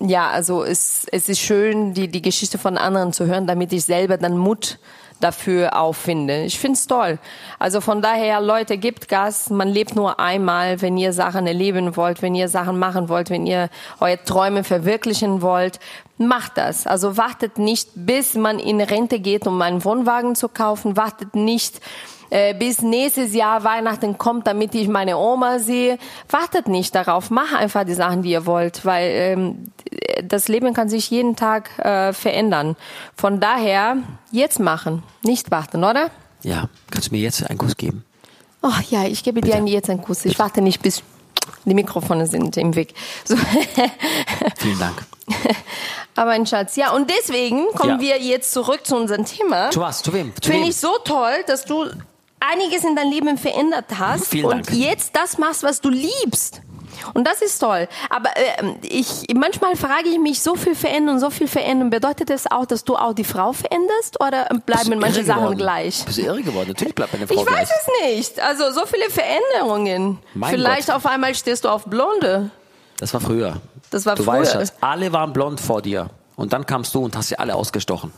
ja, 0.00 0.28
also 0.28 0.62
es, 0.62 1.06
es 1.10 1.30
ist 1.30 1.40
schön, 1.40 1.94
die, 1.94 2.08
die 2.08 2.22
Geschichte 2.22 2.58
von 2.58 2.76
anderen 2.76 3.14
zu 3.14 3.24
hören, 3.24 3.46
damit 3.46 3.72
ich 3.72 3.84
selber 3.84 4.18
dann 4.18 4.36
Mut 4.36 4.78
dafür 5.20 5.78
auffinde. 5.80 6.44
Ich 6.44 6.58
find's 6.58 6.86
toll. 6.86 7.18
Also 7.58 7.80
von 7.80 8.02
daher, 8.02 8.40
Leute, 8.40 8.78
gebt 8.78 9.08
Gas. 9.08 9.50
Man 9.50 9.68
lebt 9.68 9.96
nur 9.96 10.20
einmal. 10.20 10.80
Wenn 10.80 10.96
ihr 10.96 11.12
Sachen 11.12 11.46
erleben 11.46 11.96
wollt, 11.96 12.22
wenn 12.22 12.34
ihr 12.34 12.48
Sachen 12.48 12.78
machen 12.78 13.08
wollt, 13.08 13.30
wenn 13.30 13.46
ihr 13.46 13.68
eure 14.00 14.22
Träume 14.24 14.64
verwirklichen 14.64 15.42
wollt, 15.42 15.80
macht 16.18 16.58
das. 16.58 16.86
Also 16.86 17.16
wartet 17.16 17.58
nicht, 17.58 17.90
bis 17.94 18.34
man 18.34 18.58
in 18.58 18.80
Rente 18.80 19.20
geht, 19.20 19.46
um 19.46 19.60
einen 19.62 19.84
Wohnwagen 19.84 20.34
zu 20.34 20.48
kaufen. 20.48 20.96
Wartet 20.96 21.34
nicht, 21.34 21.80
äh, 22.30 22.54
bis 22.54 22.82
nächstes 22.82 23.34
Jahr 23.34 23.64
Weihnachten 23.64 24.18
kommt, 24.18 24.46
damit 24.46 24.74
ich 24.74 24.88
meine 24.88 25.16
Oma 25.16 25.58
sehe. 25.58 25.98
Wartet 26.28 26.68
nicht 26.68 26.94
darauf. 26.94 27.30
Macht 27.30 27.54
einfach 27.54 27.84
die 27.84 27.94
Sachen, 27.94 28.22
die 28.22 28.30
ihr 28.30 28.44
wollt, 28.46 28.84
weil 28.84 29.10
ähm, 29.10 29.72
das 30.22 30.48
Leben 30.48 30.74
kann 30.74 30.88
sich 30.88 31.10
jeden 31.10 31.36
Tag 31.36 31.78
äh, 31.78 32.12
verändern. 32.12 32.76
Von 33.16 33.40
daher 33.40 33.96
jetzt 34.30 34.60
machen, 34.60 35.02
nicht 35.22 35.50
warten, 35.50 35.84
oder? 35.84 36.10
Ja, 36.42 36.68
kannst 36.90 37.08
du 37.08 37.14
mir 37.14 37.20
jetzt 37.20 37.48
einen 37.48 37.58
Kuss 37.58 37.76
geben? 37.76 38.04
Oh 38.62 38.72
ja, 38.90 39.04
ich 39.04 39.22
gebe 39.22 39.40
dir 39.40 39.56
jetzt 39.64 39.88
einen 39.88 40.02
Kuss. 40.02 40.24
Ich 40.24 40.38
warte 40.38 40.60
nicht, 40.60 40.82
bis 40.82 41.02
die 41.64 41.74
Mikrofone 41.74 42.26
sind 42.26 42.56
im 42.56 42.74
Weg. 42.74 42.94
So. 43.24 43.36
Vielen 44.58 44.78
Dank. 44.78 45.06
Aber 46.18 46.30
ein 46.32 46.46
Schatz. 46.46 46.74
Ja, 46.76 46.92
und 46.92 47.08
deswegen 47.10 47.68
kommen 47.74 48.00
Ja. 48.00 48.16
wir 48.18 48.18
jetzt 48.20 48.52
zurück 48.52 48.84
zu 48.84 48.96
unserem 48.96 49.24
Thema. 49.24 49.70
Zu 49.70 49.80
was? 49.80 50.02
Zu 50.02 50.12
wem? 50.12 50.32
Zu 50.40 50.50
Finde 50.50 50.68
ich 50.68 50.76
so 50.76 50.96
toll, 51.04 51.44
dass 51.46 51.64
du 51.64 51.86
einiges 52.40 52.84
in 52.84 52.96
deinem 52.96 53.10
Leben 53.12 53.38
verändert 53.38 53.86
hast 53.98 54.26
Vielen 54.28 54.46
und 54.46 54.68
Dank. 54.68 54.76
jetzt 54.78 55.14
das 55.14 55.38
machst, 55.38 55.62
was 55.62 55.80
du 55.80 55.88
liebst. 55.90 56.60
Und 57.14 57.24
das 57.26 57.40
ist 57.42 57.58
toll. 57.60 57.86
Aber 58.10 58.30
äh, 58.36 58.74
ich 58.82 59.24
manchmal 59.34 59.76
frage 59.76 60.08
ich 60.08 60.18
mich, 60.18 60.42
so 60.42 60.56
viel 60.56 60.74
verändern, 60.74 61.20
so 61.20 61.30
viel 61.30 61.46
verändern, 61.46 61.90
bedeutet 61.90 62.28
das 62.30 62.50
auch, 62.50 62.66
dass 62.66 62.82
du 62.84 62.96
auch 62.96 63.12
die 63.14 63.22
Frau 63.24 63.52
veränderst 63.52 64.20
oder 64.20 64.46
bleiben 64.66 64.98
manche 64.98 65.22
Sachen 65.24 65.42
geworden? 65.42 65.58
gleich? 65.58 66.04
Bist 66.04 66.18
du 66.18 66.22
irre 66.22 66.42
geworden? 66.42 66.68
Natürlich 66.68 66.94
bleibt 66.96 67.12
meine 67.12 67.28
Frau 67.28 67.34
Ich 67.40 67.46
gleich. 67.46 67.60
weiß 67.60 67.68
es 67.70 68.16
nicht. 68.16 68.40
Also 68.40 68.72
so 68.72 68.84
viele 68.86 69.08
Veränderungen. 69.10 70.18
Mein 70.34 70.50
Vielleicht 70.50 70.88
Gott. 70.88 70.96
auf 70.96 71.06
einmal 71.06 71.34
stehst 71.36 71.64
du 71.64 71.68
auf 71.68 71.84
Blonde. 71.84 72.50
Das 72.98 73.14
war 73.14 73.20
früher. 73.20 73.60
Das 73.90 74.04
war 74.06 74.14
du 74.16 74.22
früher. 74.24 74.34
weißt, 74.40 74.52
Schatz, 74.52 74.72
alle 74.80 75.12
waren 75.12 75.32
blond 75.32 75.60
vor 75.60 75.82
dir. 75.82 76.10
Und 76.36 76.52
dann 76.52 76.64
kamst 76.66 76.94
du 76.94 77.04
und 77.04 77.16
hast 77.16 77.28
sie 77.28 77.38
alle 77.38 77.54
ausgestochen. 77.54 78.12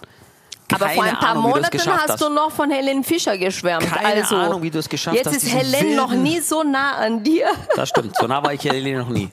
Aber 0.72 0.88
vor 0.90 1.02
ein 1.02 1.16
paar 1.16 1.30
Ahnung, 1.30 1.42
Monaten 1.50 1.70
geschafft 1.76 2.08
hast, 2.08 2.20
du 2.20 2.28
noch 2.28 2.52
von 2.52 2.70
Helen 2.70 3.02
Fischer 3.02 3.36
geschwärmt. 3.36 3.86
Keine 3.90 4.22
also, 4.22 4.36
Ahnung, 4.36 4.62
wie 4.62 4.70
du 4.70 4.78
es 4.78 4.88
geschafft 4.88 5.16
jetzt 5.16 5.26
hast, 5.26 5.36
ist 5.36 5.46
diesen 5.46 5.58
Helen 5.58 5.96
noch 5.96 6.10
wilden- 6.10 6.22
nie 6.22 6.38
so 6.40 6.62
nah 6.62 6.92
an 6.96 7.24
dir. 7.24 7.46
Das 7.76 7.88
stimmt. 7.88 8.14
So 8.16 8.26
nah 8.28 8.42
war 8.42 8.52
ich 8.54 8.62
Helene 8.62 8.98
noch 9.00 9.08
nie. 9.08 9.30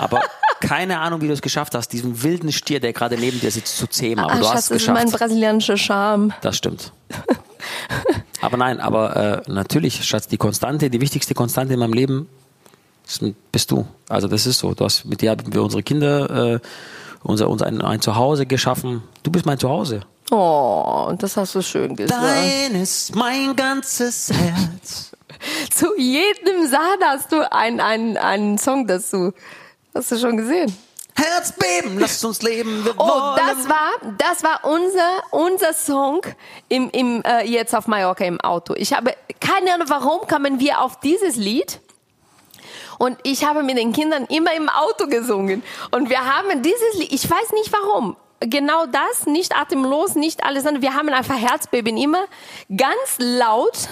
Aber 0.00 0.22
keine 0.60 0.98
Ahnung, 0.98 1.20
wie 1.20 1.28
du 1.28 1.32
es 1.34 1.42
geschafft 1.42 1.74
hast, 1.74 1.92
diesen 1.92 2.22
wilden 2.22 2.50
Stier, 2.50 2.80
der 2.80 2.92
gerade 2.92 3.16
neben 3.18 3.38
dir 3.38 3.50
sitzt, 3.50 3.76
zu 3.76 3.86
zähmen. 3.86 4.24
Aber 4.24 4.32
Ah, 4.32 4.36
du 4.38 4.42
Schatz, 4.44 4.54
hast 4.54 4.62
es 4.64 4.68
das 4.70 4.82
ist 4.82 4.88
mein 4.88 5.04
geschafft. 5.04 5.18
brasilianischer 5.20 5.76
Charme. 5.76 6.32
Das 6.40 6.56
stimmt. 6.56 6.92
Aber 8.40 8.56
nein, 8.56 8.80
aber 8.80 9.16
äh, 9.16 9.50
natürlich, 9.50 10.04
Schatz, 10.04 10.26
die 10.28 10.38
Konstante, 10.38 10.90
die 10.90 11.00
wichtigste 11.00 11.34
Konstante 11.34 11.74
in 11.74 11.80
meinem 11.80 11.92
Leben 11.92 12.28
ist, 13.06 13.22
bist 13.52 13.70
du. 13.70 13.86
Also 14.08 14.28
das 14.28 14.46
ist 14.46 14.58
so. 14.58 14.74
Du 14.74 14.84
hast 14.84 15.04
mit 15.04 15.20
dir 15.22 15.30
haben 15.30 15.52
wir 15.52 15.62
unsere 15.62 15.82
Kinder, 15.82 16.54
äh, 16.54 16.60
unser, 17.22 17.48
uns 17.48 17.62
ein, 17.62 17.80
ein 17.80 18.00
Zuhause 18.00 18.46
geschaffen. 18.46 19.02
Du 19.22 19.30
bist 19.30 19.46
mein 19.46 19.58
Zuhause. 19.58 20.00
Oh, 20.30 21.12
das 21.18 21.36
hast 21.36 21.54
du 21.54 21.62
schön 21.62 21.94
gesagt. 21.94 22.20
Dein 22.22 22.74
ist 22.74 23.14
mein 23.14 23.54
ganzes 23.54 24.30
Herz. 24.32 25.12
Zu 25.70 25.96
jedem 25.98 26.66
Satz 26.68 27.00
hast 27.04 27.30
du 27.32 27.52
einen, 27.52 27.80
einen, 27.80 28.16
einen 28.16 28.58
Song 28.58 28.86
dazu. 28.86 29.32
Hast 29.94 30.10
du 30.10 30.18
schon 30.18 30.36
gesehen? 30.36 30.74
Herzbeben, 31.14 31.98
lass 31.98 32.22
uns 32.24 32.42
leben. 32.42 32.84
Wir 32.84 32.94
Oh, 32.98 33.06
wollen. 33.08 33.36
das 33.38 33.68
war, 33.68 34.12
das 34.18 34.42
war 34.42 34.60
unser, 34.64 35.22
unser 35.30 35.72
Song 35.72 36.20
im, 36.68 36.90
im, 36.90 37.22
äh, 37.22 37.44
jetzt 37.48 37.74
auf 37.74 37.86
Mallorca 37.86 38.24
im 38.24 38.40
Auto. 38.40 38.74
Ich 38.76 38.92
habe 38.92 39.14
keine 39.40 39.72
Ahnung, 39.74 39.88
warum 39.88 40.26
kamen 40.26 40.60
wir 40.60 40.82
auf 40.82 41.00
dieses 41.00 41.36
Lied. 41.36 41.80
Und 42.98 43.18
ich 43.22 43.44
habe 43.44 43.62
mit 43.62 43.78
den 43.78 43.92
Kindern 43.92 44.24
immer 44.26 44.54
im 44.54 44.68
Auto 44.68 45.06
gesungen. 45.06 45.62
Und 45.90 46.10
wir 46.10 46.20
haben 46.20 46.62
dieses 46.62 46.94
Lied, 46.98 47.12
ich 47.12 47.30
weiß 47.30 47.52
nicht 47.52 47.72
warum. 47.72 48.16
Genau 48.40 48.84
das, 48.84 49.26
nicht 49.26 49.56
atemlos, 49.56 50.14
nicht 50.14 50.44
alles 50.44 50.66
andere. 50.66 50.82
Wir 50.82 50.94
haben 50.94 51.08
einfach 51.08 51.38
Herzbeben 51.38 51.96
immer 51.96 52.24
ganz 52.68 53.16
laut. 53.18 53.88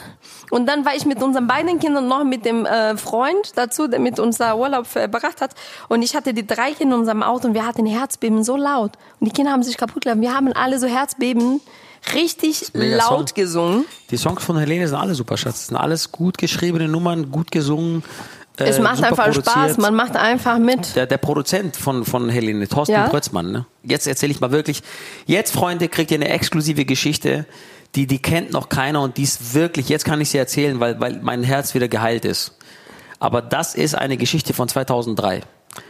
Und 0.50 0.66
dann 0.66 0.84
war 0.84 0.94
ich 0.94 1.06
mit 1.06 1.22
unseren 1.22 1.46
beiden 1.46 1.78
Kindern 1.78 2.08
noch 2.08 2.24
mit 2.24 2.44
dem 2.44 2.66
äh, 2.66 2.96
Freund 2.98 3.52
dazu, 3.56 3.88
der 3.88 4.00
mit 4.00 4.18
uns 4.18 4.36
da 4.36 4.54
Urlaub 4.54 4.86
verbracht 4.86 5.40
hat. 5.40 5.54
Und 5.88 6.02
ich 6.02 6.14
hatte 6.14 6.34
die 6.34 6.46
drei 6.46 6.72
Kinder 6.72 6.96
in 6.96 7.00
unserem 7.00 7.22
Auto 7.22 7.48
und 7.48 7.54
wir 7.54 7.66
hatten 7.66 7.86
Herzbeben 7.86 8.44
so 8.44 8.56
laut. 8.56 8.92
Und 9.18 9.28
die 9.28 9.32
Kinder 9.32 9.52
haben 9.52 9.62
sich 9.62 9.78
kaputt 9.78 10.02
gelassen. 10.02 10.20
Wir 10.20 10.34
haben 10.34 10.52
alle 10.52 10.78
so 10.78 10.86
Herzbeben 10.86 11.62
richtig 12.12 12.70
laut 12.74 13.30
Song. 13.30 13.34
gesungen. 13.34 13.84
Die 14.10 14.18
Songs 14.18 14.44
von 14.44 14.58
Helene 14.58 14.86
sind 14.86 14.98
alle 14.98 15.14
super, 15.14 15.38
Schatz. 15.38 15.54
Das 15.54 15.66
sind 15.68 15.76
alles 15.76 16.12
gut 16.12 16.36
geschriebene 16.36 16.86
Nummern, 16.88 17.30
gut 17.30 17.50
gesungen. 17.50 18.04
Äh, 18.58 18.64
Es 18.64 18.78
macht 18.78 19.02
einfach 19.02 19.32
Spaß, 19.32 19.44
produziert. 19.54 19.78
man 19.78 19.94
macht 19.94 20.16
einfach 20.16 20.58
mit. 20.58 20.94
Der, 20.96 21.06
der 21.06 21.18
Produzent 21.18 21.76
von, 21.76 22.04
von 22.04 22.28
Helene, 22.28 22.66
Thorsten 22.68 22.92
Ja. 22.92 23.08
Brötzmann. 23.08 23.50
Ne? 23.52 23.66
Jetzt 23.82 24.06
erzähle 24.06 24.32
ich 24.32 24.40
mal 24.40 24.50
wirklich. 24.50 24.82
Jetzt, 25.26 25.52
Freunde, 25.52 25.88
kriegt 25.88 26.10
ihr 26.10 26.16
eine 26.16 26.28
exklusive 26.28 26.84
Geschichte, 26.84 27.46
die, 27.94 28.06
die 28.06 28.20
kennt 28.20 28.52
noch 28.52 28.68
keiner 28.68 29.02
und 29.02 29.16
die 29.18 29.22
ist 29.22 29.54
wirklich, 29.54 29.88
jetzt 29.88 30.04
kann 30.04 30.20
ich 30.20 30.30
sie 30.30 30.38
erzählen, 30.38 30.80
weil, 30.80 30.98
weil 31.00 31.20
mein 31.22 31.42
Herz 31.44 31.74
wieder 31.74 31.88
geheilt 31.88 32.24
ist. 32.24 32.56
Aber 33.20 33.40
das 33.40 33.74
ist 33.74 33.94
eine 33.94 34.16
Geschichte 34.16 34.52
von 34.52 34.68
2003. 34.68 35.42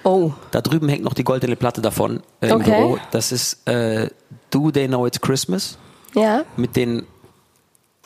Oh. 0.03 0.33
Da 0.51 0.61
drüben 0.61 0.89
hängt 0.89 1.03
noch 1.05 1.15
die 1.15 1.25
goldene 1.25 1.57
Platte 1.57 1.83
davon 1.83 2.23
äh, 2.41 2.49
im 2.49 2.57
Okay. 2.57 2.71
Büro. 2.71 2.99
Das 3.11 3.33
ist 3.33 3.67
äh, 3.69 4.09
Do 4.51 4.71
They 4.71 4.87
Know 4.87 5.07
It's 5.07 5.21
Christmas? 5.21 5.77
Ja. 6.15 6.45
Mit 6.57 6.77
den 6.77 7.07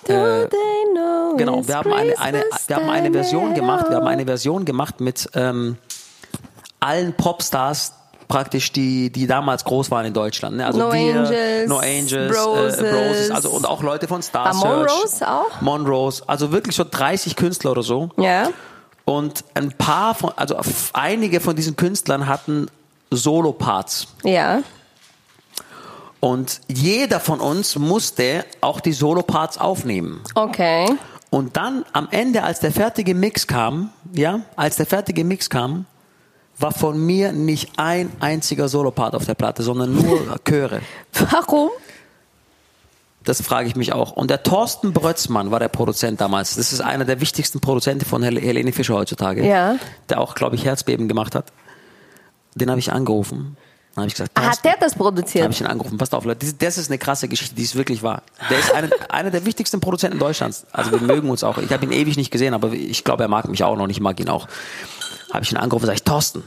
Do 0.06 0.46
they 0.46 0.77
know 0.98 1.36
Genau, 1.36 1.66
wir 1.66 1.76
haben 1.76 1.92
eine, 1.92 2.18
eine, 2.18 2.44
wir 2.66 2.76
haben 2.76 2.90
eine 2.90 3.12
Version 3.12 3.54
gemacht, 3.54 3.86
wir 3.88 3.96
haben 3.96 4.06
eine 4.06 4.24
Version 4.24 4.64
gemacht 4.64 5.00
mit 5.00 5.28
ähm, 5.34 5.76
allen 6.80 7.14
Popstars 7.14 7.94
praktisch, 8.28 8.72
die, 8.72 9.10
die 9.10 9.26
damals 9.26 9.64
groß 9.64 9.90
waren 9.90 10.04
in 10.04 10.12
Deutschland. 10.12 10.58
Ne? 10.58 10.66
Also 10.66 10.78
No 10.80 10.92
wir, 10.92 11.20
Angels, 11.20 11.68
No 11.68 11.78
Angels, 11.78 12.36
Broses. 12.36 12.76
Äh, 12.78 12.92
Broses, 12.92 13.30
also 13.30 13.50
und 13.50 13.66
auch 13.66 13.82
Leute 13.82 14.06
von 14.06 14.22
Star. 14.22 14.54
Monrose 14.54 15.26
auch? 15.26 15.60
Monrose, 15.60 16.22
also 16.26 16.52
wirklich 16.52 16.76
so 16.76 16.84
30 16.88 17.36
Künstler 17.36 17.72
oder 17.72 17.82
so. 17.82 18.10
Ja. 18.18 18.50
Und 19.04 19.44
ein 19.54 19.72
paar 19.72 20.14
von, 20.14 20.32
also 20.36 20.56
einige 20.92 21.40
von 21.40 21.56
diesen 21.56 21.76
Künstlern 21.76 22.26
hatten 22.26 22.66
Solo-Parts. 23.10 24.08
Ja. 24.22 24.60
Und 26.20 26.60
jeder 26.68 27.20
von 27.20 27.40
uns 27.40 27.76
musste 27.76 28.44
auch 28.60 28.80
die 28.80 28.92
Solo-Parts 28.92 29.58
aufnehmen. 29.58 30.20
Okay. 30.34 30.86
Und 31.30 31.56
dann 31.56 31.84
am 31.92 32.08
Ende, 32.10 32.42
als 32.42 32.60
der 32.60 32.72
fertige 32.72 33.14
Mix 33.14 33.46
kam, 33.46 33.90
ja, 34.12 34.40
als 34.56 34.76
der 34.76 34.86
fertige 34.86 35.24
Mix 35.24 35.50
kam, 35.50 35.86
war 36.58 36.72
von 36.72 36.98
mir 37.04 37.32
nicht 37.32 37.72
ein 37.76 38.10
einziger 38.18 38.68
Solopart 38.68 39.14
auf 39.14 39.26
der 39.26 39.34
Platte, 39.34 39.62
sondern 39.62 39.94
nur 39.94 40.38
Chöre. 40.44 40.80
Warum? 41.12 41.70
Das 43.24 43.42
frage 43.42 43.68
ich 43.68 43.76
mich 43.76 43.92
auch. 43.92 44.12
Und 44.12 44.30
der 44.30 44.42
Thorsten 44.42 44.92
Brötzmann 44.92 45.50
war 45.50 45.60
der 45.60 45.68
Produzent 45.68 46.20
damals. 46.20 46.56
Das 46.56 46.72
ist 46.72 46.80
einer 46.80 47.04
der 47.04 47.20
wichtigsten 47.20 47.60
Produzenten 47.60 48.06
von 48.06 48.22
Hel 48.22 48.40
Helene 48.40 48.72
Fischer 48.72 48.94
heutzutage. 48.94 49.46
Ja. 49.46 49.76
Der 50.08 50.20
auch, 50.20 50.34
glaube 50.34 50.56
ich, 50.56 50.64
Herzbeben 50.64 51.08
gemacht 51.08 51.34
hat. 51.34 51.52
Den 52.54 52.70
habe 52.70 52.80
ich 52.80 52.90
angerufen. 52.90 53.56
Dann 53.98 54.02
habe 54.02 54.08
ich 54.08 54.14
gesagt, 54.14 54.38
Hat 54.38 54.44
Thorsten, 54.44 54.62
der 54.68 54.76
das 54.78 54.92
habe 54.92 55.02
produziert? 55.04 55.50
ich 55.52 55.60
ihn 55.60 55.66
angerufen. 55.66 55.98
Passt 55.98 56.14
auf, 56.14 56.24
Leute, 56.24 56.46
das- 56.46 56.56
das 56.56 56.78
ist 56.78 56.88
eine 56.88 56.98
krasse 56.98 57.26
Geschichte, 57.28 57.54
die 57.56 57.62
ist 57.64 57.74
wirklich 57.74 58.02
wahr. 58.02 58.22
Der 58.48 58.58
ist 58.58 58.72
einer, 58.72 58.88
einer 59.10 59.30
der 59.30 59.44
wichtigsten 59.44 59.80
Produzenten 59.80 60.18
Deutschlands. 60.18 60.66
Also 60.72 60.90
wir 60.92 61.00
mögen 61.00 61.28
uns 61.30 61.42
auch. 61.44 61.58
Ich 61.58 61.72
habe 61.72 61.84
ihn 61.84 61.92
ewig 61.92 62.16
nicht 62.16 62.30
gesehen, 62.30 62.54
aber 62.54 62.72
ich 62.72 63.02
glaube, 63.04 63.24
er 63.24 63.28
mag 63.28 63.48
mich 63.48 63.62
auch 63.64 63.76
noch. 63.76 63.84
und 63.84 63.90
Ich 63.90 64.00
mag 64.00 64.18
ihn 64.20 64.28
auch. 64.28 64.46
Habe 65.32 65.44
ich 65.44 65.50
ihn 65.52 65.58
angerufen 65.58 65.82
und 65.84 65.86
sage 65.88 65.96
ich, 65.96 66.04
Thorsten, 66.04 66.44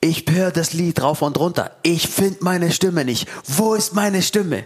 ich 0.00 0.24
höre 0.30 0.50
das 0.50 0.72
Lied 0.72 1.02
rauf 1.02 1.20
und 1.22 1.38
runter. 1.38 1.72
Ich 1.82 2.08
finde 2.08 2.38
meine 2.40 2.70
Stimme 2.72 3.04
nicht. 3.04 3.28
Wo 3.46 3.74
ist 3.74 3.92
meine 3.94 4.22
Stimme? 4.22 4.64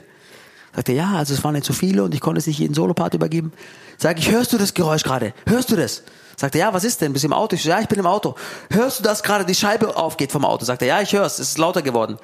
Sagt 0.74 0.88
er, 0.88 0.94
ja, 0.94 1.12
also 1.12 1.34
es 1.34 1.44
waren 1.44 1.54
nicht 1.54 1.64
zu 1.64 1.72
viele 1.72 2.02
und 2.02 2.14
ich 2.14 2.20
konnte 2.20 2.38
es 2.38 2.46
nicht 2.46 2.58
jeden 2.58 2.74
Solopart 2.74 3.14
übergeben. 3.14 3.52
Sag 3.96 4.18
ich, 4.18 4.30
hörst 4.30 4.52
du 4.52 4.58
das 4.58 4.74
Geräusch 4.74 5.04
gerade? 5.04 5.32
Hörst 5.46 5.70
du 5.70 5.76
das? 5.76 6.02
Sagt 6.36 6.56
er, 6.56 6.62
ja, 6.62 6.74
was 6.74 6.82
ist 6.82 7.00
denn? 7.00 7.12
Bist 7.12 7.22
du 7.22 7.28
im 7.28 7.32
Auto? 7.32 7.54
Ich 7.54 7.62
so, 7.62 7.68
ja, 7.68 7.80
ich 7.80 7.86
bin 7.86 7.98
im 7.98 8.06
Auto. 8.06 8.34
Hörst 8.70 8.98
du, 8.98 9.04
dass 9.04 9.22
gerade 9.22 9.44
die 9.44 9.54
Scheibe 9.54 9.96
aufgeht 9.96 10.32
vom 10.32 10.44
Auto? 10.44 10.64
Sagt 10.64 10.82
er, 10.82 10.88
ja, 10.88 11.00
ich 11.00 11.12
hör's. 11.12 11.38
Es 11.38 11.50
ist 11.50 11.58
lauter 11.58 11.82
geworden. 11.82 12.18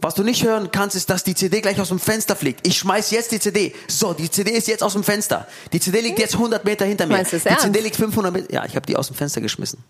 Was 0.00 0.14
du 0.14 0.22
nicht 0.22 0.44
hören 0.44 0.70
kannst, 0.72 0.96
ist, 0.96 1.08
dass 1.08 1.24
die 1.24 1.34
CD 1.34 1.60
gleich 1.60 1.80
aus 1.80 1.88
dem 1.88 2.00
Fenster 2.00 2.36
fliegt. 2.36 2.66
Ich 2.66 2.76
schmeiß 2.78 3.10
jetzt 3.12 3.30
die 3.32 3.38
CD. 3.38 3.74
So, 3.88 4.12
die 4.12 4.28
CD 4.28 4.50
ist 4.50 4.66
jetzt 4.66 4.82
aus 4.82 4.92
dem 4.92 5.04
Fenster. 5.04 5.46
Die 5.72 5.80
CD 5.80 6.00
liegt 6.00 6.18
jetzt 6.18 6.34
100 6.34 6.64
Meter 6.64 6.84
hinter 6.84 7.06
mir. 7.06 7.22
Die 7.22 7.36
ernst? 7.36 7.62
CD 7.62 7.80
liegt 7.80 7.96
500 7.96 8.32
Meter. 8.32 8.52
Ja, 8.52 8.64
ich 8.66 8.74
habe 8.74 8.84
die 8.86 8.96
aus 8.96 9.06
dem 9.06 9.16
Fenster 9.16 9.40
geschmissen. 9.40 9.82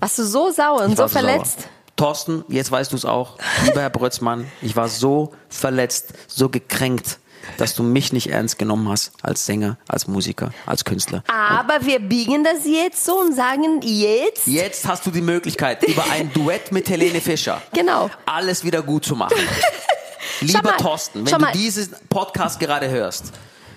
Warst 0.00 0.18
du 0.18 0.24
so 0.24 0.50
sauer 0.50 0.82
und 0.82 0.90
so 0.90 0.98
war 1.04 1.08
verletzt? 1.08 1.60
Sauer. 1.60 1.70
Thorsten, 1.96 2.44
jetzt 2.48 2.70
weißt 2.70 2.92
du 2.92 2.96
es 2.96 3.04
auch. 3.04 3.36
Lieber 3.64 3.80
Herr 3.80 3.90
Brötzmann, 3.90 4.46
ich 4.62 4.76
war 4.76 4.88
so 4.88 5.32
verletzt, 5.48 6.12
so 6.28 6.48
gekränkt, 6.48 7.18
dass 7.58 7.74
du 7.74 7.82
mich 7.82 8.12
nicht 8.12 8.28
ernst 8.28 8.58
genommen 8.58 8.88
hast 8.88 9.12
als 9.22 9.46
Sänger, 9.46 9.78
als 9.88 10.06
Musiker, 10.06 10.50
als 10.66 10.84
Künstler. 10.84 11.22
Aber 11.28 11.86
wir 11.86 12.00
biegen 12.00 12.44
das 12.44 12.66
jetzt 12.66 13.04
so 13.04 13.20
und 13.20 13.34
sagen 13.34 13.80
jetzt. 13.82 14.46
Jetzt 14.46 14.86
hast 14.86 15.06
du 15.06 15.10
die 15.10 15.20
Möglichkeit, 15.22 15.82
über 15.84 16.04
ein 16.10 16.32
Duett 16.32 16.72
mit 16.72 16.88
Helene 16.88 17.20
Fischer 17.20 17.62
Genau. 17.72 18.10
alles 18.26 18.62
wieder 18.64 18.82
gut 18.82 19.04
zu 19.04 19.14
machen. 19.16 19.36
Lieber 20.40 20.62
mal, 20.62 20.76
Thorsten, 20.76 21.24
wenn 21.24 21.32
du 21.32 21.38
mal. 21.38 21.52
diesen 21.52 21.94
Podcast 22.10 22.60
gerade 22.60 22.90
hörst, 22.90 23.32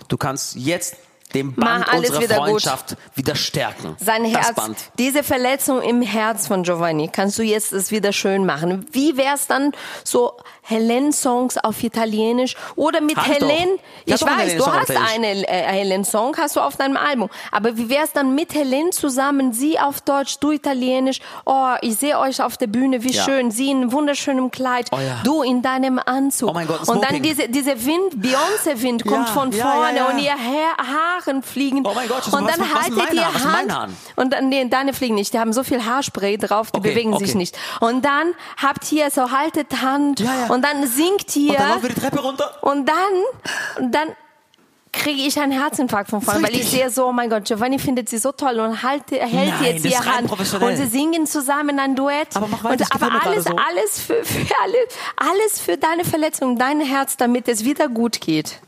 du 0.09 0.17
kannst 0.17 0.55
jetzt 0.55 0.95
Mach 1.33 1.53
Band 1.55 1.89
alles 1.89 2.09
unserer 2.09 2.21
wieder 2.23 2.35
gut. 2.37 2.45
Freundschaft 2.47 2.95
wieder 3.15 3.35
stärken. 3.35 3.95
Sein 3.99 4.23
das 4.23 4.33
Herz, 4.47 4.55
Band. 4.55 4.77
diese 4.97 5.23
Verletzung 5.23 5.81
im 5.81 6.01
Herz 6.01 6.47
von 6.47 6.63
Giovanni, 6.63 7.07
kannst 7.09 7.37
du 7.37 7.43
jetzt 7.43 7.71
es 7.71 7.91
wieder 7.91 8.11
schön 8.13 8.45
machen. 8.45 8.85
Wie 8.91 9.15
wär's 9.17 9.47
dann 9.47 9.71
so 10.03 10.33
Helen-Songs 10.63 11.57
auf 11.57 11.83
Italienisch 11.83 12.55
oder 12.75 13.01
mit 13.01 13.15
Hab 13.17 13.27
ich 13.27 13.33
Helen? 13.39 13.79
Ich 14.05 14.15
Ich, 14.15 14.21
weiß, 14.21 14.57
du 14.57 14.65
hast 14.65 14.91
einen 14.91 15.43
äh, 15.43 15.63
Helen-Song, 15.67 16.35
hast 16.37 16.55
du 16.55 16.61
auf 16.61 16.77
deinem 16.77 16.97
Album. 16.97 17.29
Aber 17.51 17.77
wie 17.77 17.89
wär's 17.89 18.11
dann 18.13 18.33
mit 18.35 18.53
Helen 18.53 18.91
zusammen, 18.91 19.53
sie 19.53 19.79
auf 19.79 20.01
Deutsch, 20.01 20.37
du 20.39 20.51
Italienisch? 20.51 21.19
Oh, 21.45 21.73
ich 21.81 21.95
sehe 21.97 22.17
euch 22.19 22.41
auf 22.41 22.57
der 22.57 22.67
Bühne, 22.67 23.03
wie 23.03 23.11
Ja. 23.11 23.23
schön, 23.23 23.51
sie 23.51 23.69
in 23.71 23.91
wunderschönem 23.91 24.51
Kleid, 24.51 24.87
Oh 24.91 24.97
ja. 24.99 25.19
du 25.23 25.41
in 25.43 25.61
deinem 25.61 25.99
Anzug. 26.03 26.49
Oh 26.49 26.53
mein 26.53 26.67
Gott, 26.67 26.81
Und 26.87 27.01
dann 27.03 27.09
Smoking. 27.15 27.23
diese, 27.23 27.49
diese 27.49 27.85
Wind, 27.85 28.15
Beyoncé-Wind 28.21 29.05
kommt 29.05 29.27
Ja, 29.27 29.33
von 29.33 29.51
vorne 29.53 30.07
und 30.07 30.19
ihr 30.19 30.31
Haar, 30.31 31.18
Haaren 31.25 31.43
fliegen. 31.43 31.85
Oh 31.85 31.91
mein 31.93 32.07
Gott, 32.07 32.23
was- 32.25 32.33
und 32.33 32.49
dann 32.49 32.59
was 32.59 32.73
haltet 32.73 33.13
ihr? 33.13 33.27
Was 33.33 33.43
meine 33.43 33.55
Hand 33.57 33.71
Haare? 33.71 33.91
und 34.15 34.33
dann, 34.33 34.49
nee, 34.49 34.65
deine 34.69 34.93
fliegen 34.93 35.15
nicht. 35.15 35.33
Die 35.33 35.39
haben 35.39 35.53
so 35.53 35.63
viel 35.63 35.85
Haarspray 35.85 36.37
drauf, 36.37 36.71
die 36.71 36.79
Okay, 36.79 36.89
bewegen 36.89 37.17
sich 37.17 37.29
okay. 37.29 37.37
nicht. 37.37 37.57
Und 37.79 38.05
dann 38.05 38.33
habt 38.57 38.91
ihr 38.91 39.09
so, 39.11 39.31
haltet 39.31 39.81
Hand 39.81 40.19
Ja, 40.19 40.25
ja. 40.47 40.53
und 40.53 40.63
dann 40.63 40.87
singt 40.87 41.35
ihr. 41.35 41.51
Und 41.51 41.59
dann 41.59 41.69
laufen 41.69 41.83
wir 41.83 41.89
die 41.89 41.99
Treppe 42.01 42.19
runter. 42.19 42.51
Und 42.61 42.85
dann, 42.87 42.95
und 43.83 43.93
dann 43.93 44.09
kriege 44.91 45.21
ich 45.21 45.39
einen 45.39 45.51
Herzinfarkt 45.51 46.09
von 46.09 46.21
vorne, 46.21 46.41
weil 46.41 46.55
ich 46.55 46.67
sehe 46.69 46.89
so, 46.89 47.07
oh 47.07 47.11
mein 47.11 47.29
Gott, 47.29 47.45
Giovanni 47.45 47.77
findet 47.77 48.09
sie 48.09 48.17
so 48.17 48.31
toll 48.31 48.59
und 48.59 48.81
halte, 48.81 49.17
hält 49.19 49.31
Nein, 49.51 49.63
jetzt 49.63 49.85
das 49.85 49.91
ihr 49.91 49.99
rein 49.99 50.29
Hand 50.29 50.61
und 50.63 50.77
sie 50.77 50.87
singen 50.87 51.27
zusammen 51.27 51.79
ein 51.79 51.95
Duett. 51.95 52.35
Aber 52.35 52.47
mach 52.47 52.63
weiter, 52.63 52.71
und, 52.71 52.81
das 52.81 52.91
aber 52.91 53.25
alles, 53.25 53.43
so. 53.45 53.55
alles 53.55 53.99
für, 53.99 54.23
für 54.25 54.55
alles, 54.63 54.87
alles 55.15 55.59
für 55.61 55.77
deine 55.77 56.05
Verletzung, 56.05 56.57
dein 56.57 56.81
Herz, 56.81 57.17
damit 57.17 57.47
es 57.47 57.63
wieder 57.65 57.87
gut 57.87 58.19
geht. 58.19 58.59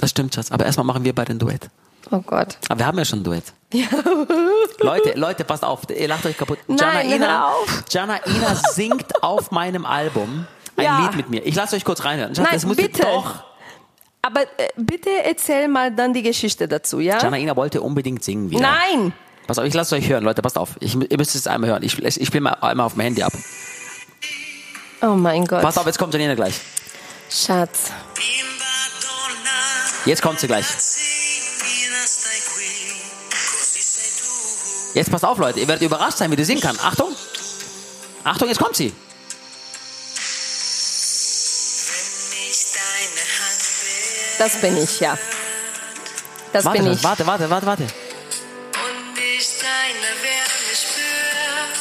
Das 0.00 0.10
stimmt, 0.10 0.34
Schatz. 0.34 0.50
Aber 0.50 0.64
erstmal 0.64 0.84
machen 0.86 1.04
wir 1.04 1.14
beide 1.14 1.32
ein 1.32 1.38
Duett. 1.38 1.68
Oh 2.10 2.20
Gott. 2.20 2.56
Aber 2.68 2.78
wir 2.78 2.86
haben 2.86 2.98
ja 2.98 3.04
schon 3.04 3.20
ein 3.20 3.24
Duett. 3.24 3.44
Leute, 4.80 5.12
Leute, 5.18 5.44
passt 5.44 5.64
auf, 5.64 5.80
ihr 5.90 6.08
lacht 6.08 6.24
euch 6.24 6.36
kaputt. 6.36 6.58
Nein, 6.68 6.78
Jana 6.78 7.14
Ina. 7.16 7.52
Jana 7.90 8.26
Ina 8.26 8.54
singt 8.54 9.22
auf 9.22 9.50
meinem 9.50 9.84
Album 9.84 10.46
Ein 10.76 10.84
Ja. 10.84 11.00
Lied 11.00 11.16
mit 11.16 11.28
mir. 11.30 11.44
Ich 11.46 11.54
lasse 11.54 11.76
euch 11.76 11.84
kurz 11.84 12.04
reinhören. 12.04 12.34
Schatz, 12.34 12.44
Nein, 12.44 12.54
das 12.54 12.64
musst 12.66 12.78
du 12.78 12.84
bitte. 12.84 13.02
doch. 13.02 13.44
Aber 14.22 14.42
äh, 14.42 14.46
bitte 14.76 15.10
erzähl 15.24 15.68
mal 15.68 15.92
dann 15.94 16.12
die 16.14 16.22
Geschichte 16.22 16.66
dazu, 16.66 17.00
ja? 17.00 17.18
Janaina 17.18 17.56
wollte 17.56 17.82
unbedingt 17.82 18.24
singen 18.24 18.50
wieder. 18.50 18.62
Nein! 18.62 19.12
Pass 19.46 19.58
auf, 19.58 19.64
ich 19.64 19.74
lasse 19.74 19.94
euch 19.96 20.08
hören, 20.08 20.24
Leute, 20.24 20.42
passt 20.42 20.58
auf. 20.58 20.70
Ich, 20.80 20.94
ihr 20.94 21.16
müsst 21.18 21.34
es 21.34 21.46
einmal 21.46 21.70
hören. 21.70 21.82
Ich, 21.82 21.98
ich 22.02 22.26
spiele 22.26 22.42
mal 22.42 22.52
einmal 22.60 22.86
auf 22.86 22.94
dem 22.94 23.00
Handy 23.00 23.22
ab. 23.22 23.32
Oh 25.02 25.14
mein 25.14 25.44
Gott. 25.46 25.62
Pass 25.62 25.78
auf, 25.78 25.86
jetzt 25.86 25.98
kommt 25.98 26.12
Janina 26.12 26.34
gleich. 26.34 26.60
Schatz. 27.30 27.90
Jetzt 30.08 30.22
kommt 30.22 30.40
sie 30.40 30.46
gleich. 30.46 30.64
Jetzt 34.94 35.10
passt 35.10 35.22
auf, 35.22 35.36
Leute. 35.36 35.60
Ihr 35.60 35.68
werdet 35.68 35.82
überrascht 35.82 36.16
sein, 36.16 36.30
wie 36.30 36.36
die 36.36 36.44
singen 36.44 36.62
kann. 36.62 36.78
Achtung. 36.80 37.14
Achtung, 38.24 38.48
jetzt 38.48 38.58
kommt 38.58 38.74
sie. 38.74 38.90
Das 44.38 44.58
bin 44.62 44.78
ich, 44.78 44.98
ja. 45.00 45.18
Das 46.54 46.64
Warte, 46.64 46.82
bin 46.82 46.92
ich. 46.92 47.04
warte, 47.04 47.26
warte, 47.26 47.50
warte, 47.50 47.66
warte. 47.66 47.86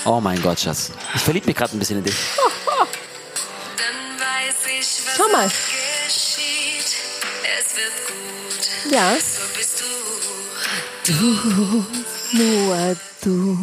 Oh 0.03 0.19
mein 0.19 0.41
Gott, 0.41 0.59
Schatz. 0.59 0.91
Ich 1.15 1.21
verliebe 1.21 1.45
mich 1.45 1.55
gerade 1.55 1.77
ein 1.77 1.79
bisschen 1.79 1.99
in 1.99 2.03
dich. 2.03 2.15
Schau 5.15 5.29
mal. 5.29 5.49
Ja. 8.91 9.15
so 9.15 9.41
bist 9.57 9.81
du. 9.81 9.85
Nur 12.37 12.95
du. 13.23 13.57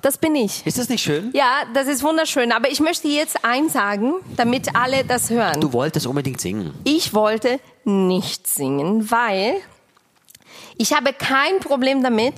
Das 0.00 0.16
bin 0.18 0.36
ich. 0.36 0.64
Ist 0.66 0.78
das 0.78 0.88
nicht 0.88 1.02
schön? 1.02 1.30
Ja, 1.34 1.62
das 1.74 1.88
ist 1.88 2.02
wunderschön. 2.02 2.52
Aber 2.52 2.70
ich 2.70 2.80
möchte 2.80 3.08
jetzt 3.08 3.44
eins 3.44 3.72
sagen, 3.72 4.14
damit 4.36 4.74
alle 4.76 5.04
das 5.04 5.30
hören. 5.30 5.60
Du 5.60 5.72
wolltest 5.72 6.06
unbedingt 6.06 6.40
singen. 6.40 6.72
Ich 6.84 7.14
wollte 7.14 7.58
nicht 7.84 8.46
singen, 8.46 9.10
weil 9.10 9.56
ich 10.76 10.92
habe 10.94 11.12
kein 11.12 11.58
Problem 11.60 12.02
damit, 12.02 12.34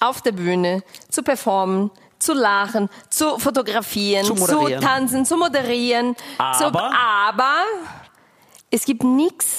auf 0.00 0.22
der 0.22 0.32
Bühne 0.32 0.82
zu 1.10 1.22
performen, 1.22 1.90
zu 2.18 2.32
lachen, 2.32 2.88
zu 3.10 3.38
fotografieren, 3.38 4.24
Zu 4.24 4.34
moderieren. 4.34 4.82
tanzen, 4.82 5.24
zu 5.26 5.36
moderieren. 5.36 6.16
Zu, 6.58 6.66
Aber? 6.66 6.90
aber 6.94 7.62
es 8.70 8.84
gibt 8.84 9.04
nichts, 9.04 9.58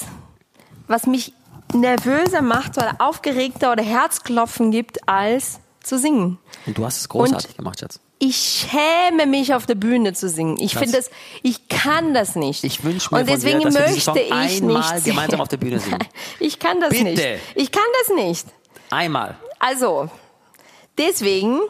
was 0.88 1.06
mich 1.06 1.32
nervöser 1.74 2.42
macht 2.42 2.76
oder 2.78 2.96
aufgeregter 2.98 3.72
oder 3.72 3.82
Herzklopfen 3.82 4.70
gibt, 4.70 5.08
als 5.08 5.60
zu 5.82 5.98
singen. 5.98 6.38
Und 6.66 6.76
du 6.76 6.84
hast 6.84 6.98
es 6.98 7.08
großartig 7.08 7.56
gemacht, 7.56 7.80
Schatz. 7.80 8.00
Ich 8.20 8.36
schäme 8.36 9.26
mich 9.26 9.54
auf 9.54 9.66
der 9.66 9.76
Bühne 9.76 10.12
zu 10.12 10.28
singen. 10.28 10.56
Ich 10.60 10.74
finde 10.74 10.96
das, 10.96 11.08
ich 11.42 11.68
kann 11.68 12.14
das 12.14 12.34
nicht. 12.34 12.64
Ich 12.64 12.82
wünsch 12.82 13.12
mir 13.12 13.18
Und 13.18 13.26
von 13.26 13.34
deswegen 13.34 13.60
dir, 13.60 13.66
dass 13.66 13.74
wir 13.74 13.86
diesen 13.86 13.94
möchte 13.94 14.28
Song 14.30 14.48
ich 14.48 14.62
einmal 14.62 14.94
nicht 14.94 15.04
gemeinsam 15.04 15.40
auf 15.40 15.48
der 15.48 15.56
Bühne 15.58 15.78
singen. 15.78 15.98
Ich 16.40 16.58
kann 16.58 16.80
das 16.80 16.90
Bitte. 16.90 17.04
nicht. 17.04 17.22
Ich 17.54 17.70
kann 17.70 17.84
das 18.00 18.16
nicht. 18.16 18.46
Einmal. 18.90 19.36
Also, 19.60 20.08
deswegen 20.96 21.60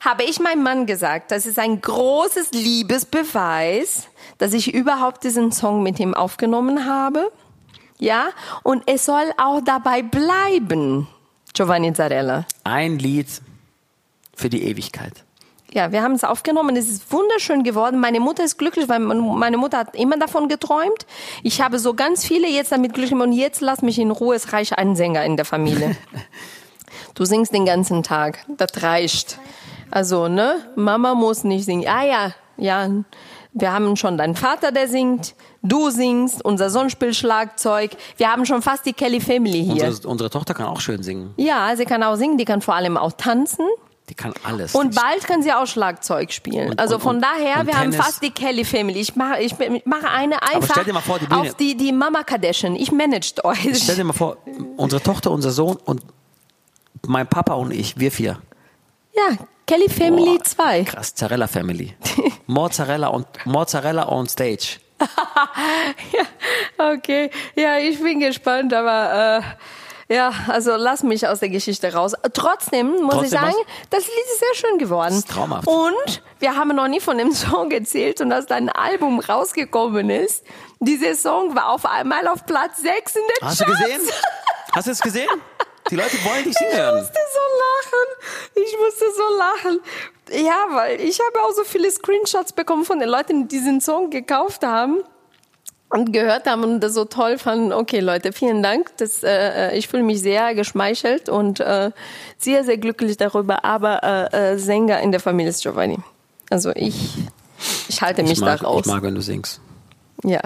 habe 0.00 0.22
ich 0.22 0.40
meinem 0.40 0.62
Mann 0.62 0.86
gesagt, 0.86 1.30
das 1.30 1.44
ist 1.44 1.58
ein 1.58 1.80
großes 1.80 2.52
Liebesbeweis, 2.52 4.08
dass 4.38 4.54
ich 4.54 4.72
überhaupt 4.72 5.24
diesen 5.24 5.52
Song 5.52 5.82
mit 5.82 5.98
ihm 6.00 6.14
aufgenommen 6.14 6.86
habe. 6.86 7.30
Ja, 7.98 8.28
und 8.62 8.84
es 8.86 9.04
soll 9.04 9.32
auch 9.36 9.60
dabei 9.64 10.02
bleiben, 10.02 11.08
Giovanni 11.52 11.92
Zarella. 11.92 12.46
Ein 12.64 12.98
Lied 12.98 13.26
für 14.36 14.48
die 14.48 14.62
Ewigkeit. 14.64 15.24
Ja, 15.72 15.92
wir 15.92 16.02
haben 16.02 16.12
es 16.12 16.24
aufgenommen. 16.24 16.76
Es 16.76 16.88
ist 16.88 17.12
wunderschön 17.12 17.62
geworden. 17.62 18.00
Meine 18.00 18.20
Mutter 18.20 18.42
ist 18.42 18.56
glücklich, 18.56 18.88
weil 18.88 19.00
meine 19.00 19.58
Mutter 19.58 19.78
hat 19.78 19.94
immer 19.94 20.16
davon 20.16 20.48
geträumt. 20.48 21.06
Ich 21.42 21.60
habe 21.60 21.78
so 21.78 21.92
ganz 21.92 22.24
viele 22.24 22.48
jetzt 22.48 22.72
damit 22.72 22.94
glücklich 22.94 23.12
und 23.20 23.32
jetzt 23.32 23.60
lass 23.60 23.82
mich 23.82 23.98
in 23.98 24.10
Ruhe. 24.10 24.34
Es 24.34 24.52
reicht 24.52 24.78
ein 24.78 24.96
Sänger 24.96 25.24
in 25.24 25.36
der 25.36 25.44
Familie. 25.44 25.96
du 27.14 27.24
singst 27.26 27.52
den 27.52 27.66
ganzen 27.66 28.02
Tag. 28.02 28.38
Das 28.48 28.82
reicht. 28.82 29.38
Also, 29.90 30.28
ne? 30.28 30.56
Mama 30.74 31.14
muss 31.14 31.44
nicht 31.44 31.66
singen. 31.66 31.86
Ah 31.86 32.04
ja, 32.04 32.34
ja. 32.56 32.88
Wir 33.52 33.72
haben 33.72 33.96
schon 33.96 34.18
deinen 34.18 34.36
Vater, 34.36 34.70
der 34.72 34.88
singt. 34.88 35.34
Du 35.62 35.90
singst. 35.90 36.44
Unser 36.44 36.70
Sohn 36.70 36.90
spielt 36.90 37.16
Schlagzeug. 37.16 37.92
Wir 38.16 38.30
haben 38.30 38.44
schon 38.46 38.62
fast 38.62 38.86
die 38.86 38.92
Kelly 38.92 39.20
Family 39.20 39.64
hier. 39.64 39.86
Unsere, 39.86 40.08
unsere 40.08 40.30
Tochter 40.30 40.54
kann 40.54 40.66
auch 40.66 40.80
schön 40.80 41.02
singen. 41.02 41.32
ja, 41.36 41.74
sie 41.76 41.84
kann 41.84 42.02
auch 42.02 42.16
singen. 42.16 42.38
Die 42.38 42.44
kann 42.44 42.60
vor 42.60 42.74
allem 42.74 42.96
auch 42.96 43.12
tanzen. 43.12 43.66
Die 44.10 44.14
kann 44.14 44.32
alles. 44.42 44.74
Und 44.74 44.94
bald 44.94 45.26
kann 45.26 45.42
sie 45.42 45.52
auch 45.52 45.66
Schlagzeug 45.66 46.32
spielen. 46.32 46.70
Und- 46.70 46.80
also 46.80 46.94
und- 46.94 47.02
von 47.02 47.20
daher, 47.20 47.66
wir 47.66 47.74
haben 47.74 47.90
Tennis. 47.90 47.96
fast 47.96 48.22
die 48.22 48.30
Kelly 48.30 48.64
Family. 48.64 49.00
Ich 49.00 49.16
mache, 49.16 49.40
ich 49.42 49.54
mache 49.84 50.08
eine 50.08 50.40
einfach 50.42 50.70
stell 50.72 50.84
dir 50.84 50.94
mal 50.94 51.00
vor, 51.02 51.18
die 51.18 51.30
auf 51.30 51.54
die, 51.54 51.76
die 51.76 51.92
Mama 51.92 52.22
Kardashian. 52.22 52.74
Ich 52.76 52.90
managt 52.90 53.44
euch. 53.44 53.82
Stell 53.82 53.96
dir 53.96 54.04
mal 54.04 54.12
vor, 54.14 54.38
unsere 54.78 55.02
Tochter, 55.02 55.30
unser 55.30 55.50
Sohn 55.50 55.76
und 55.84 56.02
mein 57.06 57.26
Papa 57.26 57.54
und 57.54 57.70
ich, 57.70 57.98
wir 57.98 58.10
vier. 58.10 58.38
Ja, 59.14 59.36
Kelly 59.68 59.88
Family 59.90 60.38
Boah, 60.38 60.44
2. 60.44 60.84
Krass, 60.84 61.14
Zarella 61.14 61.46
Family. 61.46 61.94
Mozzarella 62.46 63.08
und 63.08 63.26
Mozzarella 63.44 64.08
on 64.08 64.26
stage. 64.26 64.78
Okay, 66.78 67.30
ja, 67.56 67.76
ich 67.78 68.00
bin 68.00 68.20
gespannt, 68.20 68.72
aber 68.72 69.42
äh, 70.08 70.14
ja, 70.14 70.32
also 70.46 70.76
lass 70.76 71.02
mich 71.02 71.26
aus 71.26 71.40
der 71.40 71.48
Geschichte 71.50 71.92
raus. 71.92 72.12
Trotzdem 72.32 72.92
muss 73.02 73.02
ich 73.02 73.10
Trotzdem 73.10 73.28
sagen, 73.30 73.54
was? 73.56 73.88
das 73.90 74.06
Lied 74.06 74.24
ist 74.32 74.38
sehr 74.38 74.54
schön 74.70 74.78
geworden. 74.78 75.08
Das 75.10 75.18
ist 75.18 75.28
traumhaft. 75.28 75.66
Und 75.66 76.22
wir 76.38 76.56
haben 76.56 76.74
noch 76.74 76.88
nie 76.88 77.00
von 77.00 77.18
dem 77.18 77.32
Song 77.44 77.70
erzählt 77.72 78.20
und 78.20 78.32
als 78.32 78.46
dein 78.46 78.68
Album 78.70 79.18
rausgekommen 79.20 80.08
ist, 80.08 80.44
dieser 80.80 81.14
Song 81.16 81.54
war 81.56 81.70
auf 81.70 81.84
einmal 81.84 82.26
auf 82.28 82.46
Platz 82.46 82.78
6 82.80 83.16
in 83.16 83.22
der 83.40 83.48
Hast 83.48 83.60
du 83.60 83.64
Charts. 83.64 83.80
gesehen? 83.80 84.00
Hast 84.72 84.86
du 84.86 84.90
es 84.92 85.00
gesehen? 85.00 85.28
Die 85.90 85.96
Leute 85.96 86.16
wollen 86.24 86.44
dich 86.44 86.54
singen 86.54 86.76
hören. 86.76 86.96
Ich 86.98 87.02
musste 87.02 87.18
so 87.34 87.40
lachen. 87.64 88.64
Ich 88.66 88.76
musste 88.78 89.04
so 89.16 89.36
lachen. 89.38 89.80
Ja, 90.46 90.66
weil 90.76 91.00
ich 91.00 91.18
habe 91.20 91.40
auch 91.44 91.52
so 91.52 91.64
viele 91.64 91.90
Screenshots 91.90 92.52
bekommen 92.52 92.84
von 92.84 92.98
den 92.98 93.08
Leuten, 93.08 93.48
die 93.48 93.56
diesen 93.56 93.80
Song 93.80 94.10
gekauft 94.10 94.64
haben 94.64 94.98
und 95.88 96.12
gehört 96.12 96.46
haben 96.46 96.64
und 96.64 96.80
das 96.80 96.92
so 96.92 97.06
toll 97.06 97.38
fanden. 97.38 97.72
Okay, 97.72 98.00
Leute, 98.00 98.32
vielen 98.32 98.62
Dank. 98.62 98.94
Das, 98.98 99.22
äh, 99.22 99.74
ich 99.76 99.88
fühle 99.88 100.02
mich 100.02 100.20
sehr 100.20 100.54
geschmeichelt 100.54 101.30
und 101.30 101.60
äh, 101.60 101.90
sehr, 102.36 102.64
sehr 102.64 102.76
glücklich 102.76 103.16
darüber. 103.16 103.64
Aber 103.64 104.02
äh, 104.32 104.52
äh, 104.52 104.58
Sänger 104.58 105.00
in 105.00 105.12
der 105.12 105.20
Familie 105.20 105.50
ist 105.50 105.62
Giovanni. 105.62 105.98
Also 106.50 106.72
ich, 106.74 106.94
ich 107.88 108.02
halte 108.02 108.22
mich 108.22 108.32
Ich 108.32 108.40
mag, 108.40 108.60
da 108.60 108.66
raus. 108.66 108.82
ich 108.84 108.92
mag, 108.92 109.02
wenn 109.02 109.14
du 109.14 109.22
singst. 109.22 109.60
Ja. 110.24 110.40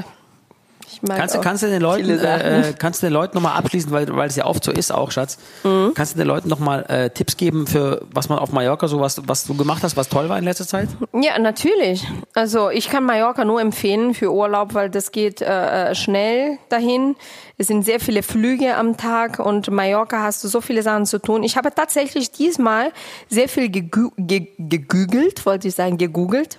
Kannst 1.07 1.35
du, 1.35 1.41
kannst 1.41 1.63
du 1.63 1.69
den 1.69 1.83
Leuten, 1.83 2.11
äh, 2.11 2.61
äh, 2.61 2.73
kannst 2.79 3.03
du 3.03 3.07
den 3.07 3.13
Leuten 3.13 3.37
nochmal 3.37 3.57
abschließen, 3.57 3.91
weil, 3.91 4.15
weil 4.15 4.29
es 4.29 4.37
ja 4.37 4.47
oft 4.47 4.63
so 4.65 4.73
ist 4.73 4.93
auch, 4.93 5.11
Schatz. 5.11 5.39
Mhm. 5.65 5.93
Kannst 5.95 6.15
du 6.15 6.19
den 6.19 6.27
Leuten 6.27 6.49
nochmal 6.49 6.85
äh, 6.89 7.11
Tipps 7.11 7.37
geben 7.37 7.67
für 7.67 8.03
was 8.13 8.29
man 8.29 8.39
auf 8.39 8.53
Mallorca 8.53 8.89
so 8.89 9.01
was, 9.01 9.21
was 9.27 9.47
du 9.47 9.55
gemacht 9.55 9.83
hast, 9.83 9.97
was 9.97 10.09
toll 10.09 10.29
war 10.29 10.39
in 10.39 10.45
letzter 10.45 10.67
Zeit? 10.67 10.89
Ja, 11.13 11.39
natürlich. 11.39 12.07
Also 12.35 12.71
ich 12.71 12.89
kann 12.89 13.05
Mallorca 13.05 13.45
nur 13.45 13.61
empfehlen 13.61 14.15
für 14.15 14.33
Urlaub, 14.33 14.75
weil 14.75 14.91
das 14.91 15.13
geht 15.13 15.41
äh, 15.43 15.91
äh, 15.91 15.95
schnell 15.95 16.59
dahin. 16.69 17.17
Es 17.59 17.69
sind 17.69 17.85
sehr 17.85 18.01
viele 18.01 18.23
Flüge 18.23 18.77
am 18.77 18.97
Tag 18.97 19.39
und 19.39 19.71
Mallorca 19.71 20.23
hast 20.23 20.43
du 20.43 20.49
so 20.49 20.61
viele 20.61 20.83
Sachen 20.83 21.07
zu 21.07 21.19
tun. 21.19 21.43
Ich 21.43 21.57
habe 21.57 21.75
tatsächlich 21.75 22.31
diesmal 22.31 22.93
sehr 23.29 23.49
viel 23.49 23.69
gegü 23.69 24.09
ge 24.17 24.49
gegügelt, 24.59 25.47
wollte 25.47 25.69
ich 25.69 25.75
sagen, 25.75 25.99
gegoogelt 25.99 26.59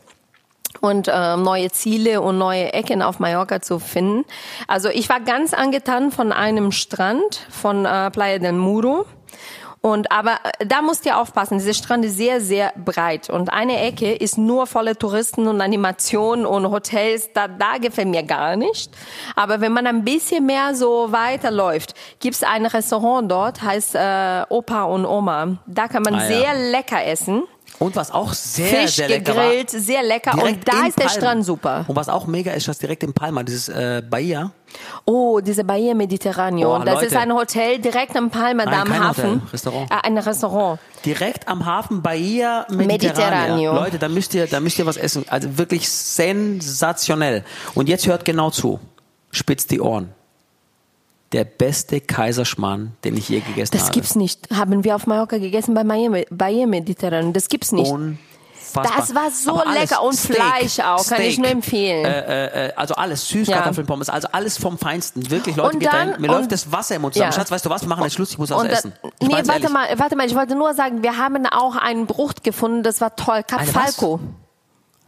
und 0.82 1.08
äh, 1.08 1.38
neue 1.38 1.72
Ziele 1.72 2.22
und 2.22 2.38
neue 2.38 2.74
Ecken 2.74 3.02
auf 3.02 3.20
Mallorca 3.20 3.62
zu 3.62 3.80
finden. 3.80 4.26
Also 4.68 4.90
ich 4.90 5.10
war 5.10 5.20
ganz 5.22 5.54
angetan 5.54 6.12
von 6.12 6.32
einem 6.32 6.72
Strand 6.72 7.46
von 7.50 7.86
äh, 7.86 8.12
Playa 8.12 8.40
del 8.40 8.54
Muro. 8.54 9.06
Und 9.86 10.14
aber 10.14 10.38
äh, 10.60 10.66
da 10.66 10.82
musst 10.82 11.06
ihr 11.06 11.18
aufpassen, 11.18 11.58
dieser 11.58 11.74
Strand 11.74 12.06
ist 12.06 12.16
sehr, 12.16 12.40
sehr 12.40 12.72
breit. 12.86 13.30
Und 13.30 13.52
eine 13.52 13.82
Ecke 13.82 14.14
ist 14.14 14.38
nur 14.38 14.66
voller 14.66 14.96
Touristen 14.96 15.46
und 15.48 15.60
Animationen 15.60 16.46
und 16.46 16.72
Hotels. 16.72 17.32
Da, 17.34 17.50
da 17.50 17.78
gefällt 17.80 18.08
mir 18.08 18.24
gar 18.24 18.56
nicht. 18.56 18.92
Aber 19.36 19.60
wenn 19.60 19.74
man 19.74 19.86
ein 19.86 20.06
bisschen 20.06 20.46
mehr 20.46 20.74
so 20.74 21.12
weiterläuft, 21.12 21.96
gibt's 22.22 22.44
ein 22.44 22.66
Restaurant 22.66 23.30
dort, 23.30 23.62
heißt 23.62 23.96
äh, 23.96 24.44
Opa 24.48 24.84
und 24.84 25.06
Oma. 25.06 25.58
Da 25.68 25.90
kann 25.90 26.04
man 26.04 26.16
Ah, 26.16 26.22
ja. 26.22 26.28
sehr 26.28 26.72
lecker 26.72 27.06
essen. 27.06 27.44
Und 27.80 27.96
was 27.96 28.12
auch 28.12 28.34
sehr, 28.34 28.68
Fisch 28.68 28.96
sehr 28.96 29.10
lecker 29.10 29.36
war, 29.36 29.50
gegrillt, 29.50 29.70
sehr 29.72 30.04
lecker. 30.04 30.34
Und 30.42 30.68
da 30.68 30.88
ist 30.88 30.98
der 30.98 31.06
Palma. 31.06 31.10
Strand 31.10 31.46
super. 31.46 31.86
Und 31.88 31.96
was 31.96 32.08
auch 32.08 32.28
mega 32.28 32.52
ist, 32.52 32.68
dass 32.68 32.78
direkt 32.78 33.04
in 33.04 33.14
Palma, 33.14 33.44
dieses 33.44 33.70
äh, 33.70 34.02
Bahia, 34.08 34.52
Oh, 35.06 35.40
diese 35.40 35.64
Bahia 35.64 35.94
Mediterraneo. 35.94 36.68
Boah, 36.78 36.84
das 36.86 36.96
Leute. 36.96 37.06
ist 37.08 37.16
ein 37.16 37.32
Hotel 37.34 37.80
direkt 37.80 38.16
am 38.16 38.30
Palma, 38.32 38.66
da 38.66 38.82
am 38.82 38.88
kein 38.88 39.04
Hafen. 39.04 39.24
Hotel, 39.36 39.42
Restaurant. 39.52 39.92
Äh, 39.92 39.96
ein 40.04 40.18
Restaurant. 40.18 40.80
direkt 41.06 41.48
am 41.48 41.66
Hafen 41.66 42.02
Bahia. 42.02 42.66
Mediterraneo. 42.70 43.74
Leute, 43.74 44.00
da 44.00 44.10
müsst 44.10 44.34
ihr, 44.34 44.48
da 44.48 44.60
müsst 44.60 44.80
ihr 44.80 44.86
was 44.86 44.98
essen. 44.98 45.26
Also 45.30 45.58
wirklich 45.58 45.90
sensationell. 45.90 47.44
Und 47.76 47.90
jetzt 47.90 48.08
hört 48.08 48.26
genau 48.26 48.50
zu. 48.50 48.80
Spitzt 49.32 49.72
die 49.72 49.82
Ohren. 49.82 50.14
Der 51.34 51.44
beste 51.46 52.00
Kaiserschmarrn, 52.00 52.96
den 53.04 53.18
ich 53.18 53.28
je 53.30 53.40
gegessen 53.42 53.72
Das 53.74 53.84
habe. 53.86 53.94
gibt's 53.94 54.16
nicht. 54.16 54.48
Haben 54.54 54.84
wir 54.84 54.96
auf 54.96 55.08
Mallorca 55.08 55.38
gegessen 55.40 55.74
bei 55.74 55.84
Miami, 55.84 56.26
Mediterraneo. 56.68 57.32
Das 57.32 57.50
gibt's 57.50 57.72
nicht. 57.72 57.92
unfassbar. 57.92 58.84
Das 58.98 59.16
war 59.16 59.32
so 59.32 59.62
lecker. 59.72 60.04
Und 60.04 60.14
Steak, 60.14 60.36
Fleisch 60.38 60.80
auch, 60.80 61.06
kann 61.08 61.22
ich 61.22 61.34
Steak, 61.34 61.40
nur 61.40 61.50
empfehlen. 61.50 62.06
Äh, 62.06 62.68
äh, 62.68 62.74
also 62.76 62.94
alles, 62.96 63.28
Süßkartoffeln, 63.30 63.86
Pommes, 63.88 64.10
also 64.10 64.28
alles 64.32 64.58
vom 64.58 64.78
Feinsten. 64.78 65.30
Wirklich, 65.32 65.56
Leute, 65.56 65.74
Und 65.74 65.80
geht 65.80 65.92
dann-. 65.92 66.22
Mir 66.22 66.30
und- 66.30 66.38
läuft 66.38 66.52
das 66.52 66.72
Wasser 66.72 66.96
im 66.96 67.02
Mund 67.02 67.14
zusammen. 67.16 67.32
Ja. 67.32 67.36
Schatz, 67.36 67.52
weißt 67.52 67.66
du 67.66 67.70
was, 67.70 67.82
wir 67.82 67.90
machen 67.90 68.04
jetzt 68.04 68.14
Schluss, 68.14 68.32
ich 68.32 68.38
muss 68.38 68.50
was 68.52 68.62
Und 68.62 68.68
essen. 68.70 68.94
Ich 69.20 69.28
nee, 69.28 69.34
warte 69.34 69.50
ehrlich. 69.52 69.70
mal, 69.70 69.88
warte 69.98 70.16
mal, 70.16 70.28
ich 70.28 70.36
wollte 70.36 70.56
nur 70.56 70.74
sagen, 70.76 71.02
wir 71.04 71.18
haben 71.18 71.46
auch 71.48 71.76
einen 71.76 72.06
Bucht 72.06 72.44
gefunden, 72.44 72.84
das 72.84 73.02
war 73.02 73.16
toll. 73.16 73.44
Cap 73.44 73.60
Eine 73.62 73.74
was? 73.76 73.98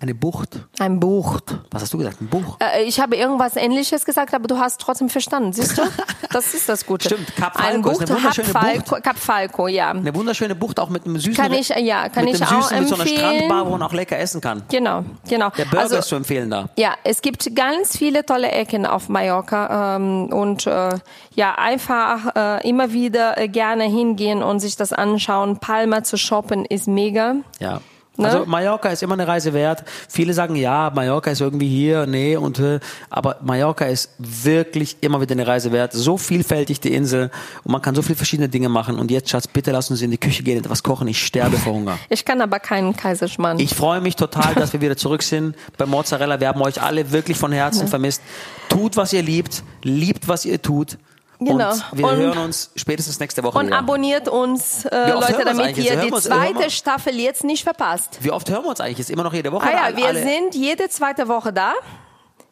Eine 0.02 0.14
Bucht. 0.14 0.60
Ein 0.78 1.00
Bucht. 1.00 1.58
Was 1.72 1.84
hast 1.84 1.94
du 1.94 1.98
gesagt? 1.98 2.20
Ein 2.22 2.28
Buch? 2.28 2.58
Äh, 2.60 2.84
ich 2.84 3.00
habe 3.00 3.16
irgendwas 3.16 3.56
Ähnliches 3.56 4.04
gesagt, 4.04 4.34
aber 4.34 4.46
du 4.48 4.58
hast 4.58 4.82
trotzdem 4.82 5.10
verstanden. 5.10 5.54
Siehst 5.54 5.78
du? 5.78 5.82
Das 6.32 6.54
ist 6.54 6.68
das 6.68 6.86
Gute. 6.86 7.06
Stimmt, 7.08 7.34
Cap 7.38 7.56
Ein 7.56 7.82
Falco 7.82 7.92
ist 7.92 8.00
Bucht, 8.00 8.10
eine 8.12 8.18
wunderschöne 8.20 8.48
Cap 8.52 8.62
Falco, 8.62 9.02
Cap 9.02 9.18
Falco, 9.18 9.68
ja. 9.70 9.92
Eine 9.92 10.14
wunderschöne 10.14 10.54
Bucht, 10.54 10.82
auch 10.82 10.90
mit 10.90 11.06
einem 11.06 11.18
süßen 11.18 11.34
Kann 11.34 11.54
ich- 11.54 11.70
ja, 11.70 12.10
kann 12.10 12.26
mit 12.26 12.36
ich 12.36 12.42
einem 12.46 12.58
auch 12.58 12.64
süßen, 12.64 12.80
mit 12.80 12.90
so 12.90 12.96
einer 12.96 13.04
empfehlen. 13.06 13.36
Strandbar, 13.36 13.66
wo 13.66 13.70
man 13.72 13.84
auch 13.84 13.94
lecker 13.94 14.20
essen 14.20 14.42
kann. 14.42 14.64
Genau, 14.70 15.06
genau. 15.30 15.50
Der 15.52 15.64
Burger 15.64 15.80
also, 15.84 15.96
ist 15.96 16.10
zu 16.10 16.16
empfehlen 16.16 16.50
da. 16.50 16.68
Ja, 16.78 16.96
es 17.06 17.22
gibt 17.22 17.56
ganz 17.56 17.96
viele 17.96 18.26
tolle 18.26 18.52
Ecken 18.52 18.86
auf 18.86 19.08
Mallorca 19.08 19.96
ähm, 19.96 20.26
und 20.34 20.68
äh, 20.68 20.98
ja, 21.36 21.56
einfach 21.56 22.36
äh, 22.36 22.68
immer 22.70 22.92
wieder 22.92 23.38
äh, 23.38 23.48
gerne 23.48 23.86
hingehen 23.86 24.44
und 24.44 24.60
sich 24.60 24.76
das 24.76 24.92
anschauen. 24.92 25.60
Palma 25.60 26.04
zu 26.04 26.18
shoppen 26.18 26.66
ist 26.66 26.90
mega. 26.90 27.36
Ja. 27.60 27.80
Ne? 28.18 28.28
Also 28.28 28.46
Mallorca 28.46 28.90
ist 28.90 29.04
immer 29.04 29.14
eine 29.14 29.28
Reise 29.28 29.54
wert. 29.54 29.84
Viele 30.08 30.34
sagen, 30.34 30.56
ja, 30.56 30.92
Mallorca 30.94 31.32
ist 31.32 31.42
irgendwie 31.42 31.68
hier, 31.68 32.06
nee 32.06 32.38
und 32.38 32.60
äh, 32.60 32.80
aber 33.10 33.38
Mallorca 33.42 33.86
ist 33.86 34.12
wirklich 34.18 34.98
immer 35.02 35.22
wieder 35.22 35.34
eine 35.34 35.48
Reise 35.48 35.72
wert. 35.72 35.94
So 35.94 36.18
vielfältig 36.18 36.80
die 36.80 36.94
Insel 36.94 37.32
und 37.64 37.72
man 37.72 37.82
kann 37.82 37.96
so 37.96 38.02
viele 38.02 38.16
verschiedene 38.16 38.50
Dinge 38.50 38.70
machen. 38.70 39.00
Und 39.00 39.12
jetzt, 39.12 39.30
Schatz, 39.30 39.48
bitte 39.48 39.72
lass 39.72 39.92
uns 39.92 40.02
in 40.02 40.12
die 40.12 40.18
Küche 40.18 40.44
gehen, 40.44 40.58
etwas 40.58 40.84
kochen. 40.84 41.08
Ich 41.08 41.26
sterbe 41.26 41.58
vor 41.58 41.74
Hunger. 41.74 41.98
Ich 42.10 42.26
kann 42.26 42.42
aber 42.42 42.60
keinen 42.60 42.96
Kaiserschmarrn. 42.96 43.60
Ich 43.60 43.76
freue 43.76 44.02
mich 44.02 44.16
total, 44.16 44.56
dass 44.56 44.74
wir 44.74 44.82
wieder 44.82 44.98
zurück 44.98 45.24
sind 45.24 45.56
bei 45.78 45.86
Mozzarella. 45.86 46.40
Wir 46.40 46.48
haben 46.48 46.62
euch 46.62 46.82
alle 46.82 47.12
wirklich 47.12 47.38
von 47.38 47.52
Herzen 47.52 47.88
vermisst. 47.88 48.22
Tut, 48.70 48.98
was 48.98 49.14
ihr 49.14 49.22
liebt, 49.22 49.64
liebt, 49.84 50.28
was 50.28 50.46
ihr 50.46 50.62
tut. 50.62 50.98
Genau. 51.40 51.72
Und 51.72 51.84
wir 51.94 52.06
Und- 52.08 52.16
hören 52.18 52.38
uns 52.38 52.72
spätestens 52.76 53.20
nächste 53.20 53.44
Woche 53.44 53.58
und 53.60 53.68
wieder. 53.68 53.78
abonniert 53.78 54.28
uns, 54.30 54.86
äh, 54.86 55.12
Leute, 55.12 55.44
damit 55.46 55.78
ihr 55.78 55.92
Hören 55.96 56.08
die 56.08 56.12
uns- 56.14 56.24
zweite 56.26 56.70
Staffel 56.72 57.16
jetzt 57.20 57.44
nicht 57.44 57.64
verpasst. 57.64 58.20
Wie 58.22 58.32
oft 58.32 58.50
hören 58.50 58.64
wir 58.64 58.70
uns 58.70 58.80
eigentlich? 58.82 59.00
Ist 59.00 59.10
immer 59.10 59.24
noch 59.24 59.34
jede 59.34 59.52
Woche? 59.52 59.68
Ah 59.68 59.90
ja, 59.90 59.98
wir 59.98 60.06
alle- 60.08 60.24
sind 60.24 60.56
jede 60.56 60.90
zweite 60.90 61.28
Woche 61.28 61.52
da. 61.52 61.74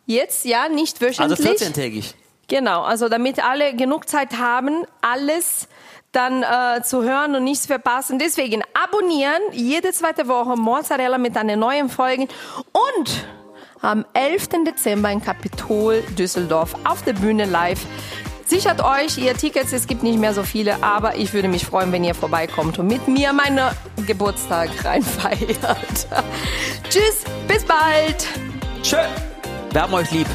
Jetzt, 0.06 0.44
ja, 0.46 0.68
nicht 0.68 1.02
Also 1.02 1.38
wöchentlich. 1.38 1.48
14-tägig. 1.62 2.14
Genau, 2.50 2.82
also 2.82 3.08
damit 3.08 3.44
alle 3.44 3.74
genug 3.74 4.10
Zeit 4.10 4.38
haben, 4.38 4.86
alles 5.02 5.70
dann 6.12 6.44
äh, 6.44 6.84
zu 6.84 7.04
hören 7.04 7.36
und 7.36 7.46
nichts 7.46 7.66
verpassen. 7.66 8.20
Deswegen 8.20 8.62
abonnieren, 8.84 9.42
jede 9.54 9.94
zweite 9.94 10.28
Woche 10.28 10.56
Mozzarella 10.58 11.18
mit 11.18 11.38
einer 11.38 11.56
neuen 11.56 11.90
Folge. 11.90 12.24
Und 12.74 13.26
am 13.82 14.06
11. 14.14 14.64
Dezember 14.66 15.10
in 15.10 15.24
Kapitol 15.24 16.02
Düsseldorf 16.18 16.76
auf 16.84 17.02
der 17.04 17.14
Bühne 17.14 17.46
live. 17.46 17.80
Sichert 18.54 18.84
euch 18.84 19.18
ihr 19.18 19.34
Tickets, 19.34 19.74
es 19.74 19.88
gibt 19.88 20.04
nicht 20.04 20.20
mehr 20.20 20.36
so 20.36 20.44
viele, 20.44 20.84
aber 20.84 21.16
ich 21.16 21.34
würde 21.34 21.48
mich 21.48 21.66
freuen, 21.66 21.92
wenn 21.92 22.04
ihr 22.04 22.14
vorbeikommt 22.14 22.78
und 22.78 22.86
mit 22.86 23.08
mir 23.08 23.34
meinen 23.34 23.60
Geburtstag 24.06 24.70
reinfeiert. 24.86 25.58
Tschüss, 26.88 27.24
bis 27.48 27.66
bald. 27.66 28.28
Schön. 28.84 29.10
Wir 29.72 29.82
haben 29.82 29.96
euch 29.96 30.12
lieb. 30.12 30.28